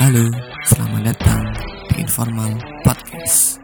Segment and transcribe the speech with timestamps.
[0.00, 0.24] Halo,
[0.64, 1.44] selamat datang
[1.92, 3.60] di Informal Podcast.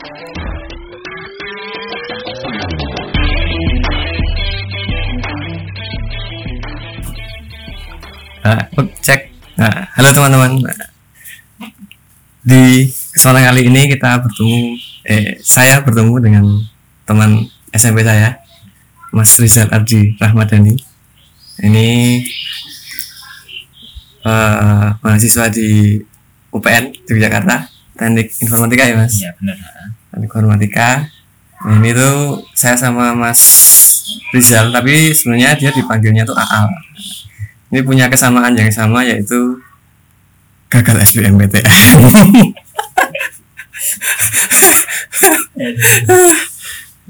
[8.44, 8.68] Nah,
[9.00, 9.32] cek.
[9.56, 10.60] Nah, halo teman-teman.
[12.44, 14.76] Di kesempatan kali ini kita bertemu,
[15.08, 16.44] eh, saya bertemu dengan
[17.08, 18.44] teman SMP saya,
[19.16, 20.76] Mas Rizal Ardi Rahmadani.
[21.64, 22.20] Ini
[24.26, 26.02] eh, mahasiswa di
[26.50, 29.14] UPN Yogyakarta, Teknik Informatika ya Mas.
[29.22, 29.56] Iya benar.
[30.12, 30.90] Teknik Informatika.
[31.56, 33.40] Nah, ini tuh saya sama Mas
[34.30, 36.68] Rizal, tapi sebenarnya dia dipanggilnya tuh Aal.
[37.72, 39.58] Ini punya kesamaan yang sama yaitu
[40.70, 41.64] gagal SBMPTN.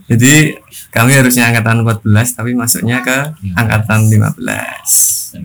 [0.06, 0.54] Jadi
[0.94, 2.06] kami harusnya angkatan 14
[2.38, 5.36] tapi masuknya ke angkatan 15.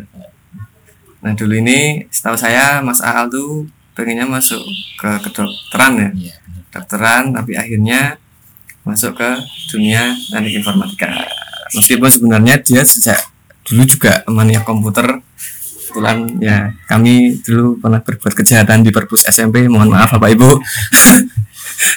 [1.21, 4.61] Nah dulu ini setahu saya Mas Aal tuh pengennya masuk
[4.97, 6.09] ke kedokteran ya.
[6.13, 8.15] Iya kedokteran tapi akhirnya
[8.87, 9.29] masuk ke
[9.75, 11.11] dunia teknik informatika.
[11.75, 13.19] Meskipun sebenarnya dia sejak
[13.67, 15.19] dulu juga mania komputer
[15.91, 20.49] kebetulan ya kami dulu pernah berbuat kejahatan di perpus SMP mohon maaf bapak ibu.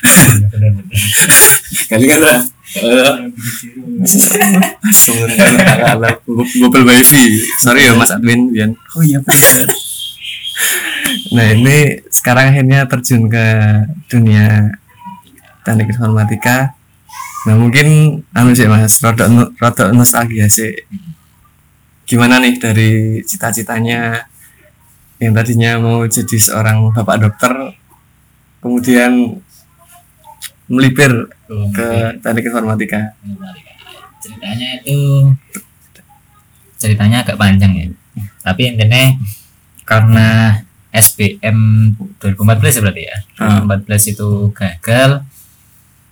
[0.04, 2.20] Iya, kali kan
[6.82, 7.22] wifi
[7.54, 9.66] sorry ya mas admin Bian Oh iya benar.
[11.34, 13.46] Nah ini sekarang akhirnya terjun ke
[14.06, 14.70] dunia
[15.66, 16.78] teknik informatika.
[17.44, 20.70] Nah mungkin anu sih mas, rodok no- rodok nostalgia sih.
[22.06, 22.90] Gimana nih dari
[23.26, 24.30] cita-citanya
[25.18, 27.52] yang tadinya mau jadi seorang bapak dokter,
[28.60, 29.40] kemudian
[30.66, 31.12] melipir
[31.44, 31.86] Oh, ke
[32.18, 33.12] teknik informatika.
[34.18, 35.28] ceritanya itu
[36.76, 37.86] ceritanya agak panjang ya.
[38.40, 39.12] Tapi intinya
[39.84, 40.28] karena
[40.88, 41.58] SBM
[42.16, 43.16] 2014 ya berarti ya.
[43.36, 43.60] Ah.
[43.66, 45.10] 2014 itu gagal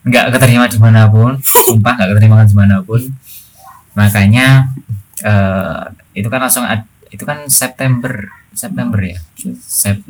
[0.02, 2.98] nggak keterima di mana pun sumpah nggak keterima di mana pun
[3.94, 4.66] makanya
[5.22, 5.82] eh,
[6.12, 9.22] itu kan langsung ad- itu kan September September ya
[9.62, 10.02] Sep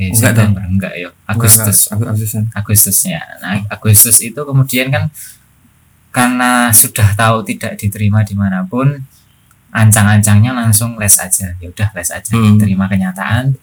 [0.00, 2.44] eh, Enggak September enggak ya Agustus Agustusan.
[2.56, 3.20] Agustusnya.
[3.40, 5.12] Nah, Agustus itu kemudian kan
[6.12, 9.00] karena sudah tahu tidak diterima di mana pun,
[9.72, 11.56] ancang-ancangnya langsung les aja.
[11.56, 12.32] Ya udah les aja.
[12.36, 12.60] Hmm.
[12.60, 13.56] Terima kenyataan,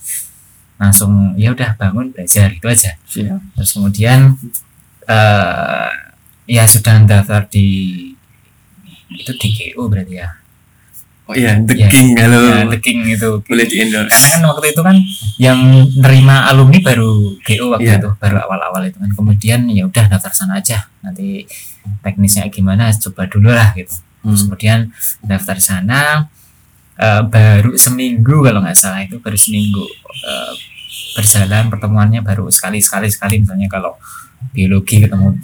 [0.81, 2.97] langsung ya udah bangun belajar itu aja.
[3.05, 3.37] Siap.
[3.53, 4.33] Terus kemudian
[5.05, 5.93] eh
[6.49, 7.67] ya sudah daftar di
[9.13, 10.38] itu di GO berarti ya.
[11.29, 11.85] Oh iya, The Ya.
[11.85, 12.41] King halo.
[12.41, 13.29] Ya, The King itu.
[13.45, 14.09] Boleh di endorse.
[14.09, 14.97] karena kan waktu itu kan
[15.37, 15.59] yang
[15.95, 18.01] nerima alumni baru GO waktu Iya.
[18.01, 21.45] itu baru awal-awal itu kan kemudian ya udah daftar sana aja nanti
[22.01, 24.45] teknisnya gimana coba dulu lah gitu Terus Hmm.
[24.49, 24.79] kemudian
[25.21, 26.25] daftar sana
[26.97, 29.85] eh, baru seminggu kalau nggak salah itu baru seminggu
[30.25, 30.53] eh,
[31.13, 33.93] berjalan pertemuannya baru sekali sekali sekali misalnya kalau
[34.49, 35.37] biologi ketemu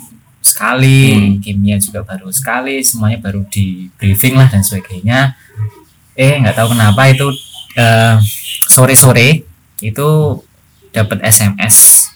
[0.46, 1.42] sekali Hmm.
[1.42, 5.34] kimia juga baru sekali semuanya baru di briefing lah dan sebagainya
[6.14, 7.28] eh nggak tahu kenapa itu
[8.66, 9.42] sore sore
[9.82, 10.08] itu
[10.94, 12.08] dapat SMS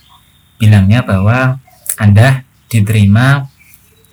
[0.55, 1.57] bilangnya bahwa
[1.97, 3.49] anda diterima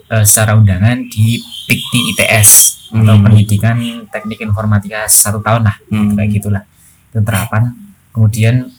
[0.06, 2.50] eh, secara undangan di PIKTI ITS
[2.88, 3.22] atau Hmm.
[3.26, 3.76] pendidikan
[4.08, 6.14] teknik informatika satu tahun lah Hmm.
[6.14, 6.62] kayak gitulah
[7.10, 7.74] itu terapan
[8.10, 8.70] kemudian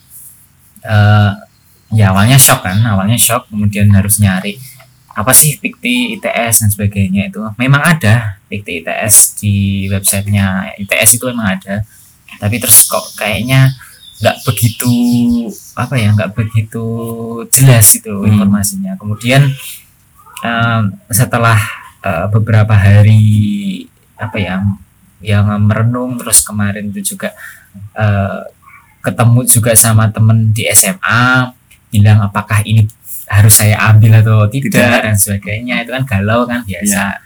[0.82, 1.32] eh
[1.90, 4.56] ya awalnya shock kan awalnya shock kemudian harus nyari
[5.18, 7.42] apa sih PIKTI ITS dan sebagainya itu.
[7.58, 9.54] Memang ada PIKTI ITS di
[9.90, 10.78] websitenya.
[10.78, 11.82] ITS itu memang ada.
[12.38, 13.74] Tapi terus kok kayaknya
[14.18, 14.90] nggak begitu
[15.74, 16.86] apa ya nggak begitu
[17.50, 18.30] jelas itu Hmm.
[18.30, 18.94] informasinya.
[18.94, 19.50] Kemudian
[20.44, 21.58] em, setelah
[21.98, 23.26] eh, beberapa hari
[24.14, 24.62] apa ya
[25.18, 27.34] yang merenung terus kemarin itu juga
[27.98, 28.40] eh,
[29.02, 31.50] ketemu juga sama temen di SMA
[31.88, 32.86] bilang apakah ini
[33.28, 35.00] harus saya ambil atau tidak, Tidak.
[35.04, 35.84] dan sebagainya.
[35.84, 37.20] Itu kan galau kan biasa.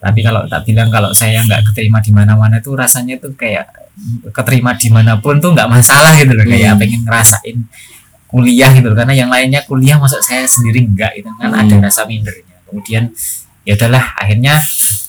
[0.00, 3.68] Tapi kalau tak bilang kalau saya nggak keterima di mana-mana tuh rasanya tuh kayak
[4.32, 6.46] keterima di mana pun tuh nggak masalah gitu loh.
[6.46, 6.80] Kayak Hmm.
[6.80, 7.56] pengen ngerasain
[8.30, 8.96] kuliah gitu loh.
[8.96, 11.52] Karena yang lainnya kuliah masuk saya sendiri enggak itu kan.
[11.52, 11.60] Hmm.
[11.66, 12.56] ada rasa mindernya.
[12.70, 13.10] Kemudian
[13.66, 14.56] ya udahlah akhirnya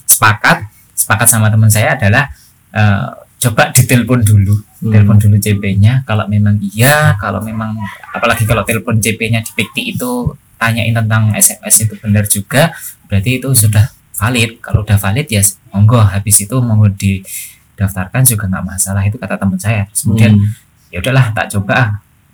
[0.03, 2.27] sepakat sepakat sama teman saya adalah
[2.75, 3.07] eh,
[3.41, 4.89] coba ditelepon dulu Hmm.
[4.89, 7.77] telepon dulu CP-nya kalau memang iya kalau memang
[8.09, 12.73] apalagi kalau telepon CP-nya di PIKTI itu tanyain tentang SMS itu benar juga
[13.05, 18.65] berarti itu sudah valid kalau udah valid ya monggo habis itu monggo didaftarkan juga nggak
[18.65, 20.49] masalah itu kata teman saya Terus kemudian Hmm.
[20.89, 21.87] ya udahlah tak coba ah,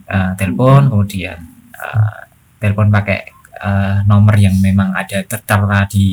[0.07, 1.37] eh, telepon kemudian
[1.71, 2.19] eh,
[2.59, 3.19] telepon pakai
[3.59, 6.07] eh, nomor yang memang ada tertera di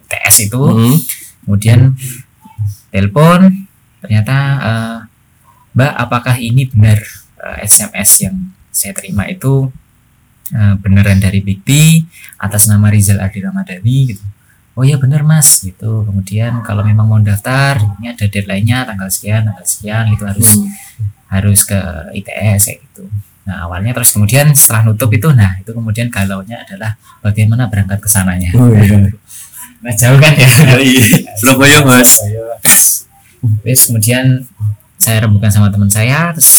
[0.00, 0.94] TS itu Hmm.
[1.42, 1.98] kemudian
[2.90, 3.69] telepon
[4.00, 4.98] ternyata eh,
[5.70, 6.98] Mbak apakah ini benar
[7.38, 8.36] eh, SMS yang
[8.70, 9.70] saya terima itu
[10.50, 12.02] eh, beneran dari Bikti
[12.36, 14.24] atas nama Rizal Adi Ramadhani gitu?
[14.78, 16.06] Oh iya bener mas gitu.
[16.06, 20.70] Kemudian kalau memang mau daftar ini ada deadline-nya tanggal sekian tanggal sekian itu harus Hmm.
[21.30, 21.78] harus ke
[22.16, 23.04] ITS kayak gitu.
[23.46, 28.08] Nah awalnya terus kemudian setelah nutup itu nah itu kemudian galaunya adalah bagaimana berangkat ke
[28.08, 28.50] sananya.
[28.56, 29.10] Oh, iya.
[29.82, 30.48] nah jauh kan ya?
[31.38, 32.10] Surabaya mas
[33.62, 34.44] terus kemudian
[34.96, 36.52] saya rembukan sama teman saya terus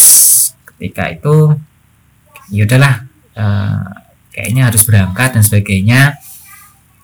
[0.74, 1.54] ketika itu
[2.50, 3.86] ya udahlah eh,
[4.32, 6.16] kayaknya harus berangkat dan sebagainya.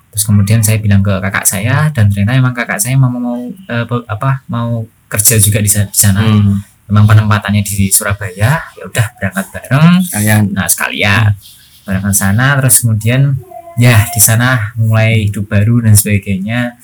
[0.08, 4.06] Terus kemudian saya bilang ke kakak saya dan ternyata memang kakak saya mau mau pe-
[4.08, 6.20] apa mau kerja juga di sa- di sana.
[6.24, 6.58] Hmm.
[6.88, 10.00] memang penempatannya di Surabaya ya udah berangkat bareng.
[10.08, 11.36] Kalian nah sekalian.
[11.84, 13.36] Berangkat sana terus kemudian
[13.76, 16.80] ya di sana mulai hidup baru dan sebagainya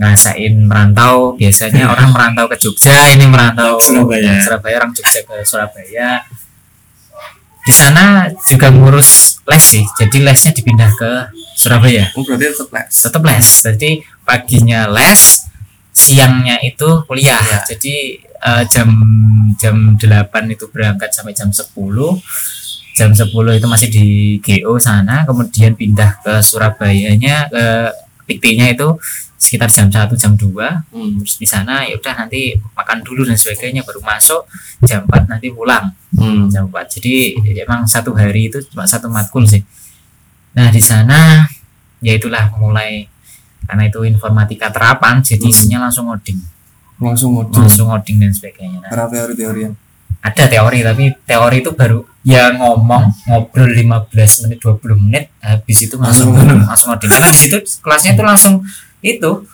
[0.00, 4.40] ngerasain merantau biasanya orang merantau ke Jogja ini merantau Surabaya.
[4.40, 6.24] Surabaya orang Jogja ke Surabaya
[7.60, 11.10] di sana juga ngurus les sih jadi lesnya dipindah ke
[11.52, 12.88] Surabaya Oh berarti tetap les.
[12.96, 13.90] tetap les jadi
[14.24, 15.44] paginya les
[15.92, 17.60] siangnya itu kuliah Iya.
[17.68, 17.94] jadi
[18.40, 18.88] eh, jam
[19.60, 20.00] jam 8
[20.48, 21.68] itu berangkat sampai jam 10
[22.96, 24.06] jam 10 itu masih di
[24.40, 27.64] GO sana kemudian pindah ke Surabayanya ke
[28.24, 28.94] Piktinya itu
[29.40, 31.16] sekitar jam 1 jam 2 Hmm.
[31.16, 34.44] terus di sana ya udah nanti makan dulu dan sebagainya baru masuk
[34.82, 36.46] jam 4 nanti pulang Hmm.
[36.46, 39.64] jam 4 jadi emang satu hari itu cuma satu matkul sih
[40.50, 41.48] nah di sana
[41.98, 43.08] ya itulah mulai
[43.62, 45.50] karena itu informatika terapan jadi Hmm.
[45.50, 46.36] isinya langsung ngoding
[46.98, 47.64] Langsung modul.
[47.64, 49.74] langsung ngoding dan sebagainya nah, Karena teori-teori yang.
[50.20, 54.12] ada teori tapi teori itu baru ya ngomong ngobrol 15
[54.44, 56.60] menit 20 menit habis itu langsung Langsung.
[56.62, 58.54] langsung ngoding karena di situ kelasnya itu langsung
[59.00, 59.44] itu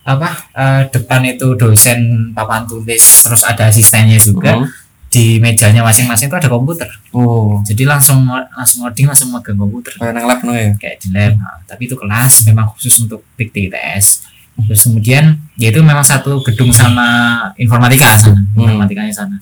[0.00, 4.56] apa eh, depan itu dosen papan tulis terus ada asistennya juga.
[4.56, 4.68] Hmm.
[5.10, 6.86] di mejanya masing-masing itu ada komputer.
[7.10, 7.58] Oh.
[7.66, 9.90] jadi langsung langsung ngoding langsung megang komputer.
[9.98, 10.70] Kayak nang lab no ya.
[10.78, 11.34] kayak di lab.
[11.34, 14.30] Nah, tapi itu kelas memang khusus untuk Pikti ITS
[14.60, 18.62] terus kemudian ya itu memang satu gedung sama informatika sana Hmm.
[18.70, 19.34] informatikanya sana.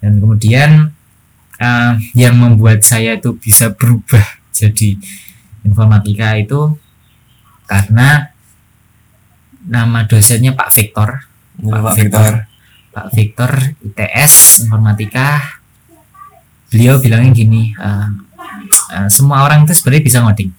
[0.00, 0.88] Dan kemudian
[1.60, 4.24] eh, yang membuat saya itu bisa berubah
[4.58, 4.96] jadi
[5.60, 6.72] informatika itu
[7.68, 8.32] karena
[9.66, 11.08] nama dosennya Pak Victor.
[11.58, 12.32] Pak Victor.
[12.94, 13.50] Pak Victor
[13.82, 15.42] ITS informatika.
[16.72, 18.08] Beliau bilangnya gini eh,
[18.94, 20.50] eh, semua orang itu sebenarnya bisa ngoding.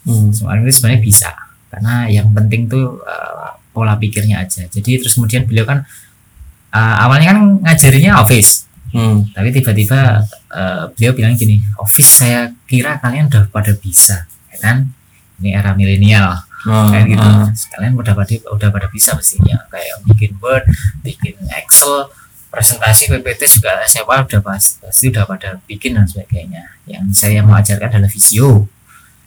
[0.00, 0.32] Hmm.
[0.32, 1.30] semua orang itu sebenarnya bisa.
[1.68, 4.64] Karena yang penting tuh eh, pola pikirnya aja.
[4.68, 5.84] Jadi terus kemudian beliau kan
[6.72, 8.68] eh, awalnya kan ngajarinya office.
[8.90, 9.22] Hmm.
[9.30, 14.90] tapi tiba-tiba eh, beliau bilang gini office saya kira kalian udah pada bisa ya kan?
[15.38, 17.48] Ini era milenial Oh, kayak gitu ah.
[17.72, 20.68] kalian udah pada udah pada bisa mestinya kayak bikin word
[21.00, 22.12] bikin excel
[22.52, 27.56] presentasi ppt juga siapa udah pas pasti udah pada bikin dan sebagainya yang saya mau
[27.56, 28.68] ajarkan adalah visio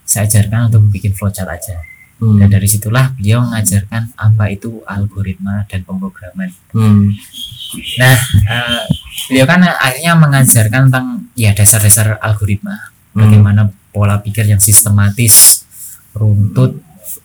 [0.05, 1.77] saya ajarkan untuk bikin flowchart aja
[2.13, 2.37] Hmm.
[2.39, 7.09] dan dari situlah beliau mengajarkan apa itu algoritma dan pemrograman Hmm.
[7.97, 8.15] nah
[8.47, 8.83] eh,
[9.27, 13.17] beliau kan akhirnya mengajarkan tentang ya dasar-dasar algoritma Hmm.
[13.17, 15.65] bagaimana pola pikir yang sistematis
[16.13, 16.77] runtut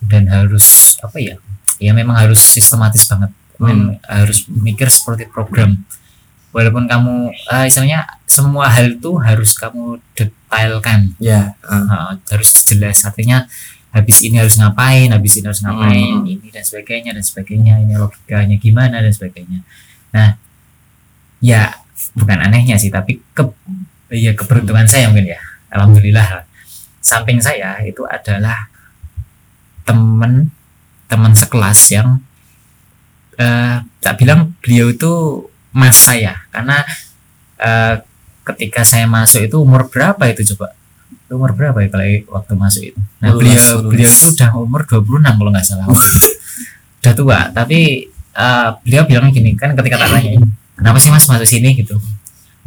[0.03, 1.35] dan harus apa ya
[1.79, 3.31] ya memang harus sistematis banget.
[3.59, 5.83] Men- harus mikir seperti program.
[6.55, 11.13] Walaupun kamu eh, istilahnya semua hal itu harus kamu detailkan.
[11.19, 11.53] Ya.
[11.61, 11.83] ah.
[11.83, 13.03] Nah, harus jelas.
[13.03, 13.45] Artinya
[13.89, 16.29] habis ini harus ngapain habis ini harus ngapain Hmm.
[16.29, 19.65] ini dan sebagainya dan sebagainya ini logikanya gimana dan sebagainya.
[20.13, 20.37] Nah
[21.41, 21.73] ya
[22.13, 23.43] bukan anehnya sih tapi ke
[24.13, 25.41] ya keberuntungan saya mungkin ya.
[25.73, 26.45] Alhamdulillah
[27.01, 28.69] samping saya itu adalah
[29.89, 30.53] temen
[31.09, 32.21] teman sekelas yang
[33.41, 35.41] eh tak bilang beliau itu
[35.73, 36.85] mas saya karena
[37.57, 38.05] eh,
[38.53, 40.77] ketika saya masuk itu umur berapa itu coba?
[41.09, 42.05] Itu umur berapa ya kalau
[42.37, 42.99] waktu masuk itu?
[43.21, 43.89] Nah Lulus, beliau lulus.
[43.89, 45.85] beliau itu udah umur 26 kalau nggak salah.
[45.89, 47.79] Udah tua tapi
[48.13, 50.37] eh, beliau bilang gini kan ketika tak tanya
[50.77, 51.73] kenapa sih mas masuk sini?
[51.73, 51.97] gitu.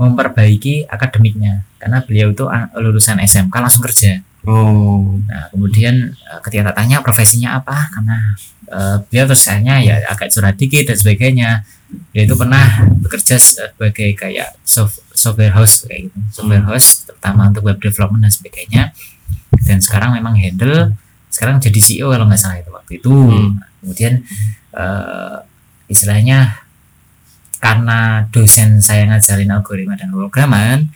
[0.00, 5.23] Memperbaiki akademiknya karena beliau itu ah, lulusan SMK langsung kerja Oh.
[5.23, 8.19] Nah, kemudian eh, ketika tak tanya profesinya apa, karena
[8.67, 11.51] eh, beliau terus ya agak curhat dikit dan sebagainya.
[12.17, 17.69] Dia itu pernah bekerja sebagai kayak soft- software house kayak gitu, software house terutama untuk
[17.69, 18.83] web development dan sebagainya.
[19.61, 20.97] Dan sekarang memang handle,
[21.29, 23.13] sekarang jadi CEO kalau nggak salah itu waktu itu.
[23.13, 23.61] Hmm.
[23.61, 24.15] Nah, kemudian
[24.73, 25.37] eh,
[25.93, 26.65] istilahnya
[27.63, 30.91] karena dosen saya ngajarin algoritma dan pemrograman,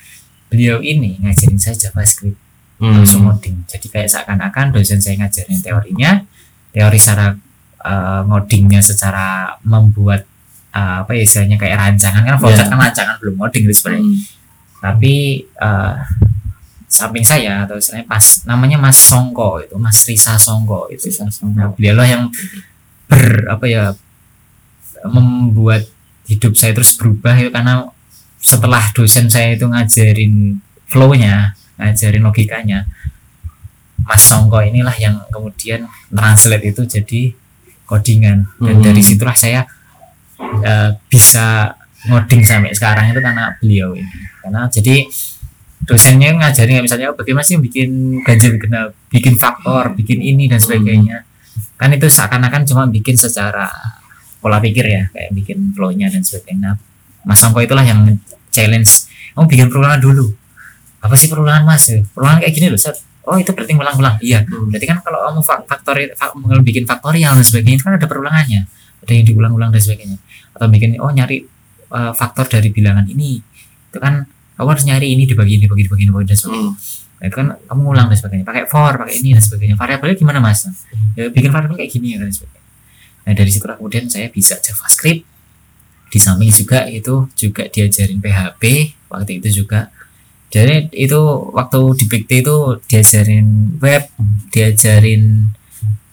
[0.48, 2.45] beliau ini ngajarin saya JavaScript
[2.76, 2.92] Hmm.
[3.00, 3.64] langsung ngoding.
[3.64, 6.12] Jadi kayak seakan-akan dosen saya ngajarin teorinya,
[6.70, 7.32] teori secara
[7.80, 10.26] eh, ngodingnya secara membuat
[10.76, 12.72] uh, apa ya istilahnya kayak rancangan kan flowchart Iya.
[12.72, 14.18] kan rancangan belum coding gitu sebenarnya Hmm.
[14.76, 15.14] tapi
[15.56, 15.96] uh,
[16.86, 21.72] samping saya atau istilahnya pas namanya Mas Songko itu Mas Risa Songko itu nah, semua.
[21.72, 22.22] beliau lah yang
[23.08, 23.84] ber apa ya
[25.06, 25.86] membuat
[26.26, 27.86] hidup saya terus berubah itu karena
[28.42, 32.88] setelah dosen saya itu ngajarin flow-nya ngajarin logikanya.
[34.06, 37.20] Mas Songko inilah yang kemudian translate itu jadi
[37.86, 38.46] codingan.
[38.62, 38.84] Dan Hmm.
[38.84, 39.66] dari situlah saya
[40.36, 41.72] eh, bisa
[42.06, 44.06] ngoding sampai sekarang itu karena beliau ini.
[44.44, 45.06] Karena jadi
[45.86, 51.24] dosennya ngajarin misalnya oh, bagaimana sih bikin ganjil genap bikin faktor bikin ini dan sebagainya?
[51.76, 53.68] Kan itu seakan-akan cuma bikin secara
[54.40, 56.76] pola pikir ya kayak bikin flow-nya dan sebagainya.
[56.76, 56.76] Nah,
[57.26, 58.06] Mas Songko itulah yang
[58.54, 60.32] challenge kamu bikin perulangan dulu
[61.02, 61.88] apa sih perulangan mas?
[62.12, 62.96] Perulangan kayak gini loh Set.
[63.26, 64.46] oh itu berarti ngulang-ulang iya.
[64.46, 64.70] Hmm.
[64.70, 68.06] berarti kan kalau kamu fa- faktori fa- mau bikin faktorial dan sebagainya itu kan ada
[68.06, 68.70] perulangannya.
[69.02, 70.18] Ada yang diulang-ulang dan sebagainya.
[70.54, 71.42] Atau bikin oh nyari
[71.90, 73.42] uh, faktor dari bilangan ini.
[73.90, 74.26] Itu kan
[74.56, 76.72] kamu harus nyari ini dibagi dibagi dibagi dibagi dan sebagainya.
[76.72, 76.94] Hmm.
[77.16, 78.44] Nah, itu kan kamu ngulang dan sebagainya.
[78.46, 79.74] Pakai for pakai ini dan sebagainya.
[79.74, 80.68] Variabelnya gimana mas?
[81.18, 82.64] Ya bikin variabel kayak gini ya dan sebagainya.
[83.26, 85.26] Nah dari situ kemudian saya bisa javascript.
[86.06, 88.62] Di samping juga itu juga diajarin PHP
[89.10, 89.90] waktu itu juga
[90.46, 91.20] jadi itu
[91.52, 94.02] waktu di Big T itu diajarin web
[94.50, 95.50] diajarin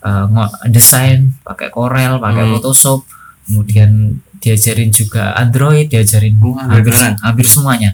[0.02, 0.26] uh,
[0.68, 2.54] desain pakai Corel pakai Hmm.
[2.58, 3.06] Photoshop
[3.46, 7.16] kemudian diajarin juga Android diajarin Wah, hampir, beneran?
[7.22, 7.92] hampir semuanya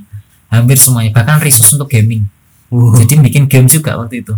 [0.49, 2.25] hampir semuanya bahkan resource untuk gaming
[2.69, 2.93] Wow.
[2.97, 4.37] jadi bikin game juga waktu itu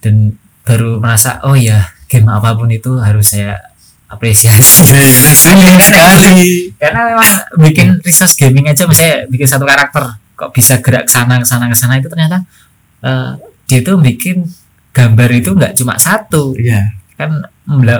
[0.00, 0.32] dan
[0.64, 3.60] baru merasa oh ya game apa pun itu harus saya
[4.08, 4.88] apresiasi
[5.84, 6.72] sekali.
[6.80, 7.28] karena memang
[7.60, 11.66] bikin resource gaming aja misalnya bikin satu karakter kok bisa gerak ke sana ke sana
[11.66, 12.46] ke sana itu ternyata
[13.02, 13.34] eh,
[13.66, 14.46] dia tuh bikin
[14.94, 16.54] gambar itu nggak cuma satu.
[16.54, 16.94] Iya.
[17.18, 17.34] kan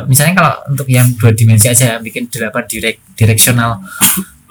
[0.07, 3.83] misalnya kalau untuk yang dua dimensi aja bikin delapan direk direksional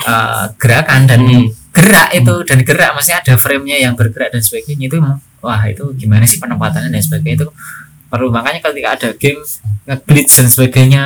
[0.03, 1.47] eh, gerakan dan Hmm.
[1.71, 4.97] gerak itu dan gerak maksudnya ada framenya yang bergerak dan sebagainya itu
[5.39, 7.47] wah itu gimana sih penempatannya dan sebagainya itu
[8.07, 8.27] perlu.
[8.27, 9.39] Makanya ketika ada game
[9.85, 11.01] nge-glitch dan sebagainya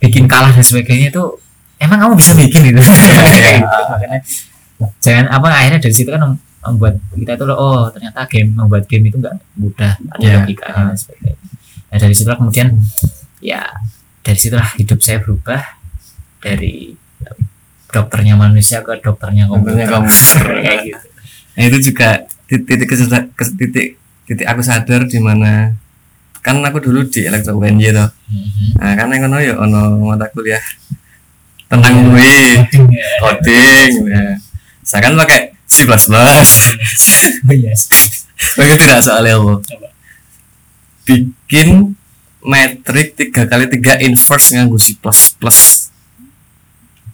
[0.00, 1.22] bikin kalah dan sebagainya itu
[1.78, 2.80] emang kamu bisa bikin itu?
[3.92, 4.18] Makanya
[4.98, 9.04] jangan apa akhirnya dari situ kan mem- membuat kita itu oh ternyata game membuat game
[9.06, 10.34] itu nggak mudah ada Iya.
[10.44, 11.36] logikanya dan sebagainya
[11.90, 12.68] nah dari situlah kemudian
[13.40, 13.62] ya
[14.20, 15.60] dari situlah hidup saya berubah
[16.38, 16.94] dari
[17.88, 20.40] dokternya manusia ke dokternya komputer, komputer.
[20.64, 21.06] kayak gitu
[21.50, 22.08] Nah, itu juga
[22.46, 22.88] tit- titik
[23.58, 23.88] titik
[24.24, 25.74] titik aku sadar di mana
[26.40, 28.08] kan aku dulu di elektro UNY tuh.
[28.32, 28.80] Mhm.
[28.80, 30.62] Nah, kan yang ono ya ono mata kuliah
[31.68, 32.32] tentang gue
[33.20, 34.24] coding ya.
[34.90, 35.86] Saya kan pakai C++.
[35.86, 36.42] oh
[37.54, 37.70] iya
[38.58, 39.62] Bagi tidak soalnya apa?
[41.06, 41.94] Bikin
[42.42, 44.98] metrik tiga kali tiga inverse nganggo C++.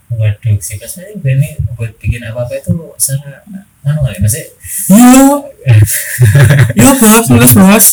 [0.06, 3.42] waduh saya ini buat bikin apa apa itu secara
[3.85, 4.49] manual ya masih
[4.87, 5.50] Yo,
[6.78, 7.87] yo bos, lulus bos.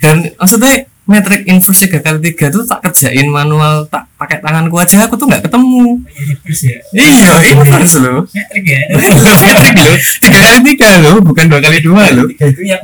[0.00, 5.02] Dan maksudnya metrik inverse tiga kali tiga tuh tak kerjain manual tak pakai tanganku aja
[5.02, 6.02] aku tuh nggak ketemu.
[6.42, 8.26] terus ya Iya, inverse loh.
[8.26, 9.96] metrik ya metrik loh.
[10.18, 12.26] Tiga kali tiga loh, bukan dua kali dua loh.
[12.28, 12.82] tiga itu yang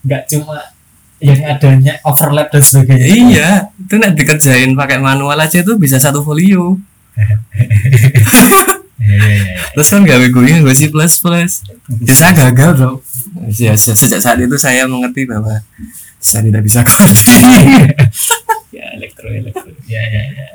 [0.00, 0.58] nggak cuma
[1.16, 6.20] yang adanya overlap dan sebagainya Iya, itu nak dikerjain pakai manual aja tuh bisa satu
[6.20, 6.80] folio.
[7.16, 7.36] iya
[8.98, 10.88] iya iya Terus kan gawe gue gue C++.
[10.88, 12.96] Ya saya gagal dong.
[13.50, 15.60] Ya, se- sejak saat itu saya mengerti bahwa
[16.26, 17.94] saya tidak bisa coding.
[18.76, 20.46] ya elektro elektro ya ya ya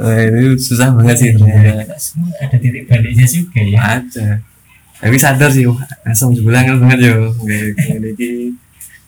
[0.00, 1.30] Wah, itu susah banget sih.
[1.36, 4.40] Kita semua ada titik baliknya juga ya Ada.
[4.98, 5.62] Tapi sadar sih,
[6.02, 7.30] langsung sebulan kan banget yo.
[7.44, 8.56] Kayak ini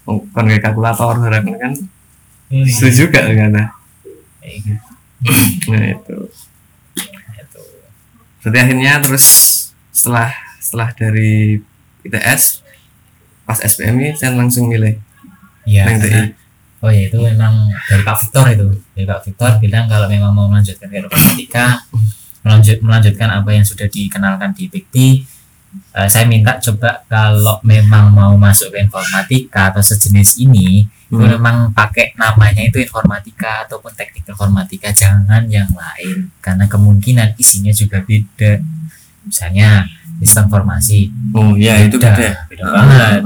[0.04, 1.72] kon kayak kalkulator barang kan
[2.50, 2.66] Oh, iya.
[2.66, 3.30] setuju gak.
[3.30, 3.62] Kayak
[4.42, 4.74] gitu.
[5.70, 6.16] Nah itu.
[6.98, 7.62] Itu.
[8.42, 9.24] Jadi akhirnya terus
[9.94, 11.62] setelah setelah dari
[12.02, 12.66] ITS
[13.46, 14.98] pas SPMI saya langsung milih
[15.66, 15.84] Iya,
[16.80, 18.68] oh ya itu memang dari Pak Victor itu.
[18.96, 21.84] Dari Pak Victor bilang kalau memang mau melanjutkan ke informatika
[22.40, 25.08] melanjut melanjutkan apa yang sudah dikenalkan di Bikti
[25.92, 31.26] eh, saya minta coba kalau memang mau masuk ke informatika atau sejenis ini itu Hmm.
[31.36, 36.30] memang pakai namanya itu informatika ataupun teknik informatika jangan yang lain.
[36.38, 38.62] Karena kemungkinan isinya juga beda.
[39.26, 39.90] Misalnya
[40.22, 42.30] sistem informasi Oh iya itu beda, beda.
[42.46, 43.20] beda banget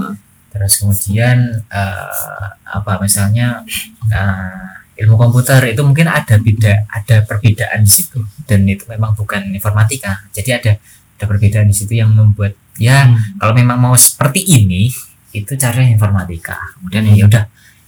[0.54, 3.66] terus kemudian eh, apa misalnya
[4.06, 8.22] eh, ilmu komputer itu mungkin ada beda ada perbedaan di situ.
[8.46, 10.22] Dan itu memang bukan informatika.
[10.30, 10.72] Jadi ada
[11.18, 13.38] ada perbedaan di situ yang membuat ya Hmm.
[13.38, 14.90] kalau memang mau seperti ini
[15.34, 16.54] itu cara informatika.
[16.78, 17.44] Kemudian ya udah.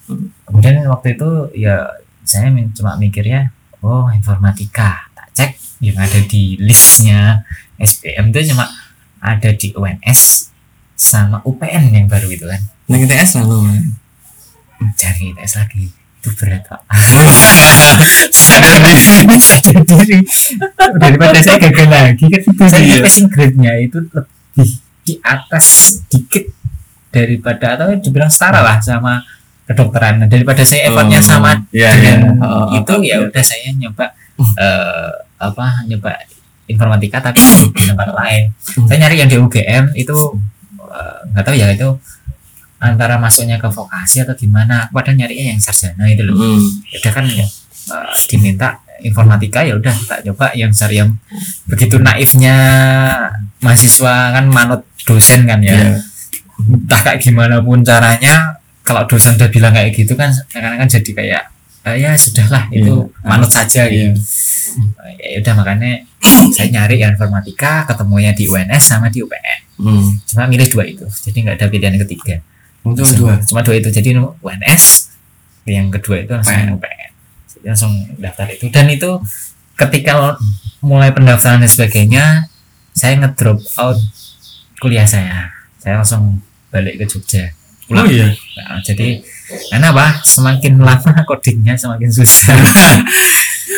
[0.06, 0.30] Hmm.
[0.46, 1.82] kemudian waktu itu ya
[2.26, 5.06] saya cuma mikirnya oh informatika.
[5.14, 5.50] Tak cek
[5.82, 7.46] yang ada di listnya
[7.78, 8.66] SPM itu cuma
[9.22, 10.50] ada di UNS
[10.96, 13.68] sama UPN yang baru itu kan Nang ITS lalu.
[14.92, 16.80] cari ITS lagi itu berat pak
[18.32, 19.36] Sadar diri.
[19.38, 20.18] sadar diri
[20.96, 22.96] daripada saya gagal lagi kan itu saya Iya.
[23.00, 24.70] passing grade-nya itu lebih
[25.02, 26.44] di atas sedikit
[27.08, 29.22] daripada atau dibilang setara lah sama
[29.64, 32.42] kedokteran Nah, daripada saya effortnya Oh, sama iya, dengan iya.
[32.42, 33.16] Oh, itu ya iya.
[33.22, 34.06] udah saya nyoba
[34.56, 36.10] eh, apa nyoba
[36.66, 37.38] informatika tapi
[37.72, 38.86] di tempat lain Hmm.
[38.86, 40.16] saya nyari yang di UGM itu
[40.88, 41.88] eh, nggak tahu ya itu
[42.76, 46.60] antara masuknya ke vokasi atau gimana aku padahal nyarinya yang sarjana itu loh Hmm.
[46.86, 47.46] ya udah kan ya
[47.88, 51.12] eh, diminta informatika ya udah tak coba yang cari yang
[51.64, 52.56] begitu naifnya
[53.58, 55.90] mahasiswa kan manut dosen kan ya Iya.
[56.56, 61.10] entah kayak gimana pun caranya kalau dosen udah bilang kayak gitu kan kadang kan jadi
[61.12, 61.42] kayak
[61.82, 63.22] "Ah, ya sudahlah itu Iya.
[63.22, 64.10] manut saja Iya.
[64.10, 64.20] gitu
[65.22, 65.92] ya udah makanya
[66.48, 70.16] saya nyari yang informatika ketemunya di UNS sama di UPN Hmm.
[70.24, 72.40] cuma milih dua itu jadi nggak ada pilihan ketiga
[72.82, 73.34] Langsung- dua.
[73.42, 74.84] cuma dua itu jadi UNS
[75.64, 76.72] yang kedua itu langsung UPN.
[76.74, 77.10] UPN
[77.46, 79.10] jadi langsung daftar itu dan itu
[79.74, 80.40] ketika
[80.80, 82.24] mulai pendaftaran dan sebagainya
[82.90, 84.00] saya ngedrop out
[84.76, 87.52] kuliah saya saya langsung balik ke Jogja
[87.86, 88.34] Oh iya.
[88.56, 92.58] Nah, jadi karena apa semakin lama codingnya semakin susah.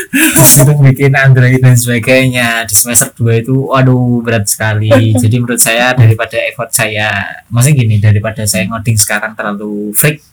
[0.09, 2.65] Itu bikin Android dan sebagainya.
[2.65, 4.89] Di semester 2 itu waduh berat sekali.
[5.23, 7.21] Jadi menurut saya daripada effort saya
[7.53, 10.25] maksudnya gini daripada saya ngoding sekarang terlalu freak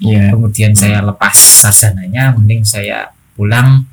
[0.00, 0.32] Iya.
[0.32, 3.84] kemudian saya lepas sarjananya mending saya pulang.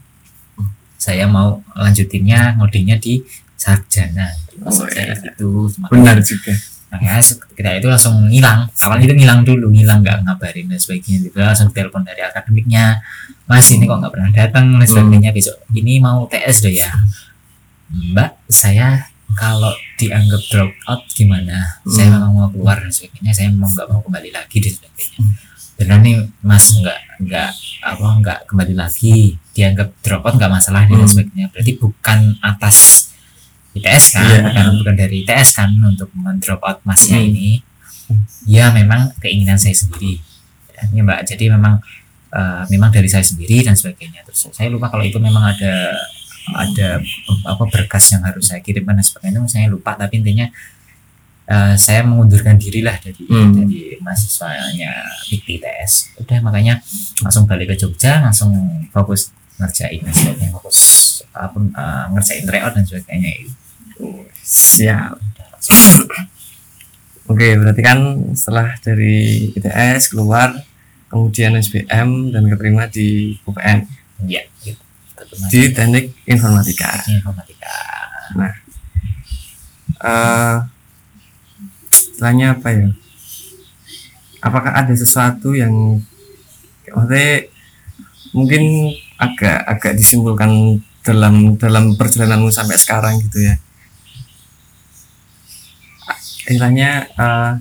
[0.99, 3.23] Saya mau lanjutinnya ngodingnya di
[3.55, 4.27] sarjana.
[4.63, 5.15] Oh, iya.
[5.15, 6.55] itu Benar juga.
[6.89, 8.65] Makanya ketika itu langsung ngilang.
[8.75, 11.29] Awalnya itu ngilang dulu ngilang nggak ngabarin dan sebagainya.
[11.29, 12.97] Gitu langsung telepon dari akademiknya
[13.45, 14.65] mas ini kok nggak pernah datang?
[14.75, 15.29] Dan sebagainya.
[15.29, 16.89] Besok ini mau TS deh ya.
[17.89, 21.77] Mbak saya kalau dianggap drop out gimana?
[21.85, 22.13] Saya Hmm.
[22.17, 23.31] memang mau keluar dan sebagainya.
[23.31, 25.19] Saya memang nggak mau kembali lagi dan sebagainya.
[25.79, 29.37] Benar nih mas nggak nggak apa nggak kembali lagi.
[29.53, 31.07] Dianggap drop out nggak masalah dan Hmm.
[31.07, 31.47] sebagainya.
[31.49, 32.98] Berarti bukan atas
[33.79, 34.39] ITS kan Iya.
[34.45, 37.29] bukan bukan dari ITS kan untuk mendrop out masnya Hmm.
[37.29, 37.49] ini.
[38.45, 40.19] Ya memang keinginan saya sendiri.
[40.91, 41.23] Ya mbak.
[41.25, 41.79] Jadi memang
[42.29, 44.21] eh, memang dari saya sendiri dan sebagainya.
[44.23, 45.97] Terus saya lupa kalau itu memang ada
[46.49, 46.97] ada
[47.43, 49.41] apa berkas yang harus saya kirimkan dan sebagainya.
[49.45, 50.45] Saya lupa tapi intinya
[51.45, 53.53] eh, saya mengundurkan diri lah dari Hmm.
[53.55, 54.93] dari mahasiswanya
[55.27, 56.77] ITS udah makanya
[57.19, 58.53] langsung balik ke Jogja langsung
[58.89, 60.77] fokus ngerjain dan sebagainya fokus
[61.31, 63.51] apa eh, ngerjain tryout dan sebagainya itu
[64.43, 65.19] Siap.
[67.29, 67.99] Oke, berarti kan
[68.33, 70.55] setelah dari ITS keluar,
[71.09, 73.85] kemudian SBM dan keterima di UPN
[74.25, 74.81] ya gitu
[75.51, 76.89] di Teknik Informatika.
[77.05, 77.75] informatika
[79.99, 80.57] Eh,
[81.91, 82.87] istilahnya apa ya?
[84.39, 85.99] Apakah ada sesuatu yang
[86.87, 87.51] maksudnya
[88.31, 93.59] mungkin agak agak disimpulkan dalam dalam perjalananmu sampai sekarang gitu ya?
[96.49, 97.51] Istilahnya eh,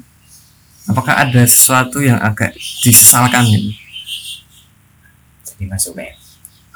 [0.87, 3.69] apakah ada sesuatu yang agak disesalkan gitu?
[5.45, 6.17] jadi masuk UPN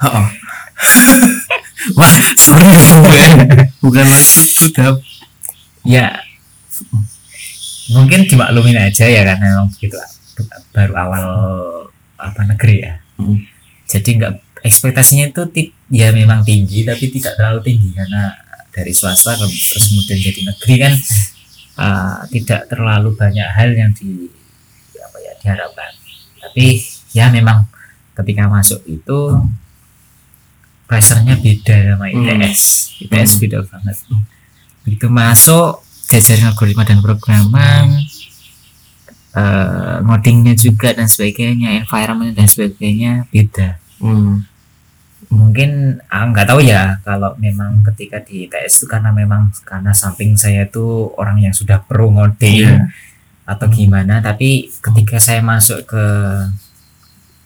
[0.02, 0.26] Oh.
[1.94, 2.74] Wah, sorry
[3.78, 4.98] bukan maksudku dap.
[5.82, 6.10] ya
[7.88, 9.96] mungkin dimaklumin aja ya karena memang begitu
[10.70, 11.24] baru awal
[12.16, 13.38] apa negeri ya Hmm.
[13.86, 15.42] jadi nggak ekspektasinya itu
[15.88, 18.34] ya memang tinggi tapi tidak terlalu tinggi karena
[18.68, 20.92] dari swasta ke- terus kemudian jadi negeri kan
[21.78, 24.28] uh, tidak terlalu banyak hal yang di
[24.98, 25.92] apa ya diharapkan.
[26.42, 26.66] Tapi
[27.16, 27.68] ya memang
[28.12, 29.36] ketika masuk itu
[30.88, 32.28] pressure-nya beda sama Hmm.
[32.28, 32.62] ITS
[33.08, 33.96] ITS beda banget.
[34.84, 35.80] Begitu masuk
[36.10, 38.04] jajaran algoritma dan programan
[39.32, 43.80] eh ngodingnya juga dan sebagainya environment dan sebagainya beda.
[43.96, 44.44] Hmm.
[45.32, 50.36] Mungkin ah, nggak tahu ya kalau memang ketika di ITS itu karena memang karena samping
[50.36, 50.84] saya itu
[51.16, 52.92] orang yang sudah pro ngoding Iya.
[53.42, 56.04] atau gimana tapi ketika saya masuk ke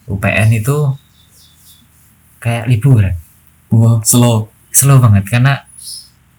[0.05, 0.77] UPN itu
[2.37, 3.15] kayak liburan
[3.67, 4.47] Wah, slow.
[4.69, 5.63] slow banget karena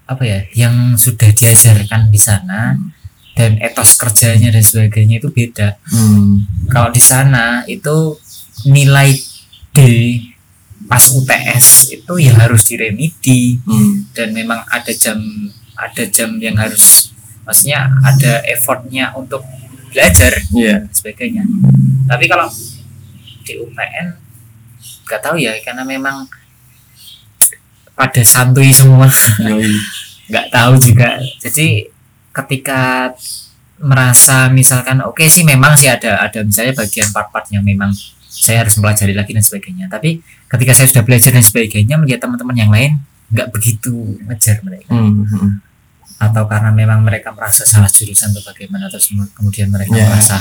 [0.04, 2.72] apa ya yang sudah diajarkan di sana
[3.32, 6.44] dan etos kerjanya dan sebagainya itu beda Hmm.
[6.68, 8.16] kalau di sana itu
[8.64, 9.12] nilai
[9.70, 9.78] D
[10.88, 14.08] pas UTS itu ya harus diremedi Hmm.
[14.16, 15.20] dan memang ada jam
[15.76, 17.12] ada jam yang harus
[17.44, 19.44] maksudnya ada effortnya untuk
[19.92, 21.44] belajar dan sebagainya.
[22.08, 22.48] Tapi kalau
[23.44, 24.06] di UPN
[25.08, 26.28] nggak tahu ya karena memang
[27.96, 29.08] pada santuy semua.
[30.28, 31.16] Nggak tahu juga.
[31.40, 31.88] Jadi
[32.36, 33.10] ketika
[33.80, 37.88] merasa misalkan oke sih memang sih ada ada misalnya bagian part-part yang memang
[38.28, 42.56] saya harus mempelajari lagi dan sebagainya tapi ketika saya sudah belajar dan sebagainya melihat teman-teman
[42.56, 43.00] yang lain
[43.32, 45.50] nggak begitu ngejar mereka Hmm, hmm.
[46.20, 50.08] atau karena memang mereka merasa salah jurusan atau bagaimana terus kemudian mereka Ya.
[50.08, 50.36] merasa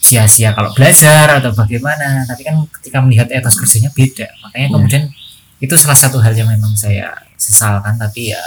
[0.00, 4.72] sia-sia kalau belajar atau bagaimana tapi kan ketika melihat etos kerjanya beda makanya Ya.
[4.72, 5.02] kemudian
[5.60, 8.40] itu salah satu hal yang memang saya sesalkan tapi ya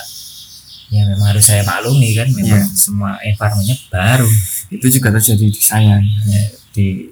[0.90, 2.74] ya memang harus saya maklumi kan memang Ya.
[2.74, 4.26] semua environmentnya baru
[4.74, 7.06] itu juga terjadi di saya ya, di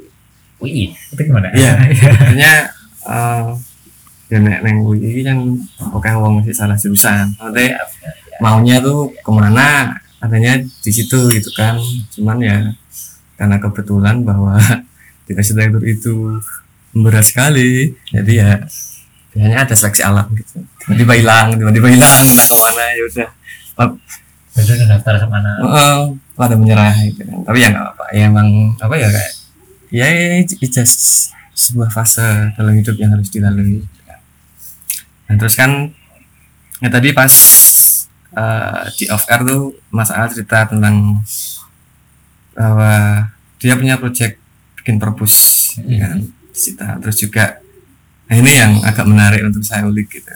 [0.62, 1.50] UI itu gimana?
[1.52, 1.74] Iya.
[2.21, 2.54] akhirnya
[3.02, 3.45] eh
[4.32, 5.38] ya nek neng UI kan
[5.91, 7.36] oke wong masih salah jurusan.
[7.36, 7.76] Nanti
[8.39, 9.97] maunya tuh ke mana?
[10.21, 11.76] Adanya di situ gitu kan.
[12.13, 12.71] Cuman ya
[13.36, 14.56] karena kebetulan bahwa
[15.28, 16.39] di arsitektur itu
[16.95, 17.91] berat sekali.
[18.13, 18.62] Jadi ya
[19.36, 20.63] biasanya ada seleksi alam gitu.
[20.86, 23.30] Tiba-tiba hilang tiba-tiba hilang entah ke mana ya udah.
[24.52, 25.52] Betul daftar ke mana?
[25.63, 26.00] Oh,
[26.36, 27.39] pada menyerah gitu kan.
[27.50, 28.47] Tapi ya nggak apa ya emang
[28.80, 29.40] apa ya kayak
[29.91, 30.08] ya
[30.39, 31.01] it's just
[31.51, 34.19] sebuah fase dalam hidup yang harus dilalui kan.
[35.27, 35.71] dan terus kan
[36.80, 37.34] ya tadi pas
[38.34, 41.19] eh, di off air tuh Mas Al cerita tentang
[42.56, 43.27] bahwa
[43.60, 44.39] dia punya project
[44.80, 45.36] bikin perpus
[45.86, 46.97] ya kan di Cita.
[47.04, 47.60] terus juga
[48.32, 50.32] nah ini yang agak menarik untuk saya ulik gitu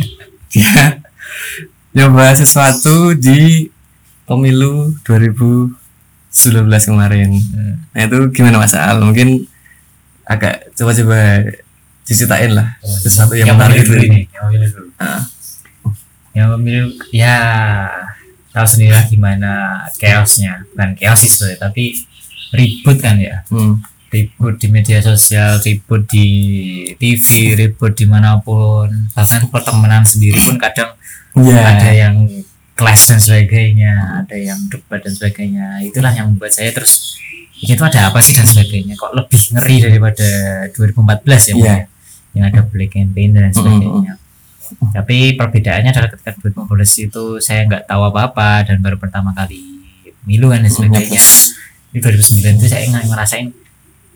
[0.56, 1.04] dia
[1.92, 3.68] nyoba sesuatu di
[4.24, 4.96] pemilu
[6.34, 7.74] 2019 kemarin Hmm.
[7.94, 9.46] nah itu gimana Mas Al mungkin
[10.26, 11.46] agak coba-coba
[12.02, 15.22] diceritain lah sesuatu yang, yang menarik dulu ini yang memilih dulu Ah.
[16.34, 17.36] yang memilih ya
[18.50, 19.52] tahu sendiri lah gimana
[19.94, 21.84] chaosnya bukan chaos sih sebenarnya tapi
[22.52, 23.74] ribut kan ya hmm.
[24.10, 26.26] ribut di media sosial ribut di
[26.94, 27.24] TV
[27.56, 30.92] ribut di mana pun bahkan pertemanan sendiri pun kadang
[31.34, 31.62] Iya.
[31.66, 32.14] ada yang
[32.74, 37.14] clash dan sebagainya ada yang debat dan sebagainya itulah yang membuat saya terus
[37.54, 40.28] ini tuh ada apa sih dan sebagainya kok lebih ngeri daripada
[40.74, 41.54] 2014 ya Iya.
[41.54, 41.78] Bang, ya?
[42.34, 44.12] yang ada black campaign dan sebagainya
[44.90, 49.62] tapi perbedaannya adalah ketika 2015 itu saya nggak tahu apa-apa dan baru pertama kali
[50.26, 51.20] milu kan dan sebagainya
[51.94, 53.54] di 2009 itu saya ngerasain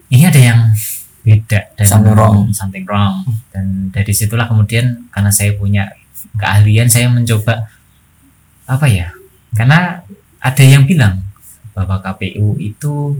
[0.08, 0.60] ini ada yang
[1.22, 2.36] beda dan Something wrong.
[2.50, 3.22] something wrong.
[3.54, 5.86] dan dari situlah kemudian karena saya punya
[6.34, 7.68] keahlian saya mencoba
[8.68, 9.08] apa ya
[9.56, 10.04] karena
[10.38, 11.24] ada yang bilang
[11.72, 13.16] bahwa KPU itu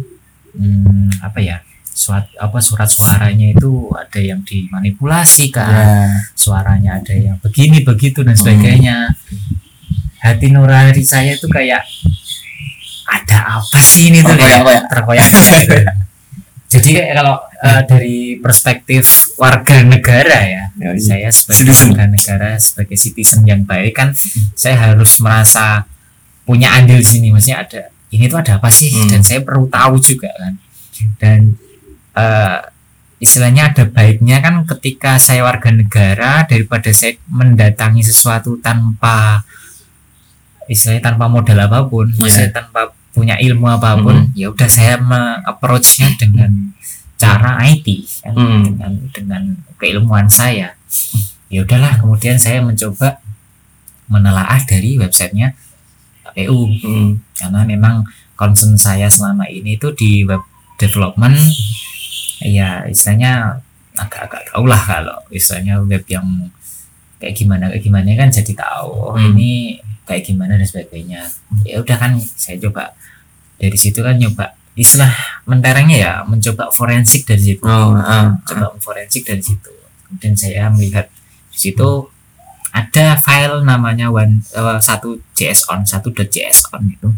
[0.55, 1.59] hmm, apa ya
[1.99, 5.87] suat apa surat suaranya itu ada yang dimanipulasi kan ya.
[6.39, 9.19] Suaranya ada yang begini begitu dan sebagainya.
[10.23, 11.83] Hati nurani saya itu kayak
[13.09, 16.07] ada apa sih ini tuh kayak Terkoyak-koyak.
[16.69, 19.05] jadi kayak kalau eh, dari perspektif
[19.35, 21.01] warga negara ya Ya, iya.
[21.01, 21.91] saya sebagai Citizen.
[21.91, 24.15] warga negara sebagai citizen yang baik kan
[24.55, 25.83] saya harus merasa
[26.45, 29.11] punya andil di sini maksudnya ada ini tuh ada apa sih Hmm.
[29.11, 30.55] dan saya perlu tahu juga kan
[31.19, 31.41] dan
[32.15, 32.59] eh,
[33.19, 39.43] istilahnya ada baiknya kan ketika saya warga negara daripada saya mendatangi sesuatu tanpa
[40.67, 42.21] istilahnya tanpa modal apa pun Iya.
[42.21, 45.01] maksudnya tanpa punya ilmu apa pun ya udah saya
[45.43, 46.71] approachnya dengan
[47.19, 47.87] cara IT
[48.23, 48.63] kan, Hmm.
[48.63, 49.43] dengan dengan
[49.77, 50.79] keilmuan saya
[51.49, 53.19] ya udahlah kemudian saya mencoba
[54.07, 55.53] menelaah dari websitenya
[56.25, 57.11] KPU Hmm.
[57.35, 58.05] karena memang
[58.39, 60.45] concern saya selama ini itu di web
[60.79, 61.35] development
[62.39, 63.59] ya istilahnya
[63.99, 66.47] agak-agak tahu lah kalau istilahnya web yang
[67.19, 69.35] kayak gimana kayak gimana kan jadi tahu oh Hmm.
[69.35, 71.29] ini kayak gimana dan sebagainya.
[71.69, 72.97] Ya udah kan saya coba
[73.61, 75.11] dari situ kan nyoba istilah
[75.45, 77.63] menterengnya ya mencoba forensik dari situ.
[77.63, 78.33] Oh ah.
[78.49, 79.69] coba forensik dari situ.
[80.09, 81.13] Kemudian saya melihat
[81.53, 82.09] di situ
[82.73, 87.09] ada file namanya one eh, satu js on satu js on itu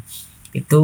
[0.51, 0.81] itu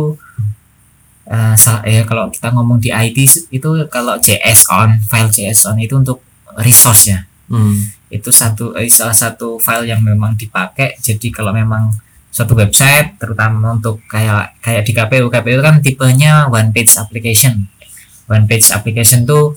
[1.27, 3.19] eh, sa- ya kalau kita ngomong di IT
[3.51, 6.23] itu kalau js on file js on itu untuk
[6.59, 7.79] resource ya Hmm.
[8.07, 10.95] Itu satu eh, salah satu file yang memang dipakai.
[11.03, 11.91] Jadi kalau memang
[12.31, 17.67] suatu website terutama untuk kayak kayak di KPU KPU kan tipenya one page application.
[18.31, 19.55] One page application tuh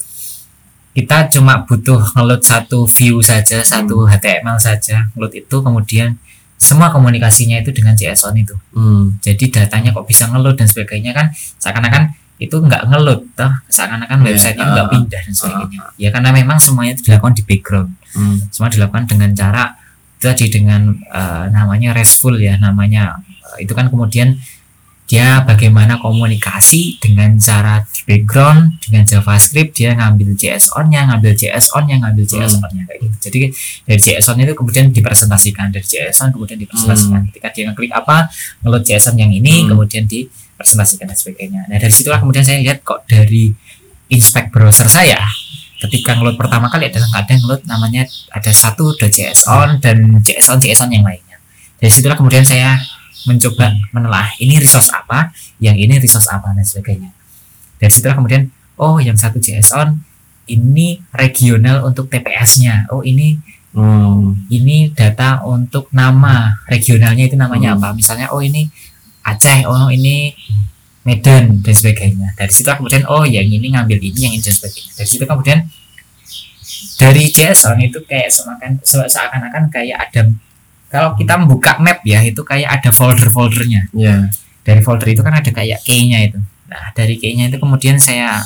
[0.95, 5.55] kita cuma butuh ngeload satu view saja satu HTML saja ngeload itu.
[5.61, 6.17] Kemudian
[6.59, 8.51] semua komunikasinya itu dengan JSON itu.
[8.75, 9.15] Hmm.
[9.23, 13.51] jadi datanya kok bisa ngeload dan sebagainya kan seakan-akan itu nggak ngeload toh.
[13.71, 15.79] Seakan-akan Iya, websitenya ah, nggak ah, pindah dan sebagainya.
[15.99, 18.41] ya karena memang semuanya itu dilakukan di background Hmm.
[18.49, 19.77] semua dilakukan dengan cara
[20.19, 23.21] tadi dengan eh, namanya restful ya namanya
[23.55, 24.35] eh, itu kan kemudian
[25.09, 31.73] dia bagaimana komunikasi dengan cara di background dengan JavaScript dia ngambil JS on-nya, ngambil JS
[31.73, 32.65] on-nya, ngambil JS Hmm.
[32.69, 33.17] on-nya kayak gitu.
[33.25, 33.39] Jadi
[33.89, 37.25] dari JS itu kemudian dipresentasikan dari JS on kemudian dipresentasikan.
[37.33, 38.29] Ketika dia ngeklik apa,
[38.61, 39.73] ngeload JS on yang ini Hmm.
[39.73, 41.65] kemudian dipresentasikan dan sebagainya.
[41.65, 43.49] Nah dari situlah kemudian saya lihat kok dari
[44.13, 45.25] inspect browser saya
[45.79, 48.03] ketika ngeload pertama kali adalah nggak ada ngeload namanya
[48.35, 51.39] ada satu .js on dan JS on JS on yang lainnya.
[51.79, 52.75] Dari situlah kemudian saya
[53.23, 55.31] mencoba menelah ini resource apa,
[55.63, 57.11] yang ini resource apa dan sebagainya.
[57.79, 60.03] Dari situlah kemudian oh yang satu JS on
[60.49, 62.91] ini regional untuk TPS-nya.
[62.91, 63.39] Oh ini
[63.69, 64.49] Hmm.
[64.49, 67.85] ini data untuk nama regionalnya itu namanya Hmm.
[67.85, 67.87] apa?
[67.93, 68.65] Misalnya oh ini
[69.21, 70.33] Aceh, oh ini
[71.09, 72.37] Medan dan sebagainya.
[72.37, 74.91] Dari situ kemudian oh yang ini ngambil ini, yang ini dan sebagainya.
[74.93, 75.59] Dari situ kemudian
[76.99, 80.29] dari JSON itu kayak semakan se- seakan-akan kayak ada
[80.89, 83.89] kalau kita membuka map ya itu kayak ada folder-foldernya.
[83.93, 84.29] Ya.
[84.61, 86.37] Dari folder itu kan ada kayak key-nya itu.
[86.69, 88.37] Nah dari key-nya itu kemudian saya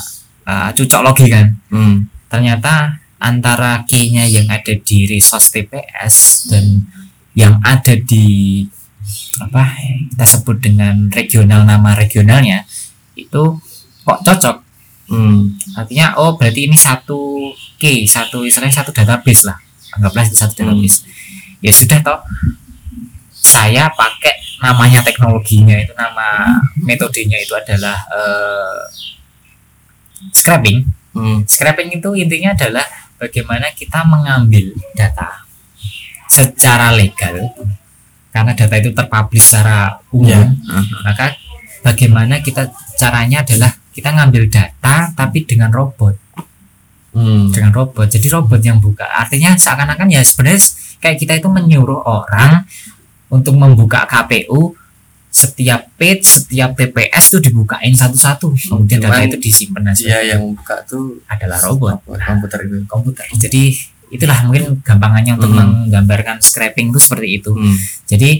[0.44, 2.08] uh, cucok logi kan Hmm.
[2.28, 6.84] ternyata antara key-nya yang ada di resource TPS dan
[7.34, 8.62] yang ada di
[9.40, 9.74] apa
[10.14, 12.64] kita sebut dengan regional nama regionalnya
[13.14, 13.58] itu
[14.04, 14.56] kok cocok
[15.04, 15.52] Hmm.
[15.76, 19.60] artinya oh berarti ini satu key satu istilahnya satu database lah
[19.92, 20.72] anggaplah itu satu Hmm.
[20.72, 21.04] database
[21.60, 22.20] ya sudah toh
[23.36, 24.32] saya pakai
[24.64, 28.80] namanya teknologinya itu nama metodenya itu adalah eh,
[30.32, 31.46] scraping Hmm.
[31.46, 32.82] Scraping itu intinya adalah
[33.22, 35.46] bagaimana kita mengambil data
[36.26, 37.54] secara legal
[38.34, 40.42] karena data itu terpublish secara umum Ya.
[41.00, 41.30] maka
[41.80, 46.18] bagaimana kita caranya adalah kita ngambil data tapi dengan robot
[47.14, 47.46] Hmm.
[47.48, 50.58] dengan robot jadi robot yang buka artinya seakan-akan ya sebenarnya
[50.98, 52.66] kayak kita itu menyuruh orang
[53.30, 54.74] untuk membuka KPU
[55.30, 60.82] setiap page setiap TPS itu dibukain satu-satu kemudian data itu disimpan dan Dia yang buka
[60.82, 62.82] tuh adalah robot komputer itu.
[62.84, 63.24] komputer.
[63.32, 63.62] Jadi
[64.14, 65.58] itulah mungkin gampangannya untuk Hmm.
[65.90, 67.50] menggambarkan scraping itu seperti itu.
[67.50, 67.74] Hmm.
[68.06, 68.30] Jadi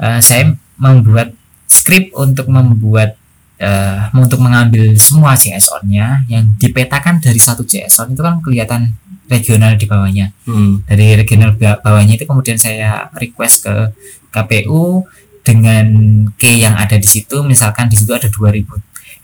[0.00, 0.48] eh, saya
[0.80, 1.36] membuat
[1.68, 3.14] script untuk membuat
[3.58, 8.94] eh, untuk mengambil semua JSON-nya yang dipetakan dari satu JSON itu kan kelihatan
[9.28, 10.32] regional di bawahnya.
[10.48, 10.80] Hmm.
[10.86, 13.74] Dari regional ba- bawahnya itu kemudian saya request ke
[14.32, 15.04] KPU
[15.42, 15.86] dengan
[16.36, 18.68] key yang ada di situ misalkan di situ ada 2000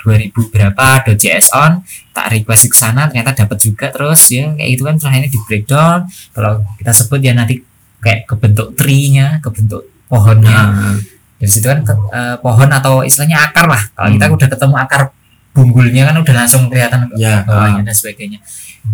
[0.04, 1.80] 2000 berapa .json
[2.12, 5.40] tak request ke sana ternyata dapat juga terus ya kayak gitu kan terus akhirnya di
[5.40, 5.98] breakdown
[6.30, 7.64] kalau kita sebut ya nanti
[7.98, 10.94] kayak kebentuk tree-nya kebentuk pohonnya Nah,
[11.40, 14.36] dari situ kan ke- eh, pohon atau istilahnya akar lah kalau kita Hmm.
[14.36, 15.02] udah ketemu akar
[15.50, 17.42] bunggulnya kan udah langsung kelihatan ya.
[17.42, 18.38] bawahnya dan sebagainya.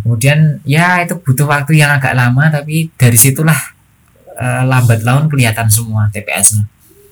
[0.00, 3.56] Kemudian ya itu butuh waktu yang agak lama tapi dari situlah
[4.34, 6.64] eh, lambat laun kelihatan semua TPS-nya.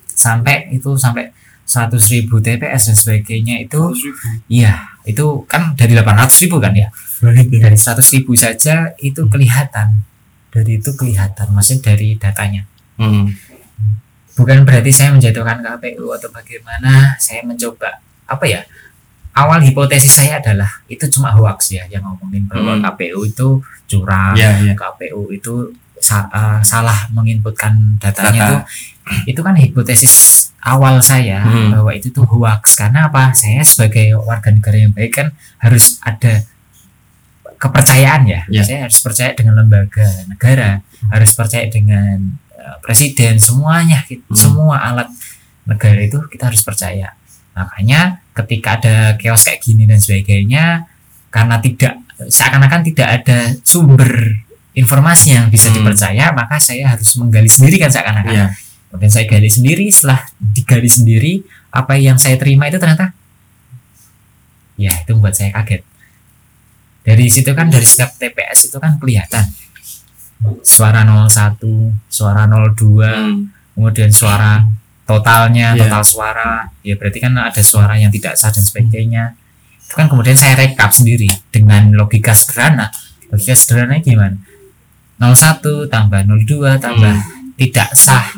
[0.09, 1.29] Sampai itu sampai
[1.69, 3.93] 100.000 ribu TPS dan sebagainya itu
[4.49, 6.89] iya itu kan dari 800 ribu kan ya
[7.53, 10.01] dari 100 ribu saja itu kelihatan
[10.49, 12.65] dari itu kelihatan maksudnya dari datanya
[12.97, 13.31] Hmm.
[14.33, 18.63] bukan berarti saya menjatuhkan KPU atau bagaimana saya mencoba apa ya
[19.35, 22.83] awal hipotesis saya adalah itu cuma hoax ya yang ngomongin bahwa Hmm.
[22.85, 23.49] KPU itu
[23.87, 24.75] curang Ya, ya.
[24.75, 28.47] KPU itu sa- eh, salah menginputkan datanya Data.
[28.47, 28.57] itu
[29.27, 31.71] itu kan hipotesis awal saya Hmm.
[31.73, 36.43] bahwa itu tuh hoax karena apa saya sebagai warga negara yang baik kan harus ada
[37.59, 38.63] kepercayaan ya Ya.
[38.63, 40.79] saya harus percaya dengan lembaga negara
[41.11, 44.03] harus percaya dengan eh, presiden semuanya.
[44.07, 44.35] Hmm.
[44.35, 45.09] semua alat
[45.65, 47.15] negara itu kita harus percaya
[47.53, 50.87] makanya ketika ada chaos kayak gini dan sebagainya
[51.29, 54.39] karena tidak seakan-akan tidak ada sumber
[54.73, 55.83] informasi yang bisa Hmm.
[55.83, 58.47] dipercaya maka saya harus menggali sendiri kan seakan-akan Ya.
[58.89, 61.33] Kemudian saya gali sendiri setelah digali sendiri
[61.69, 63.13] apa yang saya terima itu ternyata
[64.79, 65.83] ya itu membuat saya kaget.
[67.03, 69.45] Dari situ kan dari setiap TPS itu kan kelihatan.
[70.63, 71.59] Suara 01
[72.07, 73.51] suara 02 Hmm.
[73.75, 74.63] kemudian suara
[75.03, 75.89] totalnya Iya.
[75.89, 76.51] total suara.
[76.85, 79.35] Ya berarti kan ada suara yang tidak sah dan sebagainya.
[79.83, 82.93] Itu kan kemudian saya rekap sendiri dengan logika sederhana.
[83.33, 84.37] Logika sederhananya gimana?
[85.19, 87.15] 01 tambah 02 tambah
[87.59, 88.31] tidak sah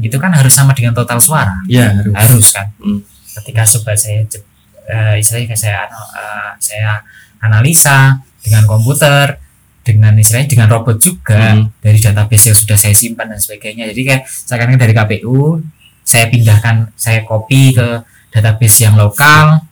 [0.00, 2.14] itu kan harus sama dengan total suara Ya, harus.
[2.14, 3.02] harus kan Hmm.
[3.42, 4.22] ketika coba saya
[4.86, 7.02] eh, istilahnya saya eh, saya
[7.40, 9.36] analisa dengan komputer
[9.82, 11.74] dengan istilahnya dengan robot juga Hmm.
[11.82, 15.58] dari database yang sudah saya simpan dan sebagainya jadi kayak seakan dari KPU
[16.00, 17.88] saya pindahkan saya copy ke
[18.30, 19.66] database yang lokal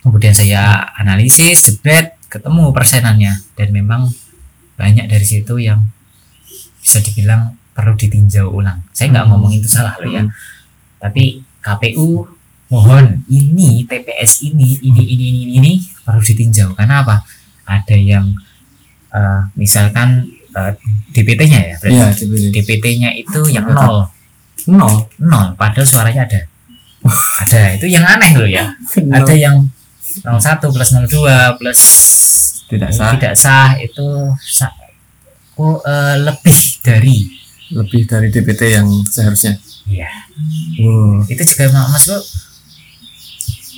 [0.00, 4.08] kemudian saya analisis jebret ketemu persenannya dan memang
[4.74, 5.84] banyak dari situ yang
[6.80, 8.82] bisa dibilang perlu ditinjau ulang.
[8.90, 9.32] Saya nggak Hmm.
[9.32, 10.22] ngomong itu salah loh ya.
[10.22, 10.32] Hmm.
[10.96, 12.28] tapi KPU
[12.68, 15.72] mohon ini TPS ini ini ini ini ini
[16.04, 16.72] harus ditinjau.
[16.72, 17.24] Karena apa?
[17.64, 18.36] Ada yang
[19.10, 20.72] eh, misalkan eh,
[21.10, 22.52] DPT-nya ya berarti DPT.
[22.52, 24.06] DPT-nya itu yang nol.
[24.68, 24.94] nol.
[25.18, 26.40] Nol padahal suaranya ada.
[27.40, 28.76] Ada itu yang aneh loh ya.
[29.08, 29.56] Ada yang
[30.20, 31.16] 01 plus 02
[31.56, 31.80] plus
[32.68, 33.16] tidak sah.
[33.16, 34.04] tidak sah itu
[34.38, 34.76] sa-
[35.50, 37.39] ku- eh, lebih dari
[37.70, 39.56] lebih dari DPT yang seharusnya?
[39.86, 40.06] Ya
[40.80, 41.26] wow.
[41.26, 42.18] itu juga mak- maksudku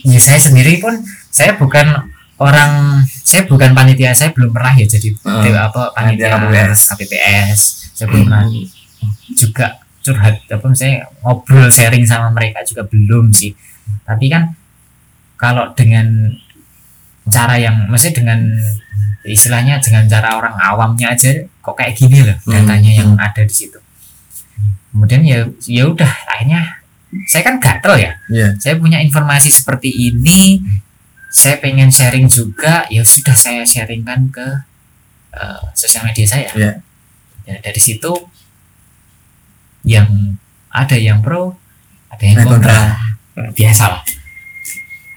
[0.02, 0.98] ya saya sendiri pun
[1.30, 6.80] saya bukan orang saya bukan panitia saya belum pernah ya jadi dewa- apa panitia KPPS.
[6.92, 7.60] KPPS
[7.94, 8.44] saya belum pernah
[9.32, 9.66] juga
[10.02, 13.54] curhat apa saya ngobrol sharing sama mereka juga belum sih.
[14.02, 14.52] Tapi kan
[15.38, 16.34] kalau dengan
[17.30, 18.40] cara yang maksudnya dengan
[19.22, 21.30] istilahnya dengan cara orang awamnya aja
[21.62, 23.22] kok kayak gini loh Hmm, datanya yang hmm.
[23.22, 23.78] ada di situ
[24.92, 26.84] kemudian ya ya udah akhirnya
[27.28, 28.12] saya kan gatel ya.
[28.32, 28.48] Iya.
[28.56, 30.60] saya punya informasi seperti ini
[31.32, 34.48] saya pengen sharing juga ya sudah saya sharingkan ke
[35.32, 36.48] eh, sosial media saya.
[36.52, 36.72] Iya.
[37.48, 38.12] ya dari situ
[39.82, 40.38] yang
[40.70, 41.56] ada yang pro
[42.12, 42.96] ada yang kontra.
[43.32, 44.02] biasa lah.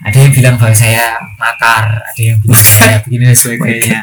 [0.08, 4.00] Ada yang bilang bahwa saya makar ada yang bilang saya begini dan sebagainya.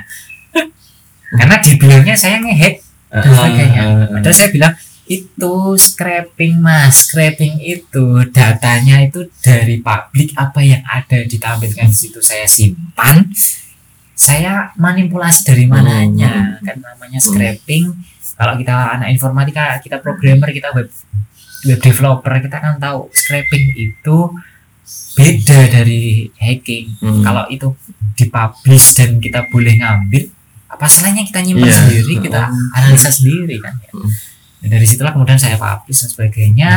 [1.33, 2.77] Karena dibilangnya saya ngehack
[3.09, 3.81] dan sebagainya.
[4.13, 11.27] Padahal saya bilang itu scraping mas, scraping itu datanya itu dari publik apa yang ada
[11.27, 13.27] ditampilkan di situ saya simpan,
[14.15, 17.91] saya manipulasi dari mananya kan namanya scraping.
[18.33, 20.87] Kalau kita anak informatika, kita programmer, kita web
[21.63, 24.17] web developer, kita kan tahu scraping itu
[25.13, 26.97] beda dari hacking.
[26.97, 27.21] Hmm.
[27.21, 27.75] Kalau itu
[28.15, 30.23] dipublish dan kita boleh ngambil,
[30.65, 31.75] apa salahnya kita nyimpan Iya.
[31.75, 32.75] sendiri, kita Hmm.
[32.75, 33.91] analisa sendiri kan ya.
[33.91, 34.11] Hmm.
[34.63, 36.71] Dan dari situlah kemudian saya publish dan sebagainya.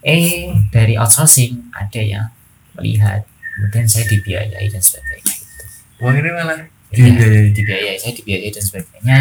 [0.00, 2.28] Eh dari outsourcing ada yang
[2.76, 3.24] melihat,
[3.56, 5.32] kemudian saya dibiayai dan sebagainya.
[5.32, 5.64] Gitu.
[5.98, 6.60] Wah ini malah
[6.92, 7.48] Iya, dibiayai.
[7.50, 9.18] dibiayai, saya dibiayai dan sebagainya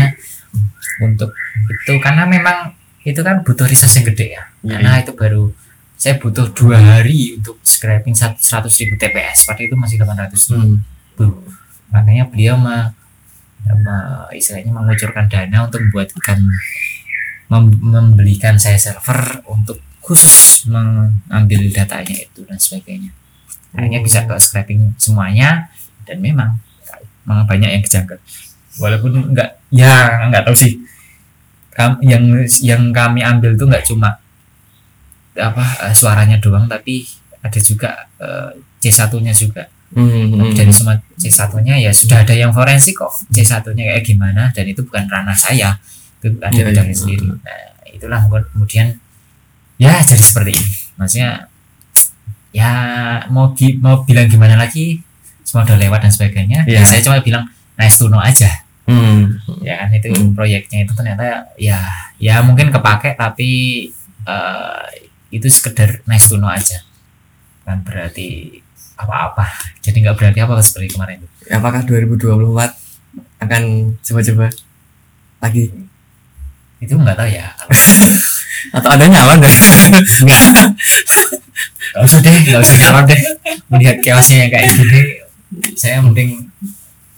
[1.00, 1.32] untuk
[1.80, 4.44] itu karena memang itu kan butuh research yang gede ya.
[4.62, 5.44] Iya, Karena itu baru
[5.96, 8.44] saya butuh dua hari untuk scraping 100
[8.78, 9.48] ribu TPS.
[9.48, 10.84] Pada itu masih 800 Hmm.
[11.16, 11.48] ribu.
[11.90, 12.92] Makanya beliau me,
[13.64, 16.44] me- istilahnya mengucurkan dana untuk membuatkan
[17.54, 23.14] mem- membelikan saya server untuk khusus mengambil datanya itu dan sebagainya.
[23.74, 25.70] Akhirnya bisa ke scraping semuanya
[26.04, 26.58] dan memang
[27.24, 28.20] memang banyak yang kejanggal.
[28.82, 30.82] Walaupun enggak ya enggak tahu sih.
[32.04, 32.26] Yang
[32.62, 34.10] yang kami ambil tuh enggak cuma
[35.34, 37.06] apa eh, suaranya doang tapi
[37.42, 38.52] ada juga eh,
[38.84, 39.64] C1-nya juga.
[39.94, 40.34] Hmm.
[40.36, 43.14] Tapi dari semua C1-nya ya sudah ada yang forensik kok.
[43.32, 45.80] C1-nya kayak gimana dan itu bukan ranah saya.
[46.24, 47.02] Itu ada Iya, bidangnya iya.
[47.04, 47.26] sendiri.
[47.28, 47.60] Nah,
[47.92, 48.88] itulah kemudian
[49.76, 50.68] ya jadi seperti ini.
[50.96, 51.30] Maksudnya
[52.54, 52.72] ya
[53.28, 55.02] mau mau bilang gimana lagi
[55.44, 56.64] semua udah lewat dan sebagainya.
[56.64, 56.80] Iya.
[56.80, 57.44] Ya, saya cuma bilang
[57.76, 58.64] nice to know aja.
[58.88, 59.36] Hmm.
[59.60, 60.32] Ya kan itu Hmm.
[60.32, 61.80] proyeknya itu ternyata ya
[62.16, 63.50] ya mungkin kepake tapi
[64.24, 64.88] eh,
[65.30, 66.80] itu sekedar nice to know aja.
[67.68, 68.60] Kan berarti
[68.96, 69.44] apa-apa.
[69.82, 71.28] Jadi nggak berarti apa seperti kemarin itu.
[71.52, 72.80] Apakah 2024
[73.44, 73.62] akan
[74.00, 74.48] coba-coba
[75.44, 75.64] lagi
[76.84, 77.48] itu nggak tahu ya.
[77.56, 78.08] Kalau
[78.80, 79.56] atau ada nyalon deh?
[81.94, 83.22] nggak usah deh nggak usah nyalon deh.
[83.70, 85.06] Melihat chaosnya yang kayak deh
[85.74, 86.50] saya mending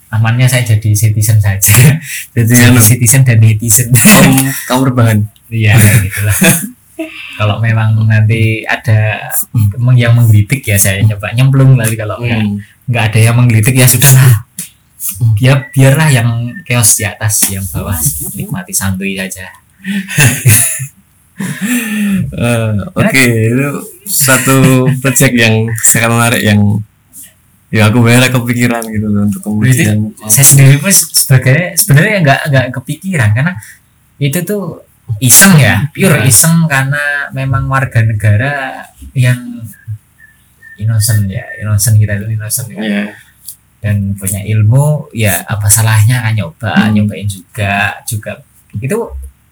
[0.10, 1.76] amannya saya jadi citizen saja.
[2.36, 3.92] Jadi jadi citizen dan netizen.
[3.92, 4.36] Kaum
[4.68, 5.20] kaum berbahan.
[5.46, 6.34] iya gitulah
[7.36, 9.30] kalau memang nanti ada
[9.94, 12.58] yang menggelitik ya saya coba nyemplung lagi kalau nggak Hmm.
[12.88, 14.48] nggak ada yang menggelitik ya sudahlah
[15.40, 16.30] ya biarlah yang
[16.64, 17.98] chaos di atas yang bawah.
[18.36, 19.50] Nikmati santuy saja.
[21.36, 23.68] Eh, Oke, itu
[24.08, 26.80] satu project yang sangat menarik yang
[27.76, 32.66] ya aku benar kepikiran gitu loh untuk kemudian saya sendiri pun sebagai sebenarnya nggak nggak
[32.80, 33.54] kepikiran karena
[34.16, 34.80] itu tuh
[35.20, 39.60] iseng ya pure iseng karena memang warga negara yang
[40.80, 42.80] innocent ya innocent kita itu innocent ya.
[42.80, 43.04] ya
[43.86, 46.98] dan punya ilmu ya apa salahnya kan nyoba Hmm.
[46.98, 48.42] nyobain juga juga
[48.82, 48.98] itu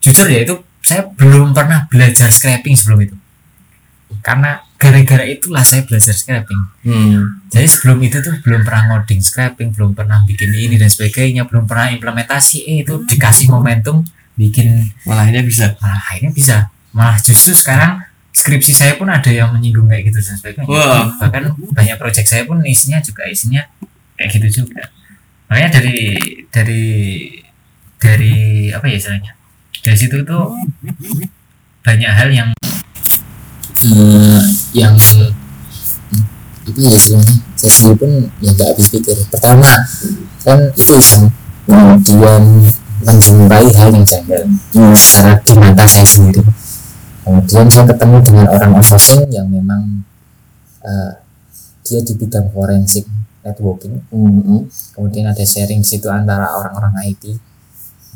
[0.02, 3.16] jujur ya itu saya belum pernah belajar scraping sebelum itu
[4.26, 7.50] karena gara-gara itulah saya belajar scraping hmm.
[7.54, 11.70] jadi sebelum itu tuh belum pernah ngoding scraping, belum pernah bikin ini dan sebagainya, belum
[11.70, 12.66] pernah implementasi.
[12.66, 14.02] Eh itu dikasih momentum
[14.34, 16.58] bikin malah ini bisa malah akhirnya bisa.
[16.98, 18.02] Malah justru sekarang
[18.34, 20.66] skripsi saya pun ada yang menyinggung kayak gitu dan sebagainya.
[20.66, 21.14] Wah.
[21.22, 21.44] Bahkan
[21.78, 23.62] banyak project saya pun isinya juga isinya
[24.24, 24.88] kayak gitu juga.
[25.52, 25.98] Makanya dari
[26.48, 26.86] dari
[28.00, 28.36] dari
[28.72, 29.36] apa ya istilahnya?
[29.84, 30.56] Dari situ tuh
[31.84, 32.50] banyak hal yang
[33.84, 34.96] eh, yang
[36.64, 39.68] apa ya istilahnya saya sendiri pun ya nggak habis pikir pertama
[40.48, 41.28] kan itu iseng
[41.68, 42.44] kemudian
[43.04, 44.44] menjumpai hal yang janggal
[44.96, 46.40] secara di mata saya sendiri
[47.28, 50.08] kemudian saya ketemu dengan orang outsourcing yang memang
[50.88, 51.12] eh,
[51.84, 53.04] dia di bidang forensik
[53.44, 54.00] networking
[54.96, 57.24] kemudian ada sharing di situ antara orang-orang IT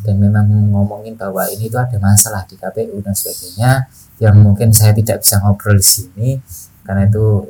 [0.02, 4.94] dan memang ngomongin bahwa ini tuh ada masalah di KPU dan sebagainya yang mungkin saya
[4.94, 6.30] tidak bisa ngobrol di sini
[6.86, 7.44] karena itu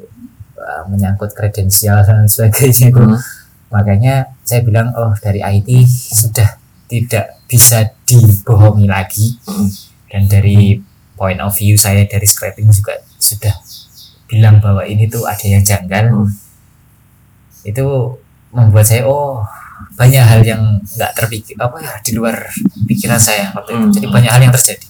[0.57, 3.19] uh, menyangkut kredensial dan sebagainya itu Hmm.
[3.67, 6.55] makanya saya bilang oh dari IT sudah
[6.88, 9.67] tidak bisa dibohongi lagi Hmm.
[10.07, 10.80] dan dari
[11.19, 13.51] point of view saya dari scraping juga sudah
[14.32, 16.32] bilang bahwa ini tuh ada yang janggal Hmm.
[17.68, 17.86] Itu
[18.49, 19.43] membuat saya oh
[19.93, 22.47] banyak hal yang nggak terpikir apa ya di luar
[22.88, 23.93] pikiran saya waktu itu Hmm.
[23.93, 24.88] jadi banyak hal yang terjadi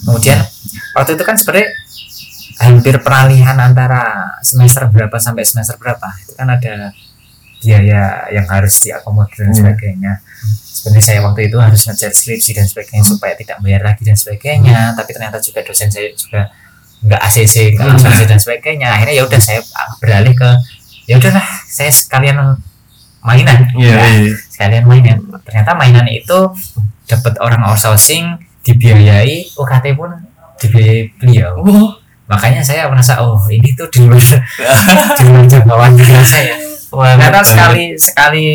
[0.00, 0.38] kemudian
[0.94, 1.68] waktu itu kan sebenarnya
[2.58, 6.92] hampir peralihan antara semester berapa sampai semester berapa itu kan ada
[7.58, 9.58] biaya yang harus diakomodir dan Hmm.
[9.58, 10.12] sebagainya
[10.70, 14.96] sebenarnya saya waktu itu harus ngejar skripsi dan sebagainya supaya tidak bayar lagi dan sebagainya
[14.96, 16.48] tapi ternyata juga dosen saya juga
[17.00, 17.96] nggak ACC nggak Hmm.
[17.96, 19.60] asuransi dan sebagainya akhirnya ya udah saya
[19.98, 20.48] beralih ke
[21.04, 22.36] ya udahlah saya sekalian
[23.20, 24.32] mainan Iya, Ya, iya.
[24.48, 26.38] sekalian mainan ternyata mainan itu
[27.04, 30.10] dapat orang outsourcing dibiayai UKT pun
[30.56, 31.90] dibiayai beliau Oh,
[32.26, 34.20] makanya saya merasa oh ini tuh di luar
[35.18, 36.54] di luar jangkauan pikiran saya
[36.90, 37.44] wah, betul.
[37.44, 38.46] sekali sekali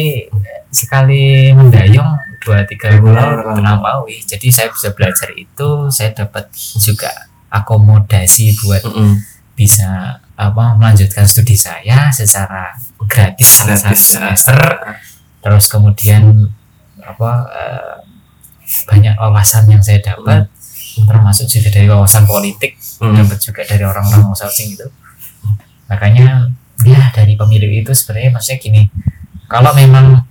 [0.69, 3.57] sekali mendayung dua tiga bulan Benar.
[3.57, 6.45] terlampaui jadi saya bisa belajar itu saya dapat
[6.77, 7.09] juga
[7.49, 9.17] akomodasi buat Mm-mm.
[9.55, 12.75] bisa apa melanjutkan studi saya secara
[13.07, 14.03] gratis salah satu ya.
[14.03, 14.59] semester
[15.39, 16.51] terus kemudian
[16.99, 17.95] apa eh,
[18.89, 20.51] banyak wawasan yang saya dapat
[20.95, 23.11] termasuk juga dari wawasan politik Mm.
[23.11, 24.87] dapat juga dari orang-orang outsourcing itu
[25.91, 26.47] makanya
[26.87, 28.81] ya dari pemilu itu sebenarnya maksudnya gini
[29.51, 30.23] kalau memang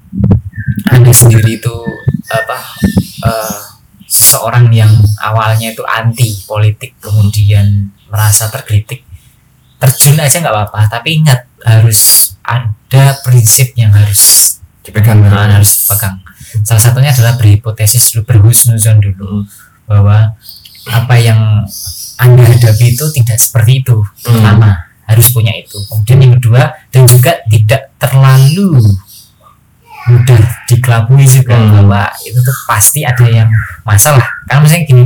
[0.89, 1.77] anda sendiri itu
[2.33, 2.57] apa
[3.21, 3.59] eh,
[4.09, 4.89] seorang yang
[5.21, 9.05] awalnya itu anti politik kemudian merasa tergelitik
[9.79, 16.21] terjun aja nggak apa-apa tapi ingat harus ada prinsip yang harus dipegang Nah, harus pegang.
[16.63, 19.43] Salah satunya adalah berhipotesis dulu, berhusnuzon dulu
[19.89, 20.37] bahwa
[20.87, 21.65] apa yang
[22.21, 24.05] anda hadapi itu tidak seperti itu.
[24.23, 24.77] Pertama
[25.09, 25.81] harus punya itu.
[25.89, 26.63] Kemudian yang kedua
[26.93, 28.79] dan juga tidak terlalu
[30.05, 31.71] mudah dikelabui juga Hmm.
[31.81, 33.49] bahwa itu tuh pasti ada yang
[33.89, 34.25] masalah.
[34.45, 35.05] Karena misalnya gini,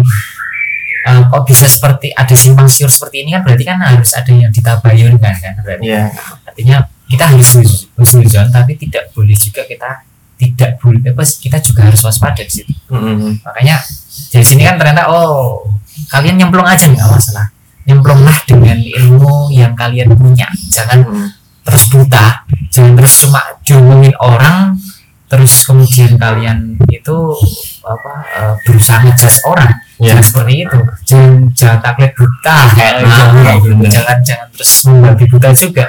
[1.08, 4.50] eh, kok bisa seperti ada simpang siur seperti ini kan berarti kan harus ada yang
[4.50, 6.12] ditabayunkan kan berarti Iya.
[6.44, 10.04] artinya kita harus hus- husnuzon tapi tidak boleh juga kita
[10.36, 13.42] tidak boleh apa kita juga harus waspada di situ Mm-mm.
[13.42, 13.80] makanya
[14.28, 15.64] dari sini kan ternyata oh
[16.06, 17.48] kalian nyemplung aja nggak masalah
[17.82, 21.28] nyemplunglah dengan ilmu yang kalian punya jangan Mm.
[21.64, 24.76] terus buta jangan terus cuma diomongin orang
[25.26, 27.16] terus kemudian kalian itu
[27.88, 30.14] apa eh, berusaha ngejudge orang Iya.
[30.14, 33.26] jangan seperti itu jangan jangan taklid buta kayak Ah,
[33.58, 33.74] gitu.
[33.74, 33.90] benar.
[33.90, 35.84] jangan jangan terus membabi buta juga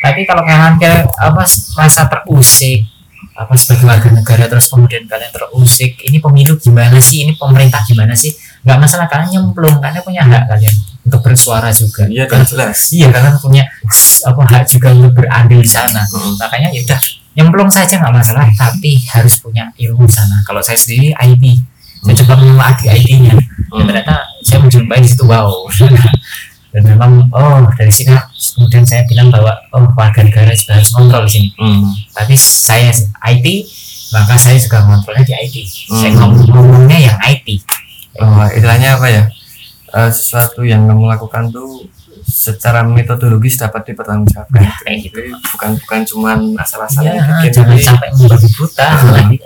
[0.00, 1.42] tapi kalau kalian kayak apa
[1.76, 2.80] merasa terusik
[3.34, 8.10] apa sebagai warga negara terus kemudian kalian terusik ini pemilu gimana sih ini pemerintah gimana
[8.12, 8.30] sih
[8.62, 10.74] nggak masalah kalian nyemplung karena punya hak kalian
[11.04, 12.90] untuk bersuara juga Iya, Kan- jelas.
[12.90, 13.62] iya kalian punya
[14.22, 16.34] apa hak juga untuk berandil di sana Mm.
[16.38, 17.00] makanya ya udah
[17.34, 21.44] nyemplung saja nggak masalah tapi harus punya ilmu sana kalau saya sendiri IT
[22.00, 23.42] saya coba melatih IT-nya dan
[23.74, 23.90] Mm.
[23.90, 25.50] ternyata saya menjumpai di situ wow
[26.72, 28.14] dan memang oh dari sini
[28.54, 31.82] kemudian saya bilang bahwa oh warga negara juga harus kontrol di sini Mm.
[32.14, 32.94] tapi saya
[33.34, 33.46] IT
[34.10, 35.56] maka saya juga kontrolnya di IT
[35.90, 36.18] saya Hmm.
[36.22, 37.66] ngomong ngomongnya yang IT
[38.14, 39.22] Oh, istilahnya apa ya?
[39.90, 41.82] Eh, sesuatu yang kamu lakukan tuh
[42.24, 44.60] secara metodologis dapat dipertanggungjawabkan.
[44.64, 45.16] Nah, kayak gitu.
[45.20, 49.36] Jadi bukan bukan cuman asal-asalan ya, bikin, jangan tapi sampai membabi buta apalagi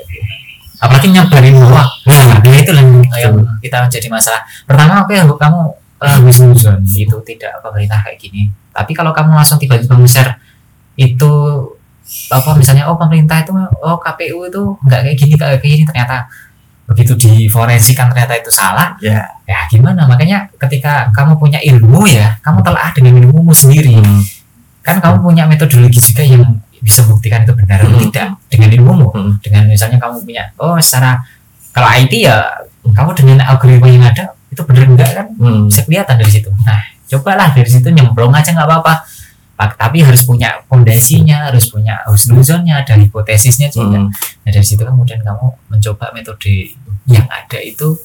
[0.79, 4.41] apalagi nyebarin bahwa nah itu yang, yang kita menjadi masalah.
[4.63, 5.61] Pertama oke kamu
[5.99, 6.19] uh,
[6.95, 8.49] itu tidak pemerintah kayak gini.
[8.71, 10.39] Tapi kalau kamu langsung tiba-tiba nge-share
[10.99, 11.31] itu
[12.33, 13.53] apa misalnya oh pemerintah itu
[13.85, 16.17] oh KPU itu nggak kayak gini nggak kayak gini ternyata
[16.89, 19.21] begitu di forensik kan ternyata itu salah ya.
[19.45, 24.21] ya gimana makanya ketika kamu punya ilmu ya kamu telah dengan ilmumu sendiri Mm.
[24.81, 26.49] kan kamu punya metodologi juga yang
[26.81, 28.09] bisa buktikan itu benar atau Hmm.
[28.09, 29.37] tidak dengan ilmumu Hmm.
[29.45, 31.21] dengan misalnya kamu punya oh secara
[31.77, 32.41] kalau IT ya
[32.89, 35.69] kamu dengan algoritma yang ada itu benar enggak kan Mm.
[35.69, 38.95] bisa kelihatan dari situ nah cobalah dari situ nyemplung aja nggak apa-apa
[39.67, 44.07] tapi harus punya fondasinya harus punya husnuzonnya ada hipotesisnya juga.
[44.07, 44.11] Mm.
[44.47, 46.79] nah dari situ kemudian kamu mencoba metode
[47.11, 47.99] yang ada itu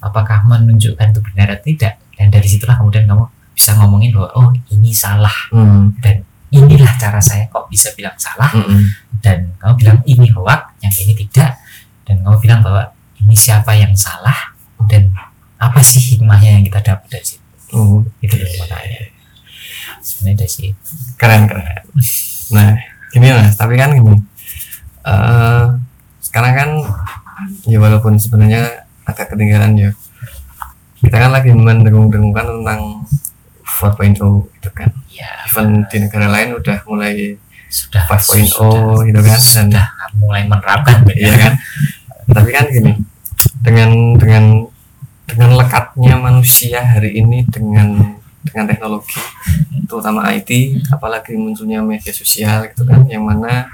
[0.00, 2.00] apakah menunjukkan itu benar atau tidak?
[2.16, 5.36] Dan dari situlah kemudian kamu bisa ngomongin bahwa oh ini salah.
[5.52, 6.00] Mm.
[6.00, 8.48] dan inilah cara saya kok bisa bilang salah.
[8.56, 8.88] Mm-mm.
[9.20, 11.60] dan kamu bilang ini hoax yang ini tidak.
[12.08, 12.88] Dan kamu bilang bahwa
[13.20, 14.56] ini siapa yang salah?
[14.88, 15.12] Dan
[15.60, 17.44] apa sih hikmahnya yang kita dapat dari situ?
[17.76, 19.13] Oh, itu loh makanya
[20.00, 21.84] sebenarnya dari situ keren keren.
[22.52, 22.78] Nah
[23.10, 24.18] gini mas tapi kan gini.
[25.04, 25.66] Eh
[26.24, 26.70] sekarang kan
[27.68, 29.90] ya walaupun sebenarnya agak ketinggalan ya.
[31.04, 33.04] Kita kan lagi mendengung-dengungkan tentang
[33.60, 34.88] 4.0 itu kan.
[35.12, 37.36] Ya even di negara lain udah mulai
[37.68, 41.52] sudah 5.0 gitu kan dan sudah mulai menerapkan iya kan?
[42.30, 42.92] Tapi kan gini
[43.60, 44.64] dengan dengan
[45.24, 48.13] dengan lekatnya manusia hari ini dengan
[48.44, 49.18] dengan teknologi
[49.88, 50.50] terutama IT
[50.92, 53.68] apalagi munculnya media sosial gitu kan yang mana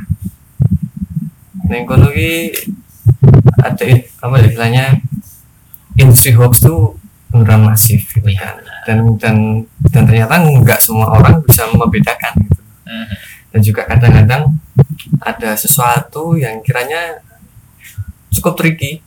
[1.70, 2.50] ki
[3.62, 3.84] ada
[4.24, 4.84] apa ya istilahnya
[5.94, 6.98] industri hoax tuh
[7.30, 8.58] beneran masif gitu kan
[8.88, 9.36] dan dan
[9.94, 12.60] dan ternyata nggak semua orang bisa membedakan gitu
[12.90, 13.06] Mhm.
[13.54, 14.42] dan juga kadang-kadang
[15.22, 17.22] ada sesuatu yang kiranya
[18.34, 18.98] cukup tricky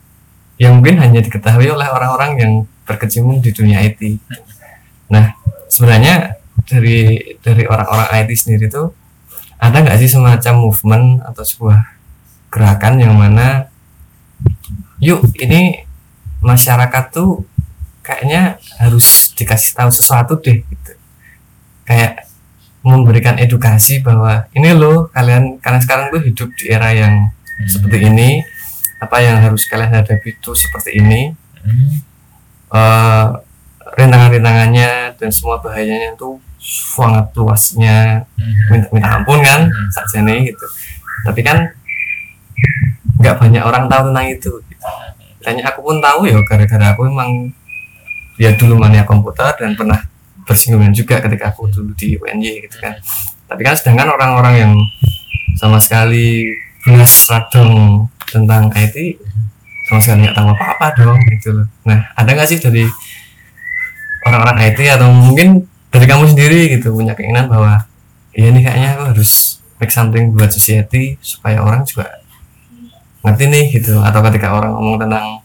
[0.56, 2.52] yang mungkin hanya diketahui oleh orang-orang yang
[2.86, 4.20] berkecimpung di dunia IT.
[5.10, 5.34] Nah,
[5.74, 6.38] sebenarnya
[6.70, 8.94] dari dari orang-orang IT sendiri tuh
[9.58, 11.78] ada nggak sih semacam movement atau sebuah
[12.48, 13.66] gerakan yang mana
[15.02, 15.82] yuk ini
[16.38, 17.42] masyarakat tuh
[18.04, 20.92] kayaknya harus dikasih tahu sesuatu deh gitu.
[21.82, 22.28] Kayak
[22.84, 27.32] memberikan edukasi bahwa ini loh kalian karena sekarang tuh hidup di era yang
[27.64, 28.44] seperti ini
[29.00, 31.32] apa yang harus kalian hadapi itu seperti ini
[31.64, 31.88] Mhm.
[32.76, 33.26] eh
[33.94, 38.64] rintangan-rintangannya dan semua bahayanya itu sangat luasnya Mhm.
[38.70, 39.88] minta, minta ampun kan Hmm.
[39.90, 40.66] saja nih gitu
[41.24, 41.68] tapi kan
[43.20, 44.86] nggak banyak orang tahu tentang itu gitu.
[45.40, 47.52] Tanya aku pun tahu ya gara-gara aku memang
[48.36, 50.00] ya dulu mania komputer dan pernah
[50.44, 52.96] bersinggungan juga ketika aku dulu di UNY gitu kan
[53.44, 54.72] tapi kan sedangkan orang-orang yang
[55.54, 56.48] sama sekali
[56.82, 59.20] belas radong tentang IT
[59.86, 62.84] sama sekali nggak tahu apa-apa dong gitu loh nah ada nggak sih dari
[64.24, 67.84] orang-orang IT atau mungkin dari kamu sendiri gitu punya keinginan bahwa
[68.34, 72.08] ya ini kayaknya aku harus make something buat society supaya orang juga
[73.22, 75.40] ngerti nih gitu atau ketika orang ngomong tentang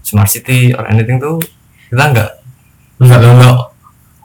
[0.00, 1.36] smart city or anything tuh
[1.90, 2.30] kita nggak
[3.00, 3.72] nggak lolo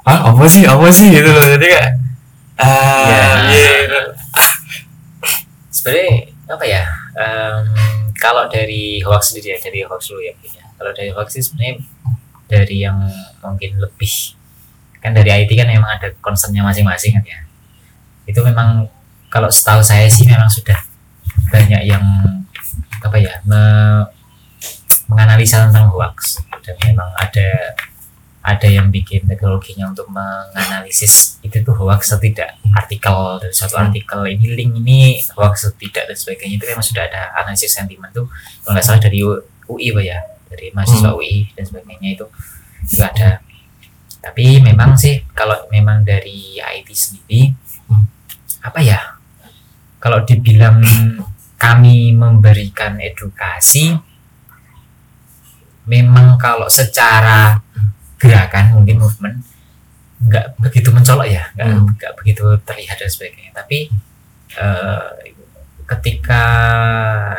[0.04, 1.90] ah apa sih apa sih gitu loh jadi kayak
[2.60, 3.28] ah Ya.
[3.50, 4.00] iya gitu.
[5.74, 6.12] sebenarnya
[6.48, 6.84] apa ya
[7.18, 7.64] em,
[8.20, 10.64] kalau dari hoax sendiri ya dari hoax dulu ya ya.
[10.78, 11.82] kalau dari hoax sih sebenarnya
[12.54, 13.02] dari yang
[13.42, 14.38] mungkin lebih
[15.02, 17.40] kan dari IT kan memang ada concernnya masing-masing kan ya.
[18.30, 18.88] Itu memang
[19.34, 20.78] kalau setahu saya sih memang sudah
[21.50, 22.06] banyak yang
[23.04, 24.08] apa ya me-
[25.10, 26.40] menganalisa tentang hoax.
[26.64, 27.76] Dan memang ada
[28.44, 34.20] ada yang bikin teknologinya untuk menganalisis itu tuh hoax atau tidak artikel dari suatu artikel
[34.28, 35.00] ini link ini
[35.36, 36.56] hoax atau tidak dan sebagainya.
[36.62, 38.32] Itu memang sudah ada analisis sentimen tuh
[38.64, 39.20] kalau nggak salah dari
[39.68, 40.20] UI Pak ya
[40.54, 42.26] dari mahasiswa UI dan sebagainya itu
[42.86, 43.42] itu ada.
[44.22, 47.52] Tapi memang sih kalau memang dari IT sendiri
[48.64, 49.20] apa ya
[50.00, 50.80] kalau dibilang
[51.60, 53.92] kami memberikan edukasi
[55.84, 57.60] memang kalau secara
[58.16, 59.38] gerakan mungkin movement
[60.24, 61.88] nggak begitu mencolok ya nggak Hmm.
[62.00, 63.52] nggak begitu terlihat dan sebagainya.
[63.52, 63.92] Tapi
[64.56, 65.08] eh,
[65.84, 66.44] ketika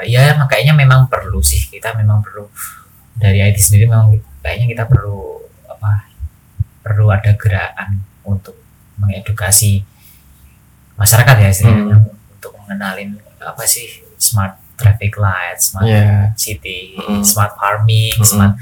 [0.04, 2.44] ya makanya memang perlu sih kita memang perlu
[3.14, 6.10] dari IT sendiri memang kayaknya kita perlu apa
[6.80, 8.58] perlu ada gerakan untuk
[8.96, 9.82] mengedukasi
[10.94, 11.98] masyarakat ya istilahnya
[12.30, 13.86] untuk mengenalin apa sih
[14.16, 16.34] smart traffic light smart Iya.
[16.34, 17.22] city Mm-mm.
[17.22, 18.26] smart farming Mm-mm.
[18.26, 18.54] smart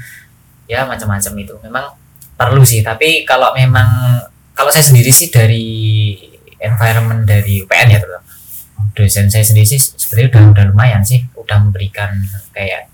[0.65, 1.85] ya macam-macam itu memang
[2.33, 3.85] perlu sih tapi kalau memang
[4.53, 5.65] kalau saya sendiri sih dari
[6.57, 8.25] environment dari UPN ya terutama
[8.93, 12.13] dosen saya sendiri sih sebenarnya udah udah lumayan sih udah memberikan
[12.53, 12.92] kayak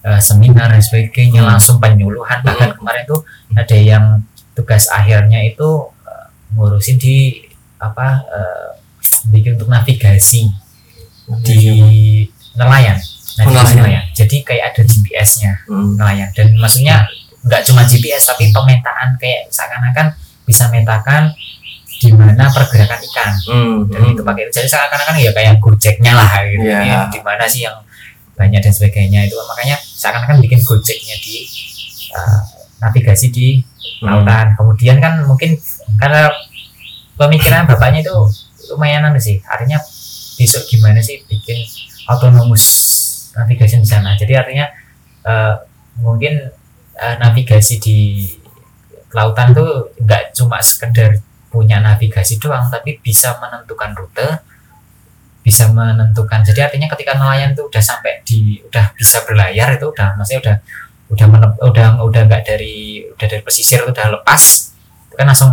[0.00, 1.50] eh, seminar dan sebagainya Hmm.
[1.50, 3.20] langsung penyuluhan bahkan kemarin tuh
[3.52, 4.04] ada yang
[4.52, 5.68] tugas akhirnya itu
[6.02, 7.42] eh, ngurusin di
[7.76, 8.68] apa eh,
[9.26, 10.46] bikin untuk navigasi
[11.40, 11.60] di
[12.54, 12.96] nelayan
[13.36, 13.76] navigasi nelayan.
[13.76, 15.94] nelayan jadi kayak ada GPS-nya Hmm.
[15.94, 17.04] nelayan dan maksudnya
[17.40, 20.10] nggak cuma GPS tapi pemetaan kayak seakan-akan
[20.42, 21.30] bisa metakan
[21.98, 23.78] di mana pergerakan ikan Hmm.
[23.88, 26.78] dan itu pakai jadi seakan-akan ya kayak gojeknya lah gitu Iya.
[26.80, 27.74] ya, di mana sih yang
[28.38, 29.34] banyak dan sebagainya itu.
[29.34, 31.42] Makanya seakan-akan bikin gojeknya di
[32.14, 32.40] uh,
[32.80, 33.46] navigasi di
[33.98, 34.22] Hmm.
[34.22, 34.54] lautan.
[34.54, 35.58] Kemudian kan mungkin
[35.98, 36.30] karena
[37.18, 38.14] pemikiran bapaknya itu
[38.70, 39.42] lumayan anu sih.
[39.42, 39.82] Artinya
[40.38, 41.58] besok gimana sih bikin
[42.06, 42.64] autonomous
[43.34, 44.14] navigation di sana.
[44.14, 44.70] Jadi artinya
[45.26, 45.54] eh,
[45.98, 46.46] mungkin
[46.94, 47.98] eh, navigasi di
[49.10, 51.18] lautan tuh nggak cuma sekedar
[51.48, 54.28] punya navigasi doang tapi bisa menentukan rute
[55.48, 56.44] bisa menentukan.
[56.44, 60.56] Jadi artinya ketika nelayan itu udah sampai di udah bisa berlayar itu udah maksudnya udah
[61.08, 64.42] udah menep- udah udah nggak dari udah dari pesisir itu udah lepas
[65.08, 65.48] itu kan langsung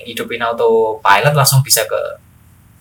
[0.00, 1.98] hidupin autopilot langsung bisa ke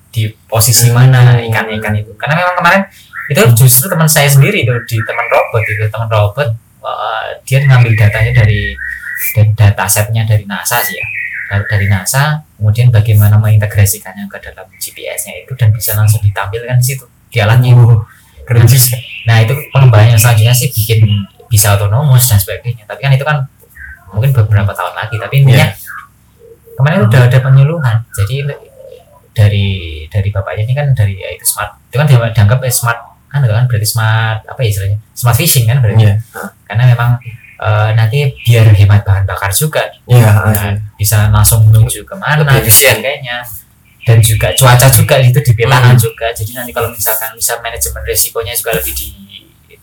[0.09, 1.49] di posisi mana Hmm.
[1.49, 2.13] ikan-ikan itu.
[2.13, 2.82] Karena memang kemarin
[3.30, 6.49] itu justru teman saya sendiri itu di teman robot itu teman robot
[6.80, 8.74] eh, dia ngambil datanya dari
[9.30, 11.05] dan datasetnya dari NASA sih ya
[11.50, 17.06] Dari- NASA kemudian bagaimana mengintegrasikannya ke dalam GPS-nya itu dan bisa langsung ditampilkan di situ
[17.34, 17.74] di alatnya
[18.45, 18.97] keren juga.
[19.26, 21.06] nah itu pengembangan yang selanjutnya sih bikin
[21.50, 22.86] bisa otonomus dan sebagainya.
[22.86, 23.38] Tapi kan itu kan
[24.14, 25.70] mungkin beberapa tahun lagi tapi intinya
[26.78, 27.97] kemarin udah ada penyuluhan.
[28.14, 28.36] Jadi
[29.34, 29.68] dari
[30.10, 33.45] dari bapaknya ini kan dari ya itu smart itu kan dia- dianggap eh, smart kan
[33.45, 34.97] kan berarti smart apa ya istilahnya?
[35.14, 36.06] Smart fishing kan berarti.
[36.06, 36.14] Iya.
[36.70, 37.18] karena memang
[37.60, 39.84] eh, nanti biar hemat bahan bakar juga.
[40.07, 43.38] Iya Nah, bisa langsung menuju ke mana Lebih dan sebagainya.
[43.99, 46.01] Dan juga cuaca juga itu dipetakan Hmm.
[46.01, 46.32] juga.
[46.32, 49.07] Jadi nanti kalau misalkan bisa manajemen resikonya juga lebih di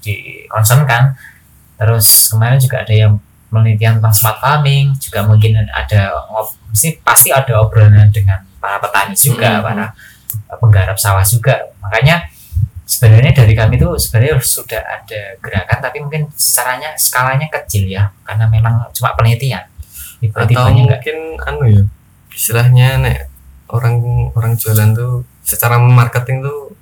[0.01, 0.15] di
[0.47, 1.15] concern kan.
[1.77, 6.11] Terus kemarin juga ada yang penelitian tentang smart farming juga mungkin ada
[6.67, 9.65] mesti pasti ada obrolan dengan para petani juga Hmm.
[9.65, 9.87] para
[10.59, 11.61] penggarap sawah juga.
[11.79, 12.27] Makanya
[12.87, 18.47] sebenarnya dari kami itu sebenarnya sudah ada gerakan tapi mungkin caranya skalanya kecil ya karena
[18.47, 19.67] memang cuma penelitian.
[20.17, 21.83] Atau tiba-tibanya nggak mungkin anu ya
[22.33, 23.19] istilahnya nek
[23.69, 23.99] orang
[24.33, 26.73] orang jualan tuh secara marketing tuh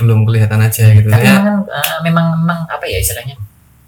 [0.00, 1.12] belum kelihatan aja gitu.
[1.12, 3.36] tapi ya memang, eh, memang memang apa ya istilahnya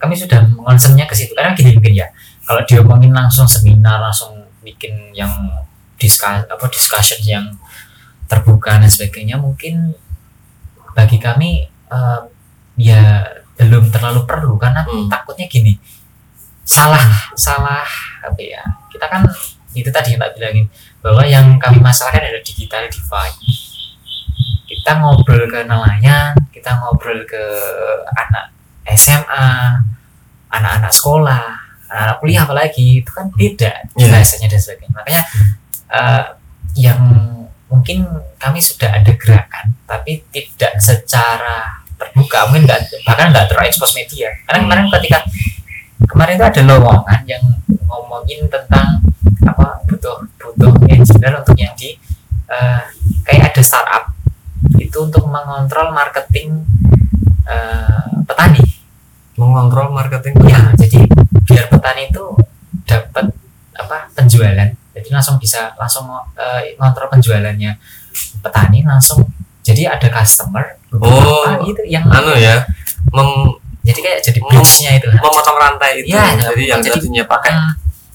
[0.03, 1.31] kami sudah concernnya ke situ.
[1.31, 2.11] Karena gini mungkin ya
[2.43, 4.35] kalau diomongin langsung seminar langsung
[4.67, 5.31] bikin yang
[5.95, 7.47] discuss apa discussion yang
[8.27, 9.95] terbuka dan sebagainya mungkin
[10.93, 12.21] bagi kami eh,
[12.79, 13.25] ya
[13.59, 15.07] belum terlalu perlu karena Hmm.
[15.07, 15.77] takutnya gini
[16.63, 17.03] salah
[17.35, 17.87] salah
[18.23, 19.23] apa ya kita kan
[19.73, 20.67] itu tadi yang tak bilangin
[21.01, 23.39] bahwa yang kami masalahkan adalah digital divide
[24.67, 27.43] kita ngobrol ke nelayan kita ngobrol ke
[28.15, 28.51] anak
[28.89, 29.79] SMA
[30.49, 31.45] anak-anak sekolah
[31.87, 34.09] anak-anak kuliah apalagi itu kan beda Iya.
[34.11, 35.23] bahasanya dan sebagainya makanya
[35.93, 36.25] eh,
[36.75, 37.01] yang
[37.73, 38.05] mungkin
[38.37, 44.29] kami sudah ada gerakan tapi tidak secara terbuka mungkin nggak bahkan nggak terekspos media.
[44.45, 44.67] Karena Hmm.
[44.67, 45.19] kemarin ketika
[46.11, 47.45] kemarin itu ada lowongan yang
[47.87, 48.99] ngomongin tentang
[49.47, 51.95] apa butuh butuh engineer untuk yang di
[52.51, 52.83] eh,
[53.25, 54.05] kayak ada startup.
[54.77, 56.67] Itu untuk mengontrol marketing
[57.47, 58.65] eh, petani.
[59.39, 61.07] Mengontrol marketing ya jadi
[61.47, 62.25] biar petani itu
[62.85, 63.31] dapat
[63.79, 67.73] apa penjualan jadi langsung bisa langsung eh, ngontrol penjualannya.
[68.39, 69.25] Petani langsung
[69.61, 71.01] jadi ada customer Oh.
[71.01, 72.61] beberapa gitu yang anu ya
[73.09, 75.09] mem- jadi kayak jadi bridge-nya itu.
[75.11, 76.13] memotong rantai itu.
[76.13, 77.73] Iya, jadi yang jadi- tadinya pakai Hmm,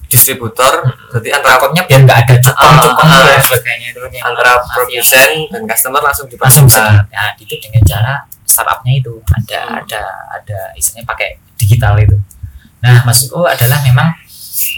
[0.07, 0.73] distributor
[1.11, 4.71] jadi antara takutnya biar nggak ada cukong-cukong ah, dan sebagainya itu yang antara mafia.
[4.71, 9.13] produsen dan customer langsung dipastikan bisa nah itu dengan cara startupnya itu.
[9.27, 9.79] Ada Hmm.
[9.81, 10.01] ada
[10.31, 12.15] ada istilahnya pakai digital itu.
[12.79, 14.07] Nah maksudku adalah memang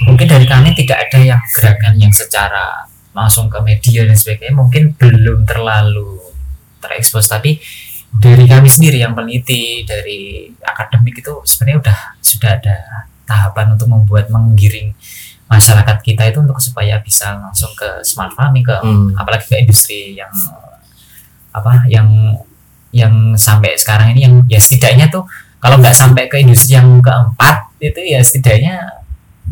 [0.06, 4.94] mungkin dari kami tidak ada yang gerakan yang secara langsung ke media dan sebagainya mungkin
[4.96, 6.20] belum terlalu
[6.80, 7.60] terekspos tapi
[8.10, 12.78] dari kami sendiri yang peneliti dari akademik itu sebenarnya udah sudah ada
[13.30, 14.94] tahapan untuk membuat menggiring
[15.50, 19.14] masyarakat kita itu untuk supaya bisa langsung ke smart farming ke Hmm.
[19.18, 20.30] apalagi ke industri yang
[21.50, 22.38] apa yang
[22.94, 25.26] yang sampai sekarang ini yang ya setidaknya tuh
[25.62, 28.99] kalau nggak sampai ke industri yang keempat itu ya setidaknya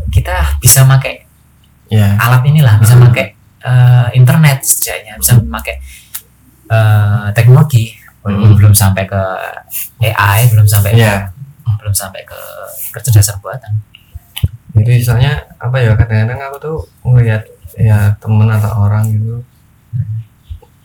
[0.07, 1.23] kita bisa pakai
[1.87, 2.15] ya.
[2.17, 3.05] alat inilah bisa Hmm.
[3.05, 3.25] pakai
[3.59, 5.75] eh, internet setidaknya bisa pakai
[6.67, 7.95] eh, teknologi.
[8.21, 8.57] Walaupun Hmm.
[8.59, 9.21] belum sampai ke
[10.01, 11.31] AI belum sampai ya.
[11.77, 12.39] belum sampai ke
[12.91, 13.71] kecerdasan buatan.
[14.73, 17.43] Jadi misalnya apa ya kadang-kadang aku tuh ngelihat
[17.75, 19.39] ya temen atau orang gitu.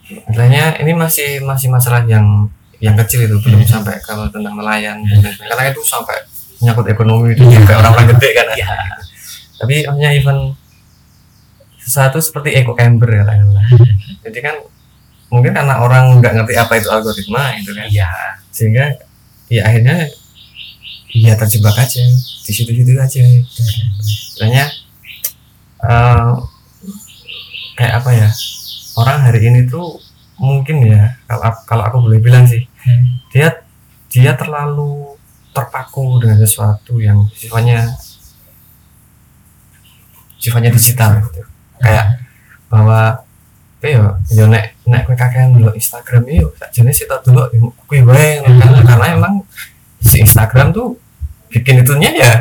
[0.03, 2.47] Istilahnya ini masih masih masalah yang
[2.77, 4.99] yang kecil itu belum sampai kalau tentang nelayan
[5.39, 6.19] karena itu sampai
[6.59, 7.63] menyangkut ekonomi itu Iya.
[7.63, 8.45] kayak orang-orang gede kan.
[8.53, 8.67] Ya
[9.63, 10.59] tapi hanya event
[11.79, 13.65] sesuatu seperti echo chamber katakanlah
[14.23, 14.55] jadi kan
[15.33, 17.89] mungkin karena orang nggak ngerti apa itu algoritma gitu kan.
[17.89, 18.09] Iya.
[18.53, 18.85] Sehingga
[19.49, 20.05] ya akhirnya
[21.09, 22.05] ya terjebak aja
[22.45, 23.21] di situ-situ aja.
[23.97, 24.69] Istilahnya
[25.81, 26.31] eh,
[27.73, 28.29] kayak apa ya
[28.93, 29.97] orang hari ini tuh
[30.37, 33.15] mungkin ya kalau kalau aku boleh bilang sih Hmm.
[33.31, 33.63] dia
[34.11, 35.15] dia terlalu
[35.55, 37.95] terpaku dengan sesuatu yang sifatnya
[40.43, 41.47] sifatnya digital gitu.
[41.79, 42.19] kayak
[42.67, 43.23] bahwa
[43.79, 47.47] kayak yo nek nek kowe kakean dulu Instagram yo sakjane sih tak dulu
[47.87, 49.33] kuwi wae karena karena emang
[50.03, 50.99] si Instagram tuh
[51.47, 52.31] bikin itunya ya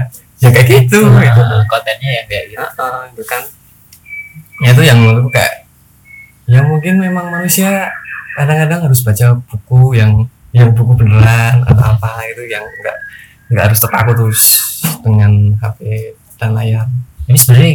[0.42, 1.40] ya kayak gitu gitu.
[1.42, 2.58] Nah, kontennya ya kayak gitu.
[2.58, 3.42] Heeh, itu kan.
[4.62, 5.54] Ya itu yang menurutku kayak
[6.50, 7.86] ya mungkin memang manusia
[8.34, 12.96] kadang-kadang harus baca buku yang yang buku beneran atau apa itu yang enggak
[13.48, 14.42] enggak harus terpaku terus
[15.06, 15.78] dengan HP
[16.42, 16.86] dan layar.
[17.30, 17.72] Ini sebenarnya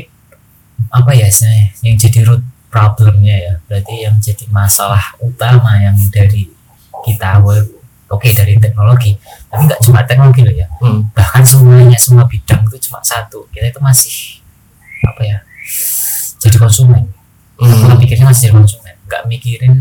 [0.91, 3.53] apa ya istilahnya yang jadi root problemnya ya.
[3.65, 6.51] Berarti yang jadi masalah utama yang dari
[7.07, 7.63] kita well,
[8.11, 9.15] oke dari teknologi.
[9.47, 10.67] Tapi nggak cuma teknologi loh ya.
[10.83, 11.09] Hmm.
[11.15, 13.47] bahkan semuanya semua bidang itu cuma satu.
[13.49, 14.17] Kita itu masih
[15.07, 15.37] apa ya
[16.37, 17.09] jadi konsumen.
[17.57, 17.73] Hmm.
[17.81, 18.95] pola pikirnya masih jadi konsumen.
[19.07, 19.73] Nggak mikirin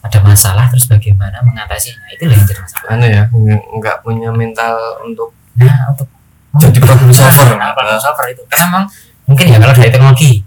[0.00, 2.88] ada masalah terus bagaimana mengatasinya itu yang jadi masalah.
[2.92, 3.22] Anu ya
[3.80, 4.74] nggak punya mental
[5.04, 6.08] untuk nah untuk
[6.50, 7.46] Jadi problem solver.
[7.54, 8.42] problem solver itu.
[8.50, 8.84] Karena memang
[9.30, 10.42] mungkin ya kalau dari teknologi.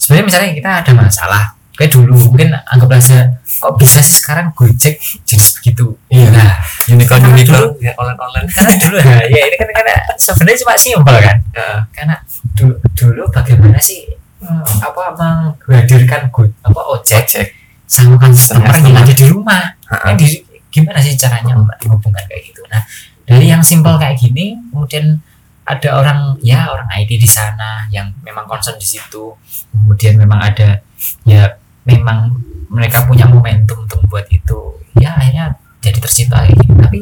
[0.00, 1.44] Sebenarnya misalnya kita ada masalah
[1.78, 5.86] kayak dulu mungkin anggap aja kok bisa sih sekarang gojek jadi begitu.
[6.10, 6.26] Iya.
[6.34, 6.50] nah
[6.90, 7.54] unicorn unicorn.
[7.54, 11.36] dulu- ya online online karena dulu nah, ya ini kan karena sebenarnya cuma simpel kan.
[11.54, 11.68] Ya.
[11.94, 12.16] karena
[12.58, 14.10] dulu, dulu bagaimana sih
[14.42, 17.46] hmm, apa menghadirkan go, apa ojek cek
[17.86, 19.62] sama customer yang ada di rumah?
[19.86, 20.12] Ha-ha.
[20.12, 20.26] kan di,
[20.74, 22.60] gimana sih caranya menghubungkan kayak gitu?
[22.66, 22.82] Nah
[23.22, 25.22] dari yang simpel kayak gini kemudian
[25.68, 29.36] ada orang ya orang IT di sana yang memang concern di situ.
[29.68, 30.80] Kemudian memang ada
[31.28, 31.44] ya
[31.84, 32.32] memang
[32.72, 34.80] mereka punya momentum untuk buat itu.
[34.96, 36.98] Ya akhirnya jadi tercipta gini tapi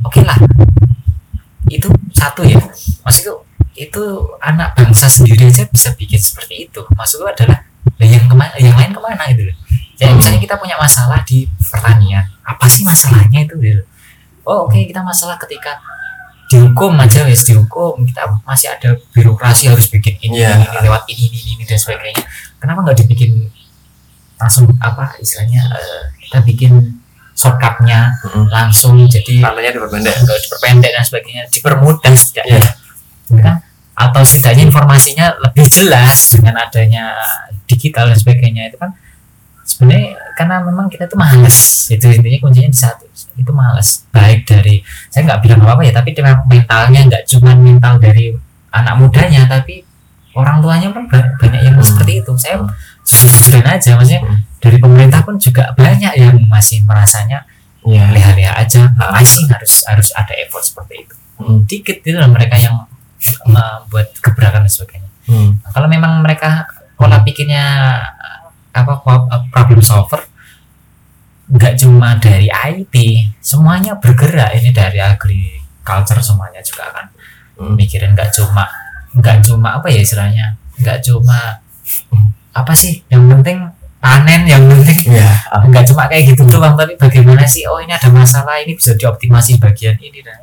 [0.00, 0.40] oke lah.
[1.68, 2.56] Itu satu ya.
[3.04, 3.44] Maksudku
[3.76, 4.02] itu
[4.40, 6.80] anak bangsa sendiri aja bisa bikin seperti itu.
[6.96, 7.60] Maksudku adalah
[7.98, 9.56] lah yang ke mana yang lain ke mana gitu loh.
[9.98, 13.82] Jadi misalnya kita punya masalah di pertanian apa sih masalahnya itu gitu?
[14.48, 15.76] Oh oke kita masalah ketika
[16.48, 20.56] dihukum aja wes dihukum kita masih ada birokrasi harus bikin ini, Iya.
[20.56, 22.24] ini, ini, lewat ini, ini ini dan sebagainya
[22.56, 23.52] kenapa nggak dibikin
[24.36, 26.72] langsung apa istilahnya eh, kita bikin
[27.34, 28.48] shortcutnya Mm-mm.
[28.48, 32.58] langsung jadi Tandanya diperpendek nggak diperpendek dan sebagainya dipermudah setidaknya
[33.28, 33.42] Iya.
[33.44, 33.56] kan
[33.98, 37.12] atau setidaknya informasinya lebih jelas dengan adanya
[37.68, 38.94] digital dan sebagainya itu kan
[39.68, 43.04] sebenarnya karena memang kita itu malas itu intinya kuncinya di satu
[43.36, 47.52] itu malas baik dari saya nggak bilang apa apa ya tapi memang mentalnya nggak cuma
[47.52, 48.32] mental dari
[48.70, 49.84] anak mudanya tapi
[50.32, 51.84] orang tuanya pun ba- banyak yang Hmm.
[51.84, 52.72] seperti itu saya Hmm.
[53.04, 54.38] jujur aja maksudnya Hmm.
[54.58, 57.44] dari pemerintah pun juga banyak yang masih merasanya
[57.84, 58.08] Iya.
[58.10, 61.58] leha-leha aja masih harus harus ada effort seperti itu Mm.
[61.64, 62.74] dikit itu lah mereka yang
[63.44, 65.60] membuat gebrakan dan sebagainya Mm.
[65.60, 66.64] Nah, kalau memang mereka
[66.94, 67.64] pola pikirnya
[68.70, 70.22] apa po- problem solver
[71.48, 72.94] nggak cuma dari IT
[73.38, 77.06] semuanya bergerak ini dari agriculture semuanya juga kan
[77.56, 77.74] Mm.
[77.74, 78.70] mikirin nggak cuma
[79.12, 80.46] nggak cuma apa ya istilahnya
[80.78, 81.58] nggak cuma
[82.52, 83.66] apa sih yang penting
[83.98, 85.26] panen yang penting Iya.
[85.64, 89.58] nggak cuma kayak gitu doang tapi bagaimana sih oh ini ada masalah ini bisa dioptimasi
[89.58, 90.38] bagian ini dan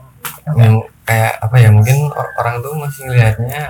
[0.53, 3.63] yang kayak apa ya mungkin or- orang tuh masih ngelihatnya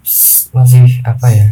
[0.00, 1.46] s- masih apa ya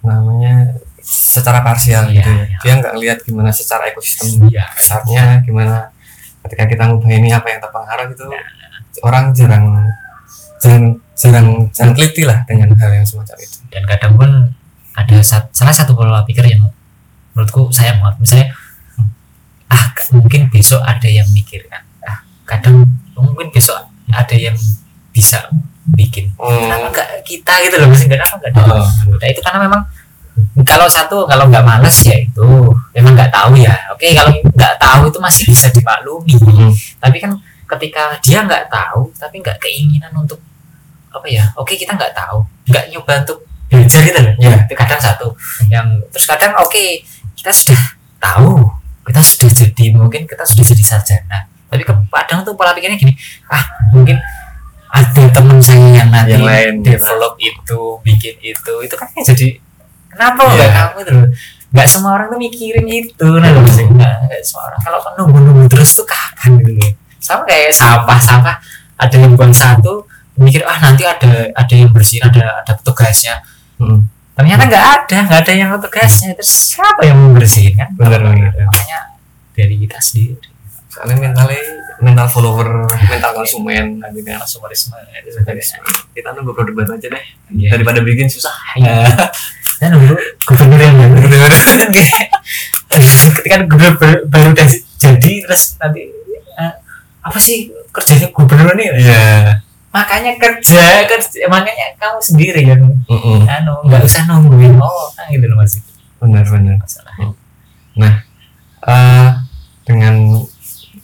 [0.00, 2.42] namanya secara parsial Iya, gitu ya.
[2.42, 2.58] iya.
[2.58, 5.92] dia nggak lihat gimana secara ekosistem ya besarnya gimana
[6.42, 8.42] ketika kita ngubah ini apa yang terpengaruh itu Iya.
[9.00, 9.64] orang jarang
[10.58, 10.84] jarang
[11.14, 13.58] jarang jarang teliti lah dengan hal yang semacam itu.
[13.68, 14.30] Dan kadang pun
[14.92, 16.64] ada sat- salah satu pola pikir yang
[17.30, 18.46] menurutku saya banget misalnya
[19.66, 23.76] ah mungkin besok ada yang mikirkan ah kadang mungkin besok
[24.08, 24.54] ada yang
[25.10, 25.50] bisa
[25.86, 26.32] bikin.
[26.34, 27.86] Kenapa enggak kita gitu loh?
[27.88, 29.82] Maksudnya kenapa enggak dari Oh, Nah, itu karena memang
[30.66, 32.46] kalau satu kalau nggak malas ya itu.
[32.94, 33.74] Memang nggak tahu ya.
[33.94, 36.34] Oke kalau nggak tahu itu masih bisa dimaklumi.
[36.38, 36.70] Hmm.
[36.98, 37.30] tapi kan
[37.64, 40.38] ketika dia nggak tahu tapi nggak keinginan untuk
[41.14, 42.42] apa ya oke kita nggak tahu.
[42.70, 43.38] Nggak nyoba untuk
[43.70, 44.34] belajar gitu loh.
[44.38, 44.56] Iya.
[44.66, 45.28] itu kadang satu.
[45.70, 46.84] Yang terus kadang oke
[47.34, 47.80] kita sudah
[48.18, 48.70] tahu.
[49.04, 51.44] Kita sudah jadi mungkin kita sudah jadi sarjana.
[51.68, 53.14] Tapi kadang tuh pola pikirnya gini.
[53.50, 54.16] Ah mungkin
[54.94, 56.74] ada teman saya yang nanti Yang lain.
[56.86, 58.74] develop itu bikin itu.
[58.86, 59.58] Itu kan jadi
[60.14, 60.54] kenapa Iya.
[60.54, 61.28] nggak kamu itu loh
[61.74, 64.80] nggak semua orang tuh mikirin itu nah loh maksudnya nggak nggak semua orang.
[64.80, 66.86] Kalau nunggu nunggu terus tuh kapan gitu
[67.18, 68.56] sama kayak sampah sampah
[68.94, 70.06] ada yang buang satu
[70.36, 73.42] mikir ah nanti ada ada yang bersihin ada ada petugasnya.
[73.74, 74.06] Hmm.
[74.34, 76.30] ternyata nggak ada nggak ada yang petugasnya.
[76.34, 77.90] Terus siapa yang membersihin kan?
[77.94, 78.50] Benar, benar.
[78.66, 78.98] makanya
[79.54, 80.38] dari kita sendiri.
[80.90, 81.58] Soalnya mentalnya
[82.02, 85.66] mental follower mental konsumen gitu kan konsumerisme Jadi, sebenarnya
[86.10, 87.24] kita nunggu produk baru aja deh.
[87.50, 87.68] Iya.
[87.78, 88.54] daripada bikin susah.
[88.78, 89.06] Iya.
[89.82, 90.14] dan dulu
[90.46, 94.68] gubernur yang baru kan ketika gubernur baru, udah
[94.98, 96.08] jadi terus nanti
[96.54, 96.72] eh,
[97.24, 98.86] apa sih kerjanya gubernur nih?
[99.02, 99.26] Iya.
[99.94, 103.46] Makanya kerja kerja makanya kamu sendiri Mm-mm.
[103.46, 104.74] anu nggak usah nungguin.
[104.78, 105.78] Oh nah gitu loh mas.
[106.18, 106.78] Benar benar.
[106.82, 107.14] Masalah
[108.84, 109.30] Eh,
[109.88, 110.44] dengan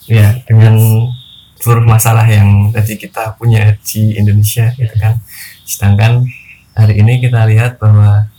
[0.05, 0.77] ya dengan
[1.61, 5.17] seluruh masalah yang tadi kita punya di Indonesia gitu kan.
[5.65, 6.27] Sedangkan
[6.75, 8.30] hari ini kita lihat bahwa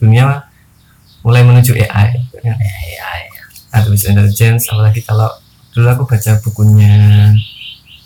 [0.00, 0.48] dunia
[1.20, 2.56] mulai menuju AI kan.
[2.56, 3.20] AI
[3.70, 5.28] artificial intelligence apalagi kalau
[5.70, 7.30] dulu aku baca bukunya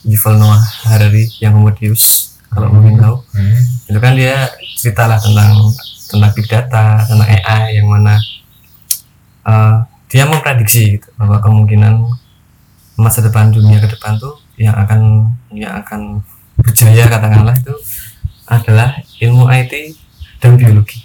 [0.05, 3.89] Yuval Noah Harari yang Homodeus kalau mungkin tahu hmm.
[3.89, 5.73] itu kan dia cerita lah tentang
[6.11, 8.21] tentang big data tentang AI yang mana
[9.49, 9.77] eh,
[10.13, 12.05] dia memprediksi gitu, bahwa kemungkinan
[12.95, 16.23] masa depan dunia ke depan tuh yang akan yang akan
[16.61, 17.75] berjaya katakanlah itu
[18.47, 19.99] adalah ilmu IT
[20.39, 21.04] dan biologi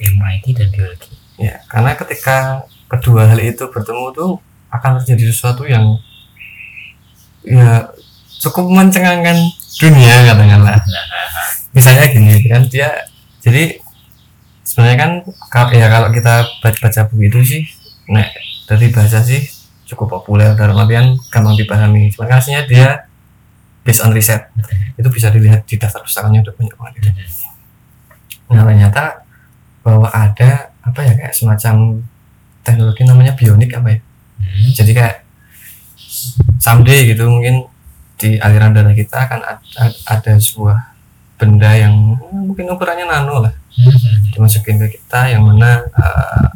[0.00, 1.12] ilmu IT dan biologi.
[1.38, 4.30] Ya karena ketika kedua hal itu bertemu tuh
[4.70, 5.98] akan terjadi sesuatu yang
[7.46, 7.90] ya
[8.42, 9.38] cukup mencengangkan
[9.78, 10.78] dunia katakanlah.
[11.74, 13.06] Misalnya gini kan dia
[13.42, 13.78] jadi
[14.62, 15.10] sebenarnya kan
[15.74, 17.62] ya kalau kita baca baca buku itu sih
[18.10, 18.30] nek
[18.64, 19.44] dari bahasa sih
[19.84, 22.10] cukup populer dalam artian gampang dipahami.
[22.14, 23.10] Cuma aslinya dia
[23.84, 24.48] based on riset.
[24.96, 27.12] Itu bisa dilihat di daftar pustakannya udah banyak banget.
[28.48, 29.23] Nah ternyata
[29.84, 32.00] bahwa ada apa ya kayak semacam
[32.64, 33.98] teknologi namanya bionik apa ya
[34.40, 34.70] hmm.
[34.72, 35.16] jadi kayak
[36.58, 37.68] someday gitu mungkin
[38.16, 40.96] di aliran darah kita akan ada, ada sebuah
[41.36, 44.30] benda yang hmm, mungkin ukurannya nano lah Hmm.
[44.30, 46.46] dimasukin ke kita yang mana eh,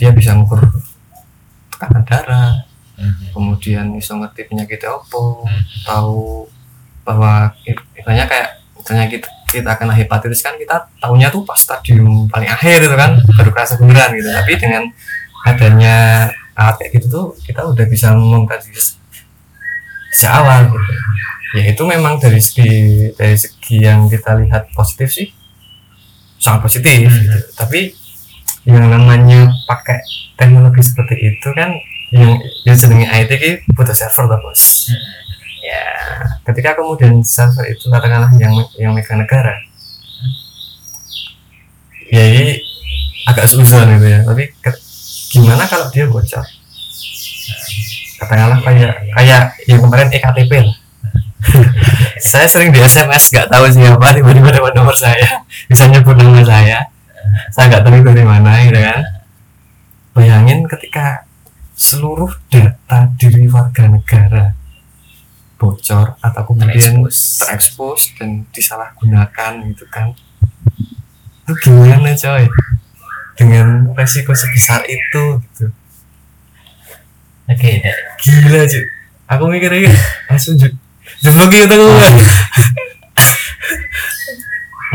[0.00, 0.64] dia bisa ngukur
[1.68, 2.64] tekanan darah
[2.96, 3.12] Hmm.
[3.36, 5.60] kemudian bisa ngerti penyakitnya apa Hmm.
[5.84, 6.48] tahu
[7.04, 7.52] bahwa
[7.92, 8.48] misalnya kayak
[8.80, 13.14] misalnya kita kita kena hepatitis kan kita tahunya tuh pas stadium paling akhir itu kan
[13.38, 14.82] baru kerasa beneran gitu tapi dengan
[15.44, 18.98] adanya alat kayak gitu tuh kita udah bisa memprediksi
[20.10, 20.92] sejak awal gitu
[21.54, 22.70] ya itu memang dari segi
[23.14, 25.30] dari segi yang kita lihat positif sih
[26.36, 27.22] sangat positif Hmm.
[27.22, 27.38] gitu.
[27.54, 27.80] tapi
[28.64, 30.00] yang namanya pakai
[30.34, 31.70] teknologi seperti itu kan
[32.10, 32.34] yang
[32.64, 34.88] yang sedangnya IT ki butuh server tuh bos
[35.64, 35.84] ya.
[36.44, 39.56] Ketika kemudian server itu katakanlah yang yang megang negara
[42.14, 42.60] ya ini
[43.26, 44.20] agak susah gitu ya.
[44.22, 44.80] Tapi ke-
[45.34, 46.44] gimana kalau dia bocor?
[48.20, 50.76] Katakanlah kayak kayak yang kemarin ektp lah.
[52.24, 56.88] Saya sering di SMS nggak tahu siapa tiba-tiba dapat nomor saya bisa nyebut nama saya.
[57.52, 59.00] Saya nggak tahu itu dari mana gitu kan.
[60.16, 61.28] Bayangin ketika
[61.76, 64.56] seluruh data diri warga negara
[65.54, 67.16] bocor atau kemudian Terekspos.
[67.40, 70.10] terekspos dan disalahgunakan gitu kan.
[71.44, 72.44] Itu gimana coy?
[73.34, 75.66] Dengan resiko sebesar itu gitu.
[77.44, 77.96] Oke dek.
[78.24, 78.84] gila cuy
[79.28, 79.92] aku mikirnya
[80.28, 80.68] langsung ju
[81.20, 81.76] jeblok gitu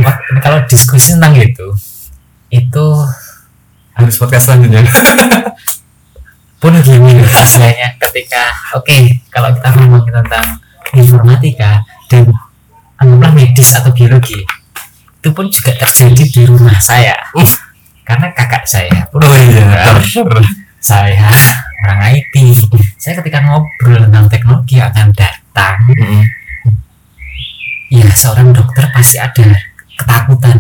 [0.02, 1.68] aku kalau diskusi tentang itu
[2.50, 2.86] itu
[3.94, 4.82] harus podcast selanjutnya
[6.60, 8.98] pun gini istilahnya ketika oke
[9.32, 10.48] kalau kita ngomongin tentang
[10.92, 12.28] informatika dan
[13.00, 14.44] anggaplah medis atau biologi
[15.20, 17.16] itu pun juga terjadi di rumah saya.
[18.08, 20.00] Karena kakak saya pun oh iya
[20.80, 21.28] saya
[21.84, 22.36] orang IT
[22.96, 25.78] saya ketika ngobrol tentang teknologi akan datang
[27.92, 29.48] ya seorang dokter pasti ada
[29.96, 30.58] ketakutan.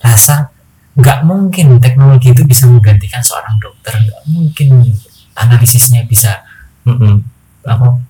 [0.00, 0.55] Rasa
[0.96, 4.96] nggak mungkin teknologi itu bisa menggantikan seorang dokter nggak mungkin
[5.34, 6.40] analisisnya bisa
[6.82, 7.20] Mm-mm.
[7.62, 8.00] apa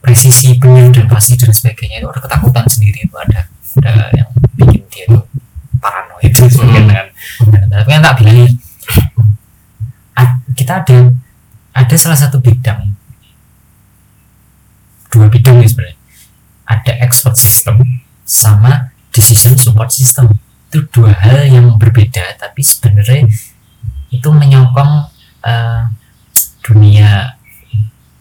[0.00, 3.44] presisi benar dan pasti dan sebagainya itu ada ketakutan sendiri itu ada
[3.84, 5.18] ada yang bikin dia itu
[5.76, 7.52] paranoid dan sebagainya Hmm.
[7.52, 8.48] kan tapi kan tak bilang
[10.14, 10.98] a- kita ada
[11.72, 12.96] ada salah satu bidang
[15.10, 15.98] dua bidang ya sebenarnya
[16.64, 17.82] ada expert system
[18.22, 20.30] sama decision support system
[20.70, 23.26] itu dua hal yang berbeda tapi sebenarnya
[24.14, 25.10] itu menyokong
[25.42, 25.82] eh,
[26.62, 27.34] dunia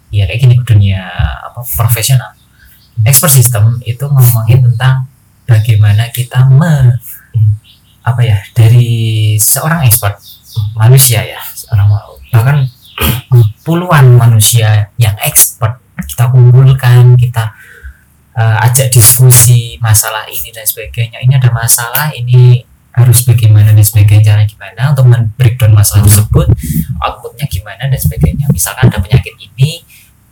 [0.09, 1.05] ya kayak gini dunia
[1.45, 2.33] apa profesional.
[3.05, 5.05] Expert system itu ngomongin tentang
[5.45, 6.97] bagaimana kita me
[8.01, 10.17] apa ya dari seorang expert
[10.73, 11.93] manusia ya seorang
[12.33, 12.65] bahkan
[13.61, 15.77] puluhan manusia yang expert
[16.09, 17.53] kita kumpulkan kita
[18.39, 21.19] eh, ajak diskusi masalah ini dan sebagainya.
[21.19, 26.47] Ini ada masalah ini harus bagaimana dan sebagainya cara gimana untuk men-breakdown masalah tersebut
[26.99, 28.47] outputnya gimana dan sebagainya.
[28.49, 29.83] Misalkan ada penyakit ini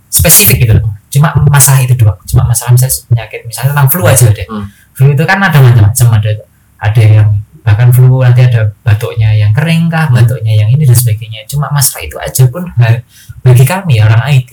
[0.09, 0.95] spesifik gitu loh.
[1.11, 2.17] Cuma masalah itu doang.
[2.25, 4.65] Cuma masalah misalnya penyakit misalnya tentang flu aja deh Hmm.
[4.95, 6.07] flu itu kan ada macam-macam.
[6.17, 6.31] Ada
[6.77, 7.29] ada yang
[7.61, 11.43] bahkan flu nanti ada batuknya yang kering kah batuknya yang ini dan sebagainya.
[11.45, 12.63] Cuma masalah itu aja pun
[13.43, 14.51] bagi kami orang IT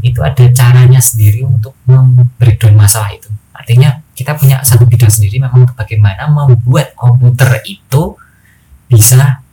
[0.00, 3.28] itu ada caranya sendiri untuk membreakdown masalah itu.
[3.52, 8.16] Artinya kita punya satu bidang sendiri memang bagaimana membuat komputer itu
[8.90, 9.44] bisa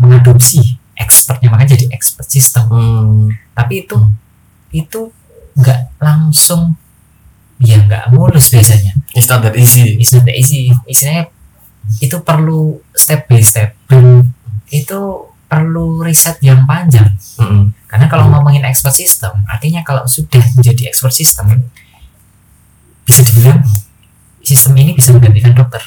[0.00, 2.64] mengadopsi expertnya makanya jadi expert system.
[2.68, 3.24] Hmm.
[3.56, 3.96] tapi itu
[4.72, 5.12] itu
[5.56, 6.76] nggak langsung
[7.60, 8.96] ya nggak mulus biasanya.
[9.12, 10.00] It's not that easy.
[10.00, 10.72] it's not that easy.
[10.88, 11.28] Istilahnya
[12.00, 13.76] itu perlu step by step.
[13.88, 14.32] Dan
[14.72, 17.10] itu perlu riset yang panjang.
[17.42, 17.74] Mm-mm.
[17.90, 21.66] karena kalau ngomongin expert system artinya kalau sudah menjadi expert system
[23.02, 23.66] bisa dibilang
[24.46, 25.82] sistem ini bisa menggantikan dokter.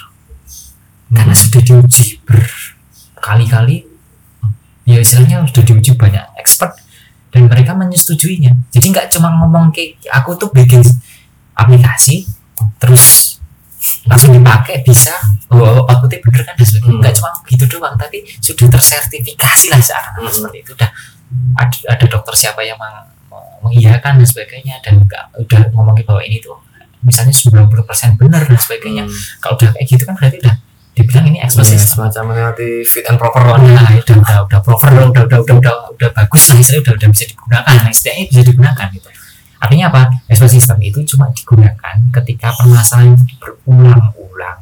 [1.13, 3.87] Karena sudah diuji berkali-kali
[4.83, 6.75] ya istilahnya sudah diuji banyak expert
[7.31, 8.51] dan mereka menyetujuinya.
[8.69, 10.83] Jadi nggak cuma ngomong kayak aku tuh bikin
[11.55, 12.27] aplikasi
[12.77, 13.39] terus
[14.03, 15.13] langsung dipakai bisa.
[15.47, 17.01] Oh outputnya bener kan dan sebagainya Hmm.
[17.01, 20.29] nggak cuma gitu doang tapi sudah tersertifikasi lah sekarang Hmm.
[20.29, 20.71] seperti itu.
[20.73, 20.89] Udah
[21.55, 23.09] ada, ada dokter siapa yang meng-
[23.61, 26.59] mengiyakan dan sebagainya dan nggak udah ngomongin bahwa ini tuh
[26.99, 27.69] misalnya 90%
[28.15, 29.03] benar dan sebagainya.
[29.03, 29.17] Hmm.
[29.39, 30.55] kalau udah kayak gitu kan berarti udah
[30.93, 33.41] dibilang ini expert Ya, semacam melewati fit and proper.
[33.41, 36.55] Oh, lah nah udah udah udah proper udah udah udah udah udah, udah bagus lah
[36.55, 39.07] istilahnya udah udah bisa digunakan nah, istilahnya bisa digunakan gitu
[39.63, 44.59] artinya apa expert system itu cuma digunakan ketika permasalahan itu berulang-ulang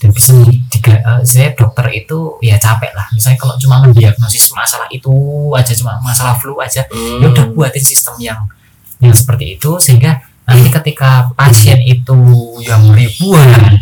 [0.00, 0.32] dan bisa
[0.66, 5.12] diga, eh, saya dokter itu ya capek lah misalnya kalau cuma mendiagnosis masalah itu
[5.54, 7.20] aja cuma masalah flu aja Hmm.
[7.22, 8.40] ya udah buatin sistem yang
[8.98, 12.18] yang seperti itu sehingga nanti ketika pasien itu
[12.60, 13.78] yang ribuan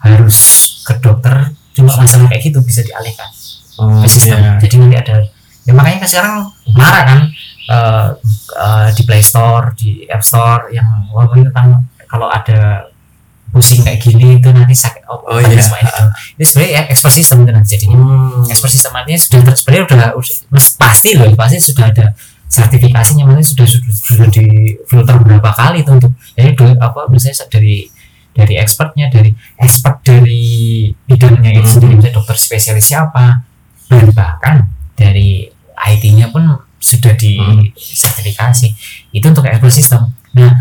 [0.00, 0.38] harus
[0.82, 3.28] ke dokter cuma masalah kayak gitu bisa dialihkan
[3.76, 4.40] Oh, ke sistem.
[4.40, 4.56] iya.
[4.56, 5.16] Jadi nanti ada
[5.62, 6.34] ya makanya kan sekarang
[6.72, 7.20] marah kan
[7.66, 8.08] eh,
[8.56, 12.86] eh, di Play Store, di App Store yang walaupun tentang kalau ada
[13.50, 15.58] pusing kayak gini itu nanti sakit oh, Oh, iya.
[15.62, 16.04] semua itu.
[16.36, 17.96] Itu sebenarnya ya system itu nanti jadinya.
[17.96, 18.44] Hmm.
[18.46, 20.08] System artinya sudah ter- sebenarnya udah,
[20.76, 22.06] pasti loh pasti sudah ada
[22.46, 24.44] sertifikasinya maksudnya sudah sudah, sudah di
[24.86, 27.90] filter berapa kali itu untuk jadi dulu apa misalnya dari
[28.36, 30.44] dari expertnya dari expert dari
[31.10, 33.42] bidangnya itu sendiri misalnya dokter spesialis siapa
[33.90, 34.56] dan bahkan
[34.94, 37.64] dari IT-nya pun sudah di Hmm.
[37.76, 38.68] sertifikasi.
[39.10, 40.12] Itu untuk expert system.
[40.36, 40.52] Nah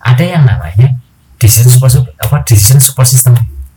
[0.00, 0.96] ada yang namanya
[1.36, 3.36] decision support sup- apa decision support system.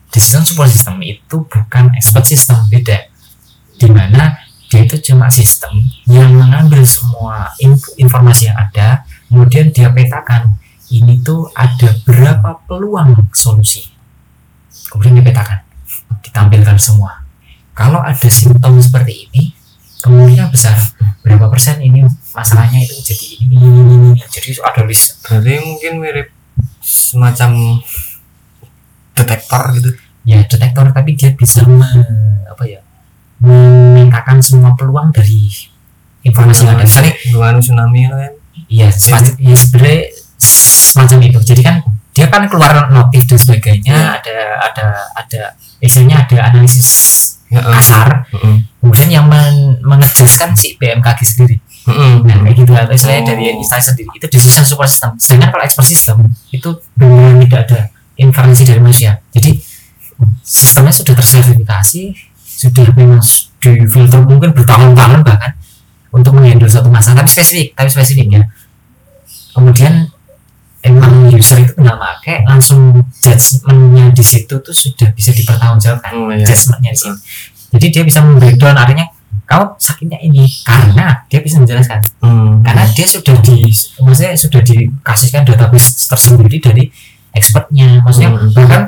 [0.09, 3.09] Decision support system itu bukan expert system beda.
[3.75, 4.37] Di mana
[4.69, 5.69] dia itu cuma sistem
[6.05, 10.57] yang mengambil semua info, informasi yang ada kemudian dia petakan.
[10.89, 13.81] Ini tuh ada berapa peluang solusi.
[14.93, 15.57] Kemudian dipetakan
[16.21, 17.25] ditampilkan semua.
[17.73, 19.49] Kalau ada simptom seperti ini
[20.03, 20.75] kemungkinan besar.
[21.23, 22.03] Berapa persen ini
[22.35, 22.93] masalahnya itu?
[22.99, 26.27] Jadi ini, ini, ini, ini, jadi ada list berarti mungkin mirip
[26.83, 27.79] semacam
[29.15, 29.89] detektor gitu.
[30.23, 32.79] Ya detektor tapi dia bisa me- apa ya
[33.39, 35.51] memetakan semua peluang dari
[36.23, 36.83] informasi yang ada.
[36.83, 38.31] Misalnya Bukan tsunami kan.
[38.69, 40.01] Iya, semacam, ya sebenarnya
[40.39, 41.39] semacam itu.
[41.41, 41.75] Jadi kan
[42.13, 44.09] dia kan keluar notif dan sebagainya, Iya.
[44.21, 44.85] ada ada
[45.17, 45.41] ada
[45.81, 46.89] istilahnya ada analisis
[47.49, 48.29] kasar,
[48.83, 49.79] Kemudian yang men
[50.59, 51.55] si BMKG sendiri.
[51.87, 52.27] Mm-mm.
[52.27, 53.29] Nah, kayak gitu istilahnya Oh.
[53.31, 55.15] dari instansi sendiri itu decision support system.
[55.15, 56.69] Sedangkan kalau expert system itu
[56.99, 57.79] benar tidak ada
[58.19, 59.23] intervensi dari manusia.
[59.31, 59.55] Jadi
[60.43, 62.01] sistemnya sudah tersertifikasi,
[62.43, 63.23] sudah memang
[63.59, 65.51] difilter mungkin bertahun-tahun bahkan
[66.11, 68.43] untuk menghandle satu masalah tapi spesifik, tapi spesifik ya.
[69.55, 70.11] Kemudian
[70.83, 76.43] emang user itu tinggal pakai langsung judgementnya di situ tuh sudah bisa dipertanggungjawabkan Oh, iya.
[76.43, 77.15] judgementnya di.
[77.73, 79.05] Jadi dia bisa membreakdown artinya
[79.43, 82.63] kamu sakitnya ini karena dia bisa menjelaskan Hmm.
[82.63, 83.67] karena dia sudah di
[83.99, 86.87] maksudnya sudah dikasihkan database tersendiri dari
[87.35, 88.49] expertnya maksudnya Hmm.
[88.55, 88.81] bahkan